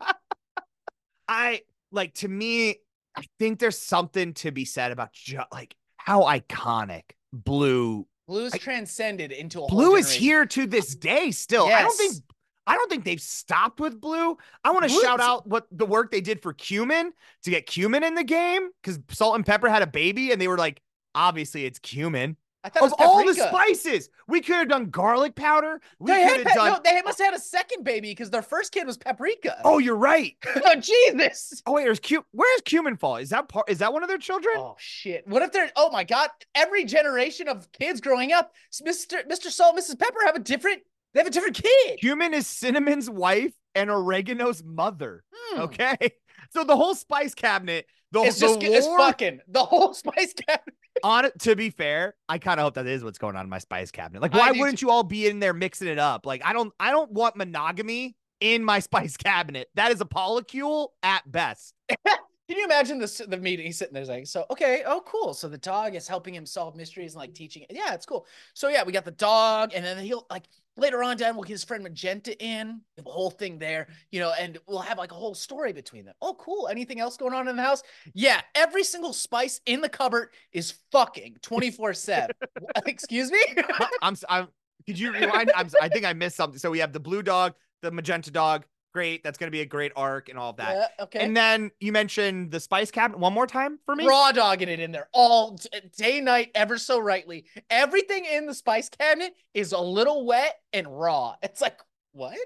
I 1.28 1.62
like 1.92 2.14
to 2.16 2.28
me, 2.28 2.76
I 3.16 3.22
think 3.38 3.58
there's 3.58 3.78
something 3.78 4.34
to 4.34 4.50
be 4.50 4.64
said 4.64 4.92
about 4.92 5.12
ju- 5.12 5.40
like 5.52 5.74
how 5.96 6.22
iconic 6.24 7.02
blue 7.32 8.06
Blue's 8.26 8.52
I- 8.54 8.58
transcended 8.58 9.32
into 9.32 9.62
a 9.62 9.68
Blue 9.68 9.96
is 9.96 10.10
here 10.12 10.44
to 10.44 10.66
this 10.66 10.94
day 10.94 11.30
still. 11.30 11.66
I 11.66 11.82
don't 11.82 11.96
think 11.96 12.12
Yes. 12.14 12.22
I 12.68 12.74
don't 12.76 12.90
think 12.90 13.04
they've 13.04 13.20
stopped 13.20 13.80
with 13.80 14.00
Blue. 14.00 14.36
I 14.62 14.70
want 14.70 14.84
to 14.84 14.90
shout 14.90 15.20
out 15.20 15.46
what 15.46 15.66
the 15.72 15.86
work 15.86 16.10
they 16.10 16.20
did 16.20 16.42
for 16.42 16.52
cumin 16.52 17.12
to 17.42 17.50
get 17.50 17.66
cumin 17.66 18.04
in 18.04 18.14
the 18.14 18.24
game 18.24 18.68
because 18.82 18.98
Salt 19.10 19.36
and 19.36 19.46
Pepper 19.46 19.68
had 19.68 19.82
a 19.82 19.86
baby 19.86 20.32
and 20.32 20.40
they 20.40 20.48
were 20.48 20.58
like, 20.58 20.80
obviously 21.14 21.64
it's 21.64 21.78
cumin. 21.78 22.36
I 22.64 22.70
thought 22.70 22.82
it 22.82 22.86
Of 22.86 22.90
was 22.90 23.06
all 23.06 23.24
the 23.24 23.34
spices, 23.34 24.10
we 24.26 24.40
could 24.40 24.56
have 24.56 24.68
done 24.68 24.86
garlic 24.90 25.36
powder. 25.36 25.80
We 26.00 26.10
They, 26.10 26.22
had 26.22 26.44
pe- 26.44 26.54
done. 26.54 26.72
no, 26.72 26.80
they 26.84 27.00
must 27.02 27.18
have 27.18 27.28
had 27.28 27.34
a 27.34 27.40
second 27.40 27.84
baby 27.84 28.10
because 28.10 28.30
their 28.30 28.42
first 28.42 28.72
kid 28.72 28.84
was 28.84 28.98
paprika. 28.98 29.60
oh, 29.64 29.78
you're 29.78 29.96
right. 29.96 30.36
oh 30.64 30.74
Jesus! 30.74 31.62
Oh 31.66 31.72
wait, 31.72 31.84
there's 31.84 32.00
cu- 32.00 32.24
Where's 32.32 32.60
cumin 32.62 32.96
fall? 32.96 33.16
Is 33.16 33.30
that 33.30 33.48
part? 33.48 33.70
Is 33.70 33.78
that 33.78 33.92
one 33.92 34.02
of 34.02 34.08
their 34.08 34.18
children? 34.18 34.54
Oh 34.58 34.74
shit! 34.76 35.26
What 35.28 35.42
if 35.42 35.52
they're? 35.52 35.70
Oh 35.76 35.90
my 35.92 36.02
god! 36.02 36.30
Every 36.56 36.84
generation 36.84 37.46
of 37.46 37.70
kids 37.72 38.00
growing 38.00 38.32
up, 38.32 38.52
Mr. 38.84 39.24
Mr. 39.30 39.50
Salt, 39.50 39.76
Mrs. 39.76 39.98
Pepper 39.98 40.18
have 40.26 40.34
a 40.36 40.40
different. 40.40 40.82
They 41.18 41.22
have 41.22 41.26
a 41.26 41.30
different 41.32 41.60
kid. 41.60 41.98
Cumin 41.98 42.32
is 42.32 42.46
Cinnamon's 42.46 43.10
wife 43.10 43.52
and 43.74 43.90
Oregano's 43.90 44.62
mother. 44.62 45.24
Hmm. 45.34 45.62
Okay, 45.62 45.96
so 46.50 46.62
the 46.62 46.76
whole 46.76 46.94
spice 46.94 47.34
cabinet, 47.34 47.86
the, 48.12 48.20
It's 48.20 48.38
the 48.38 48.46
just 48.46 48.62
it's 48.62 48.86
fucking 48.86 49.40
the 49.48 49.64
whole 49.64 49.94
spice 49.94 50.32
cabinet. 50.32 50.76
on 51.02 51.24
it 51.24 51.36
to 51.40 51.56
be 51.56 51.70
fair 51.70 52.14
i 52.28 52.38
kind 52.38 52.58
of 52.58 52.64
hope 52.64 52.74
that 52.74 52.86
is 52.86 53.04
what's 53.04 53.18
going 53.18 53.36
on 53.36 53.44
in 53.44 53.50
my 53.50 53.58
spice 53.58 53.92
cabinet 53.92 54.20
like 54.20 54.32
why 54.32 54.50
wouldn't 54.50 54.82
you 54.82 54.90
all 54.90 55.04
be 55.04 55.28
in 55.28 55.38
there 55.38 55.52
mixing 55.52 55.86
it 55.86 55.98
up 55.98 56.26
like 56.26 56.44
i 56.44 56.52
don't 56.52 56.72
i 56.80 56.90
don't 56.90 57.12
want 57.12 57.36
monogamy 57.36 58.16
in 58.40 58.64
my 58.64 58.78
spice 58.80 59.16
cabinet 59.16 59.68
that 59.74 59.92
is 59.92 60.00
a 60.00 60.04
polycule 60.04 60.88
at 61.04 61.30
best 61.30 61.74
Can 62.48 62.56
you 62.56 62.64
imagine 62.64 62.98
this 62.98 63.18
the 63.18 63.36
meeting? 63.36 63.66
He's 63.66 63.76
sitting 63.76 63.92
there 63.92 64.06
like, 64.06 64.26
so 64.26 64.46
okay, 64.50 64.82
oh 64.86 65.02
cool. 65.04 65.34
So 65.34 65.50
the 65.50 65.58
dog 65.58 65.94
is 65.94 66.08
helping 66.08 66.34
him 66.34 66.46
solve 66.46 66.74
mysteries 66.76 67.12
and 67.12 67.20
like 67.20 67.34
teaching. 67.34 67.66
Yeah, 67.68 67.92
it's 67.92 68.06
cool. 68.06 68.26
So 68.54 68.68
yeah, 68.68 68.84
we 68.84 68.92
got 68.92 69.04
the 69.04 69.10
dog, 69.10 69.72
and 69.74 69.84
then 69.84 69.98
he'll 69.98 70.26
like 70.30 70.44
later 70.78 71.02
on 71.02 71.16
down 71.16 71.34
we'll 71.34 71.44
get 71.44 71.52
his 71.52 71.64
friend 71.64 71.82
Magenta 71.82 72.36
in, 72.42 72.80
the 72.96 73.02
whole 73.02 73.30
thing 73.30 73.58
there, 73.58 73.88
you 74.10 74.20
know, 74.20 74.32
and 74.38 74.56
we'll 74.66 74.78
have 74.78 74.96
like 74.96 75.12
a 75.12 75.14
whole 75.14 75.34
story 75.34 75.72
between 75.72 76.04
them. 76.04 76.14
Oh, 76.22 76.34
cool. 76.34 76.68
Anything 76.68 77.00
else 77.00 77.16
going 77.16 77.34
on 77.34 77.48
in 77.48 77.56
the 77.56 77.62
house? 77.62 77.82
Yeah, 78.14 78.40
every 78.54 78.84
single 78.84 79.12
spice 79.12 79.60
in 79.66 79.80
the 79.80 79.88
cupboard 79.88 80.30
is 80.52 80.74
fucking 80.92 81.36
24-7. 81.42 82.28
Excuse 82.86 83.30
me? 83.30 83.40
i'm 84.02 84.12
s- 84.14 84.24
i'm 84.28 84.48
could 84.86 84.98
you 84.98 85.12
rewind 85.12 85.50
i'm 85.56 85.66
s- 85.66 85.74
i 85.82 85.88
think 85.88 86.04
i 86.04 86.12
missed 86.12 86.36
something 86.36 86.58
so 86.58 86.70
we 86.70 86.78
have 86.78 86.92
the 86.92 87.00
blue 87.00 87.22
dog 87.22 87.54
the 87.82 87.90
magenta 87.90 88.30
dog 88.30 88.64
great 88.98 89.22
that's 89.22 89.38
going 89.38 89.46
to 89.46 89.52
be 89.52 89.60
a 89.60 89.66
great 89.66 89.92
arc 89.94 90.28
and 90.28 90.36
all 90.36 90.50
of 90.50 90.56
that. 90.56 90.74
Yeah, 90.98 91.04
okay. 91.04 91.20
and 91.20 91.36
then 91.36 91.70
you 91.78 91.92
mentioned 91.92 92.50
the 92.50 92.58
spice 92.58 92.90
cabinet 92.90 93.20
one 93.20 93.32
more 93.32 93.46
time 93.46 93.78
for 93.86 93.94
me? 93.94 94.06
Raw 94.06 94.32
dogging 94.32 94.68
it 94.68 94.80
in 94.80 94.90
there 94.90 95.08
all 95.12 95.52
d- 95.52 95.68
day 95.96 96.20
night 96.20 96.50
ever 96.56 96.78
so 96.78 96.98
rightly. 96.98 97.44
Everything 97.70 98.24
in 98.24 98.46
the 98.46 98.54
spice 98.54 98.88
cabinet 98.88 99.34
is 99.54 99.70
a 99.70 99.78
little 99.80 100.26
wet 100.26 100.58
and 100.72 100.88
raw. 100.88 101.36
It's 101.44 101.60
like 101.60 101.78
what? 102.12 102.38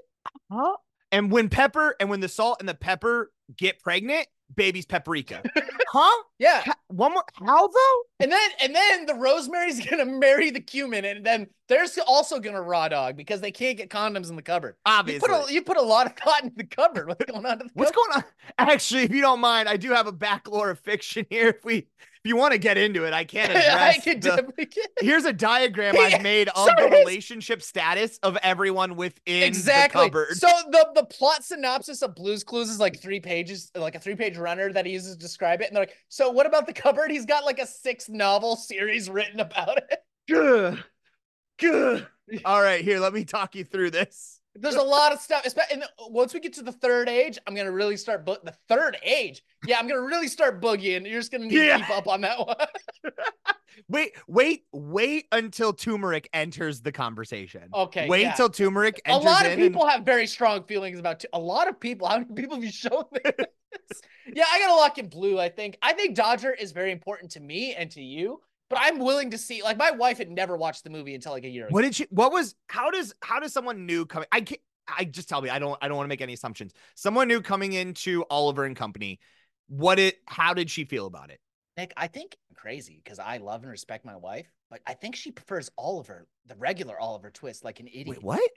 Huh? 0.50 0.76
and 1.10 1.30
when 1.30 1.48
pepper 1.48 1.96
and 2.00 2.10
when 2.10 2.20
the 2.20 2.28
salt 2.28 2.58
and 2.60 2.68
the 2.68 2.74
pepper 2.74 3.32
get 3.56 3.80
pregnant 3.80 4.26
baby's 4.54 4.86
paprika 4.86 5.42
huh 5.88 6.22
yeah 6.38 6.62
Ha- 6.62 6.74
one 6.88 7.12
more 7.12 7.24
how 7.34 7.66
though 7.68 8.02
and 8.20 8.30
then 8.32 8.50
and 8.62 8.74
then 8.74 9.06
the 9.06 9.14
rosemary's 9.14 9.84
gonna 9.90 10.04
marry 10.06 10.50
the 10.50 10.60
cumin 10.60 11.04
and 11.04 11.24
then 11.24 11.46
they're 11.68 11.86
also 12.06 12.38
gonna 12.38 12.60
raw 12.62 12.88
dog 12.88 13.16
because 13.16 13.40
they 13.40 13.50
can't 13.52 13.76
get 13.76 13.88
condoms 13.90 14.30
in 14.30 14.36
the 14.36 14.42
cupboard 14.42 14.74
you 14.86 14.92
obviously 14.92 15.28
put 15.28 15.48
a 15.48 15.52
you 15.52 15.62
put 15.62 15.76
a 15.76 15.82
lot 15.82 16.06
of 16.06 16.16
thought 16.16 16.44
in 16.44 16.52
the 16.56 16.64
cupboard 16.64 17.08
what's 17.08 17.24
going 17.24 17.44
on 17.46 17.58
to 17.58 17.64
the 17.64 17.70
What's 17.74 17.90
cupboard? 17.90 18.12
going 18.12 18.24
on? 18.24 18.24
Actually, 18.58 19.02
if 19.02 19.10
you 19.12 19.20
don't 19.22 19.40
mind, 19.40 19.68
I 19.68 19.76
do 19.76 19.90
have 19.92 20.06
a 20.06 20.12
back 20.12 20.48
lore 20.48 20.70
of 20.70 20.78
fiction 20.80 21.26
here. 21.30 21.48
If 21.48 21.64
we, 21.64 21.86
if 22.24 22.28
you 22.28 22.36
want 22.36 22.52
to 22.52 22.58
get 22.58 22.78
into 22.78 23.04
it, 23.04 23.12
I 23.12 23.24
can 23.24 23.50
I 23.54 23.54
address. 23.54 24.04
the- 24.04 24.14
definitely 24.14 24.66
get 24.66 24.90
here's 25.00 25.24
a 25.24 25.32
diagram 25.32 25.96
I've 25.98 26.22
made 26.32 26.48
of 26.48 26.68
so 26.68 26.72
the 26.78 26.88
relationship 26.90 27.62
status 27.62 28.18
of 28.22 28.36
everyone 28.42 28.96
within 28.96 29.42
exactly 29.42 30.04
the 30.04 30.08
cupboard. 30.10 30.36
so 30.36 30.48
the 30.70 30.86
the 30.94 31.04
plot 31.04 31.42
synopsis 31.44 32.02
of 32.02 32.14
blues 32.14 32.44
clues 32.44 32.68
is 32.70 32.78
like 32.78 33.00
three 33.00 33.20
pages 33.20 33.70
like 33.74 33.94
a 33.94 33.98
three 33.98 34.14
page 34.16 34.36
runner 34.36 34.72
that 34.72 34.86
he 34.86 34.92
uses 34.92 35.14
to 35.16 35.18
describe 35.20 35.60
it 35.62 35.66
and 35.68 35.76
they're 35.76 35.82
like 35.82 35.96
so 36.08 36.30
what 36.30 36.46
about 36.46 36.66
the 36.66 36.72
cupboard 36.72 37.10
he's 37.10 37.26
got 37.26 37.44
like 37.44 37.58
a 37.58 37.66
six 37.66 38.08
novel 38.08 38.54
series 38.56 39.10
written 39.10 39.40
about 39.40 39.78
it 39.78 39.98
Good. 40.28 40.82
Good. 41.58 42.06
All 42.44 42.62
right, 42.62 42.82
here, 42.82 42.98
let 43.00 43.12
me 43.12 43.24
talk 43.24 43.54
you 43.56 43.64
through 43.64 43.90
this. 43.90 44.38
There's 44.54 44.74
a 44.74 44.82
lot 44.82 45.12
of 45.12 45.20
stuff 45.20 45.46
and 45.72 45.84
once 46.08 46.34
we 46.34 46.40
get 46.40 46.52
to 46.52 46.62
the 46.62 46.72
third 46.72 47.08
age 47.08 47.38
i'm 47.46 47.54
gonna 47.54 47.72
really 47.72 47.96
start 47.96 48.24
book 48.26 48.44
the 48.44 48.54
third 48.68 48.96
age 49.02 49.42
yeah 49.66 49.78
i'm 49.78 49.88
gonna 49.88 50.00
really 50.02 50.28
start 50.28 50.60
boogieing 50.60 51.08
you're 51.08 51.20
just 51.20 51.32
gonna 51.32 51.46
need 51.46 51.54
Yeah. 51.54 51.78
to 51.78 51.84
keep 51.84 51.96
up 51.96 52.06
on 52.06 52.20
that 52.22 52.38
one 52.38 52.56
Wait, 53.88 54.12
wait, 54.28 54.64
wait 54.72 55.26
until 55.32 55.72
turmeric 55.72 56.28
enters 56.34 56.82
the 56.82 56.92
conversation. 56.92 57.62
okay 57.72 58.06
wait 58.08 58.22
yeah. 58.22 58.32
till 58.34 58.50
turmeric 58.50 59.00
a 59.06 59.16
lot 59.16 59.46
of 59.46 59.52
and- 59.52 59.60
people 59.60 59.86
have 59.86 60.04
very 60.04 60.26
strong 60.26 60.62
feelings 60.64 60.98
about 60.98 61.20
t- 61.20 61.28
a 61.32 61.38
lot 61.38 61.68
of 61.68 61.80
people 61.80 62.06
how 62.06 62.18
many 62.18 62.32
people 62.34 62.56
have 62.56 62.64
you 62.64 62.70
shown 62.70 63.04
this 63.12 63.46
yeah 64.34 64.44
i 64.52 64.60
gotta 64.60 64.74
lock 64.74 64.98
in 64.98 65.08
blue 65.08 65.38
i 65.40 65.48
think 65.48 65.78
i 65.82 65.92
think 65.94 66.14
dodger 66.14 66.52
is 66.52 66.72
very 66.72 66.92
important 66.92 67.30
to 67.32 67.40
me 67.40 67.74
and 67.74 67.90
to 67.90 68.02
you 68.02 68.40
but 68.72 68.80
i'm 68.82 68.98
willing 68.98 69.30
to 69.30 69.38
see 69.38 69.62
like 69.62 69.76
my 69.76 69.90
wife 69.90 70.18
had 70.18 70.30
never 70.30 70.56
watched 70.56 70.82
the 70.82 70.90
movie 70.90 71.14
until 71.14 71.32
like 71.32 71.44
a 71.44 71.48
year 71.48 71.66
ago 71.66 71.74
What 71.74 71.82
did 71.82 71.94
she? 71.94 72.06
What 72.10 72.32
was? 72.32 72.54
How 72.68 72.90
does? 72.90 73.14
How 73.22 73.40
does 73.40 73.52
someone 73.52 73.86
new 73.86 74.06
come? 74.06 74.24
I 74.32 74.40
can't. 74.40 74.60
I 74.88 75.04
just 75.04 75.28
tell 75.28 75.40
me 75.40 75.50
I 75.50 75.58
don't 75.58 75.78
I 75.82 75.88
don't 75.88 75.96
want 75.96 76.06
to 76.06 76.08
make 76.08 76.20
any 76.20 76.32
assumptions. 76.32 76.72
Someone 76.94 77.28
new 77.28 77.40
coming 77.40 77.72
into 77.72 78.24
Oliver 78.30 78.64
and 78.64 78.76
Company. 78.76 79.20
What 79.68 79.98
it? 79.98 80.18
How 80.26 80.54
did 80.54 80.70
she 80.70 80.84
feel 80.84 81.06
about 81.06 81.30
it? 81.30 81.40
Nick, 81.76 81.92
I 81.96 82.06
think 82.06 82.36
crazy 82.54 83.00
because 83.02 83.18
I 83.18 83.38
love 83.38 83.62
and 83.62 83.70
respect 83.70 84.04
my 84.04 84.16
wife, 84.16 84.46
but 84.70 84.80
I 84.86 84.94
think 84.94 85.16
she 85.16 85.30
prefers 85.30 85.70
Oliver, 85.78 86.26
the 86.46 86.56
regular 86.56 86.98
Oliver 86.98 87.30
Twist, 87.30 87.64
like 87.64 87.80
an 87.80 87.88
idiot. 87.88 88.08
Wait, 88.08 88.22
what? 88.22 88.50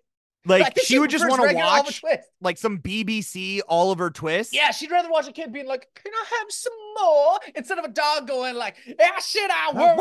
Like 0.45 0.77
she, 0.79 0.99
would 0.99 1.09
just 1.09 1.27
want 1.27 1.41
to 1.49 1.55
watch 1.55 2.01
like 2.41 2.57
some 2.57 2.79
BBC 2.79 3.61
Oliver 3.67 4.09
Twist. 4.11 4.53
Yeah, 4.53 4.71
she'd 4.71 4.91
rather 4.91 5.09
watch 5.09 5.27
a 5.27 5.31
kid 5.31 5.51
being 5.51 5.67
like, 5.67 5.87
"Can 5.95 6.11
I 6.13 6.25
have 6.39 6.51
some 6.51 6.73
more?" 7.01 7.39
instead 7.55 7.79
of 7.79 7.85
a 7.85 7.89
dog 7.89 8.27
going 8.27 8.55
like, 8.55 8.75
"Yeah, 8.85 9.19
should 9.19 9.49
I 9.49 9.71
worry? 9.73 9.95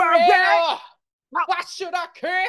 Why 1.47 1.63
should 1.69 1.93
I 1.95 2.07
care?" 2.15 2.45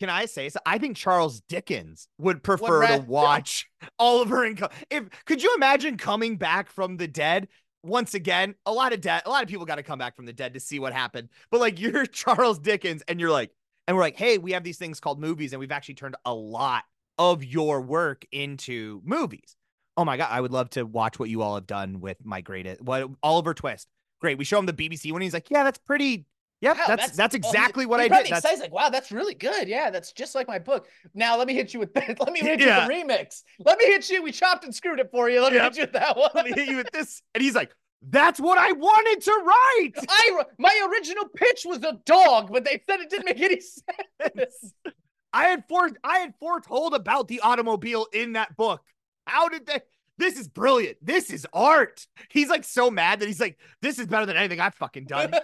Can 0.00 0.08
I 0.08 0.24
say 0.26 0.48
so? 0.48 0.58
I 0.64 0.78
think 0.78 0.96
Charles 0.96 1.40
Dickens 1.48 2.08
would 2.18 2.42
prefer 2.42 2.86
to 2.86 3.04
watch 3.06 3.68
Oliver 3.98 4.44
and 4.44 4.56
Co- 4.56 4.68
if 4.90 5.04
could 5.26 5.42
you 5.42 5.52
imagine 5.56 5.96
coming 5.96 6.36
back 6.36 6.70
from 6.70 6.96
the 6.96 7.08
dead? 7.08 7.48
Once 7.84 8.14
again, 8.14 8.54
a 8.66 8.72
lot 8.72 8.92
of 8.92 9.00
dead, 9.00 9.22
a 9.24 9.30
lot 9.30 9.42
of 9.42 9.48
people 9.48 9.64
got 9.64 9.76
to 9.76 9.82
come 9.82 9.98
back 9.98 10.16
from 10.16 10.26
the 10.26 10.32
dead 10.32 10.54
to 10.54 10.60
see 10.60 10.78
what 10.78 10.92
happened. 10.92 11.28
But 11.50 11.60
like 11.60 11.78
you're 11.80 12.06
Charles 12.06 12.58
Dickens 12.58 13.02
and 13.08 13.20
you're 13.20 13.30
like, 13.30 13.50
and 13.88 13.96
we're 13.96 14.02
like, 14.04 14.16
hey, 14.16 14.38
we 14.38 14.52
have 14.52 14.62
these 14.62 14.78
things 14.78 15.00
called 15.00 15.18
movies, 15.18 15.52
and 15.52 15.58
we've 15.58 15.72
actually 15.72 15.94
turned 15.96 16.14
a 16.24 16.32
lot 16.34 16.84
of 17.18 17.42
your 17.42 17.80
work 17.80 18.24
into 18.30 19.02
movies. 19.04 19.56
Oh 19.96 20.04
my 20.04 20.16
god, 20.16 20.28
I 20.30 20.40
would 20.40 20.52
love 20.52 20.70
to 20.70 20.84
watch 20.84 21.18
what 21.18 21.28
you 21.28 21.42
all 21.42 21.56
have 21.56 21.66
done 21.66 21.98
with 21.98 22.24
my 22.24 22.40
greatest 22.40 22.80
what 22.80 23.10
Oliver 23.24 23.54
Twist. 23.54 23.88
Great. 24.20 24.38
We 24.38 24.44
show 24.44 24.58
him 24.58 24.66
the 24.66 24.72
BBC 24.72 25.10
one. 25.10 25.20
He's 25.22 25.32
like, 25.34 25.50
yeah, 25.50 25.64
that's 25.64 25.78
pretty. 25.78 26.26
Yep, 26.60 26.76
Wow, 26.76 26.84
that's 26.88 27.16
that's, 27.16 27.34
well, 27.34 27.42
he- 27.42 27.48
exactly 27.58 27.86
what 27.86 28.00
he 28.00 28.06
I 28.10 28.22
did. 28.22 28.32
That's, 28.32 28.48
Says 28.50 28.58
like, 28.58 28.72
"Wow, 28.72 28.88
that's 28.88 29.12
really 29.12 29.34
good. 29.34 29.68
Yeah, 29.68 29.90
that's 29.90 30.10
just 30.12 30.34
like 30.34 30.48
my 30.48 30.58
book." 30.58 30.88
Now 31.14 31.36
let 31.38 31.46
me 31.46 31.54
hit 31.54 31.72
you 31.72 31.78
with 31.78 31.94
that. 31.94 32.18
let 32.20 32.32
me 32.32 32.40
hit 32.42 32.58
Yeah. 32.60 32.84
you 32.84 32.88
with 32.88 33.06
the 33.08 33.14
remix. 33.14 33.42
Let 33.64 33.78
me 33.78 33.84
hit 33.86 34.10
you. 34.10 34.22
We 34.24 34.32
chopped 34.32 34.64
and 34.64 34.74
screwed 34.74 34.98
it 34.98 35.08
for 35.12 35.30
you. 35.30 35.40
Let 35.40 35.52
me 35.52 35.58
Yep. 35.58 35.64
hit 35.72 35.76
you 35.76 35.82
with 35.84 35.92
that 35.92 36.16
one. 36.16 36.30
let 36.34 36.44
me 36.46 36.52
hit 36.52 36.68
you 36.68 36.76
with 36.76 36.90
this. 36.92 37.22
And 37.34 37.42
he's 37.44 37.54
like, 37.54 37.70
that's 38.02 38.38
what 38.40 38.58
I 38.58 38.72
wanted 38.72 39.22
to 39.24 39.32
write. 39.44 40.06
I 40.08 40.42
my 40.58 40.88
original 40.90 41.24
pitch 41.34 41.62
was 41.66 41.82
a 41.82 41.98
dog, 42.06 42.50
but 42.52 42.64
they 42.64 42.82
said 42.88 43.00
it 43.00 43.10
didn't 43.10 43.24
make 43.26 43.40
any 43.40 43.60
sense. 43.60 44.74
I 45.32 45.44
had 45.44 45.64
fore 45.68 45.90
I 46.04 46.18
had 46.18 46.34
foretold 46.40 46.94
about 46.94 47.28
the 47.28 47.40
automobile 47.40 48.06
in 48.12 48.32
that 48.34 48.56
book. 48.56 48.82
How 49.26 49.48
did 49.48 49.66
they? 49.66 49.80
This 50.16 50.38
is 50.38 50.48
brilliant. 50.48 50.96
This 51.00 51.30
is 51.30 51.46
art. 51.52 52.06
He's 52.30 52.48
like 52.48 52.64
so 52.64 52.90
mad 52.90 53.20
that 53.20 53.26
he's 53.26 53.38
like, 53.40 53.58
this 53.82 53.98
is 53.98 54.06
better 54.06 54.26
than 54.26 54.36
anything 54.36 54.58
I've 54.58 54.74
fucking 54.74 55.04
done. 55.04 55.32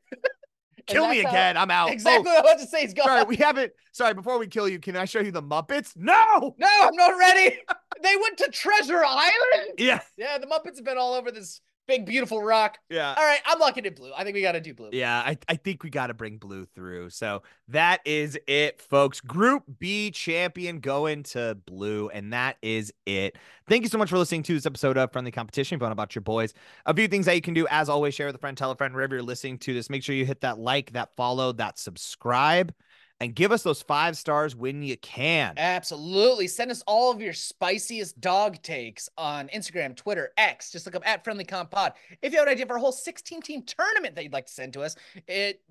Kill 0.86 1.08
me 1.08 1.16
that's 1.22 1.24
how- 1.26 1.30
again. 1.32 1.56
I'm 1.56 1.70
out. 1.70 1.88
Oh, 1.88 1.92
Exactly 1.92 2.30
what 2.30 2.36
I 2.38 2.40
was 2.42 2.50
about 2.52 2.60
to 2.62 2.66
say. 2.68 2.82
He's 2.82 2.94
gone. 2.94 3.06
sorry, 3.06 3.24
we 3.24 3.36
haven't. 3.36 3.72
Sorry, 3.92 4.14
before 4.14 4.38
we 4.38 4.46
kill 4.46 4.68
you, 4.68 4.78
can 4.78 4.96
I 4.96 5.04
show 5.04 5.18
you 5.20 5.32
the 5.32 5.42
Muppets? 5.42 5.96
No. 5.96 6.54
no, 6.58 6.68
I'm 6.82 6.94
not 6.94 7.18
ready. 7.18 7.58
They 8.02 8.16
went 8.16 8.38
to 8.38 8.50
Treasure 8.50 9.04
Island. 9.04 9.32
Yeah. 9.78 10.00
Yeah, 10.16 10.38
the 10.38 10.46
Muppets 10.46 10.76
have 10.76 10.84
been 10.84 10.98
all 10.98 11.14
over 11.14 11.30
this 11.30 11.60
big, 11.86 12.06
beautiful 12.06 12.42
rock. 12.42 12.78
Yeah. 12.90 13.14
All 13.16 13.24
right, 13.24 13.40
I'm 13.46 13.58
locking 13.58 13.84
in 13.84 13.94
blue. 13.94 14.12
I 14.16 14.24
think 14.24 14.34
we 14.34 14.42
got 14.42 14.52
to 14.52 14.60
do 14.60 14.74
blue. 14.74 14.90
Yeah, 14.92 15.18
I, 15.18 15.38
I 15.48 15.56
think 15.56 15.82
we 15.82 15.90
got 15.90 16.08
to 16.08 16.14
bring 16.14 16.38
blue 16.38 16.64
through. 16.64 17.10
So 17.10 17.42
that 17.68 18.00
is 18.04 18.38
it, 18.46 18.80
folks. 18.80 19.20
Group 19.20 19.64
B 19.78 20.10
champion 20.10 20.80
going 20.80 21.22
to 21.24 21.56
blue, 21.66 22.08
and 22.10 22.32
that 22.32 22.56
is 22.62 22.92
it. 23.06 23.36
Thank 23.68 23.82
you 23.82 23.88
so 23.88 23.98
much 23.98 24.10
for 24.10 24.18
listening 24.18 24.42
to 24.44 24.54
this 24.54 24.66
episode 24.66 24.96
of 24.96 25.12
Friendly 25.12 25.30
Competition. 25.30 25.78
Fun 25.78 25.92
about 25.92 26.14
your 26.14 26.22
boys. 26.22 26.54
A 26.86 26.94
few 26.94 27.08
things 27.08 27.26
that 27.26 27.34
you 27.34 27.42
can 27.42 27.54
do, 27.54 27.66
as 27.70 27.88
always, 27.88 28.14
share 28.14 28.26
with 28.26 28.36
a 28.36 28.38
friend, 28.38 28.56
tell 28.56 28.70
a 28.70 28.76
friend, 28.76 28.94
wherever 28.94 29.14
you're 29.14 29.22
listening 29.22 29.58
to 29.58 29.74
this. 29.74 29.90
Make 29.90 30.02
sure 30.02 30.14
you 30.14 30.26
hit 30.26 30.40
that 30.42 30.58
like, 30.58 30.92
that 30.92 31.14
follow, 31.16 31.52
that 31.52 31.78
subscribe, 31.78 32.74
and 33.20 33.34
give 33.34 33.52
us 33.52 33.62
those 33.62 33.82
five 33.82 34.16
stars 34.16 34.54
when 34.54 34.82
you 34.82 34.96
can. 34.98 35.54
Absolutely. 35.56 36.46
Send 36.46 36.70
us 36.70 36.82
all 36.86 37.10
of 37.10 37.20
your 37.20 37.32
spiciest 37.32 38.20
dog 38.20 38.60
takes 38.62 39.08
on 39.16 39.48
Instagram, 39.48 39.96
Twitter, 39.96 40.32
X. 40.36 40.70
Just 40.70 40.86
look 40.86 40.94
up 40.94 41.06
at 41.06 41.24
Friendly 41.24 41.44
Comp 41.44 41.70
Pod. 41.70 41.94
If 42.20 42.32
you 42.32 42.38
have 42.38 42.46
an 42.46 42.52
idea 42.52 42.66
for 42.66 42.76
a 42.76 42.80
whole 42.80 42.92
16 42.92 43.40
team 43.42 43.62
tournament 43.62 44.14
that 44.14 44.24
you'd 44.24 44.32
like 44.32 44.46
to 44.46 44.52
send 44.52 44.74
to 44.74 44.82
us, 44.82 44.96
it, 45.26 45.62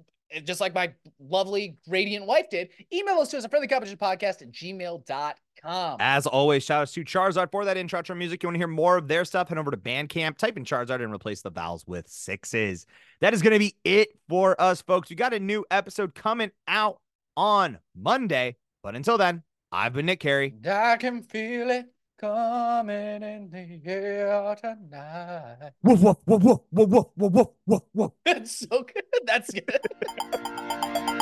just 0.43 0.59
like 0.59 0.73
my 0.73 0.91
lovely 1.19 1.77
radiant 1.87 2.25
wife 2.25 2.49
did, 2.49 2.69
email 2.91 3.15
us 3.15 3.29
to 3.29 3.37
us 3.37 3.45
at 3.45 3.51
friendlycompetitionpodcast 3.51 4.41
at 4.41 4.51
gmail.com. 4.51 5.97
As 5.99 6.27
always, 6.27 6.63
shout 6.63 6.81
outs 6.83 6.93
to 6.93 7.03
Charizard 7.03 7.51
for 7.51 7.65
that 7.65 7.77
intro 7.77 8.01
to 8.01 8.15
music. 8.15 8.41
You 8.43 8.47
want 8.47 8.55
to 8.55 8.59
hear 8.59 8.67
more 8.67 8.97
of 8.97 9.07
their 9.07 9.23
stuff? 9.23 9.49
Head 9.49 9.57
over 9.57 9.71
to 9.71 9.77
Bandcamp, 9.77 10.37
type 10.37 10.57
in 10.57 10.65
Charizard, 10.65 11.03
and 11.03 11.13
replace 11.13 11.41
the 11.41 11.49
vowels 11.49 11.85
with 11.87 12.07
sixes. 12.07 12.85
That 13.21 13.33
is 13.33 13.41
going 13.41 13.53
to 13.53 13.59
be 13.59 13.75
it 13.83 14.09
for 14.27 14.59
us, 14.59 14.81
folks. 14.81 15.09
We 15.09 15.15
got 15.15 15.33
a 15.33 15.39
new 15.39 15.63
episode 15.71 16.13
coming 16.15 16.51
out 16.67 16.99
on 17.35 17.79
Monday. 17.95 18.57
But 18.83 18.95
until 18.95 19.17
then, 19.17 19.43
I've 19.71 19.93
been 19.93 20.05
Nick 20.05 20.19
Carey. 20.19 20.53
I 20.69 20.97
can 20.97 21.21
feel 21.23 21.69
it 21.69 21.87
coming 22.19 23.23
in 23.23 23.49
the 23.51 23.81
air 23.91 24.55
tonight. 24.55 25.71
Woof, 25.83 26.01
woof, 26.01 26.17
woof, 26.25 26.43
woof, 26.43 26.61
woof, 26.71 27.07
woof, 27.15 27.31
woof, 27.33 27.47
woof, 27.65 27.81
woof. 27.93 28.11
That's 28.25 28.59
so 28.59 28.83
good. 28.83 29.03
That's 29.25 29.51
good. 29.51 31.11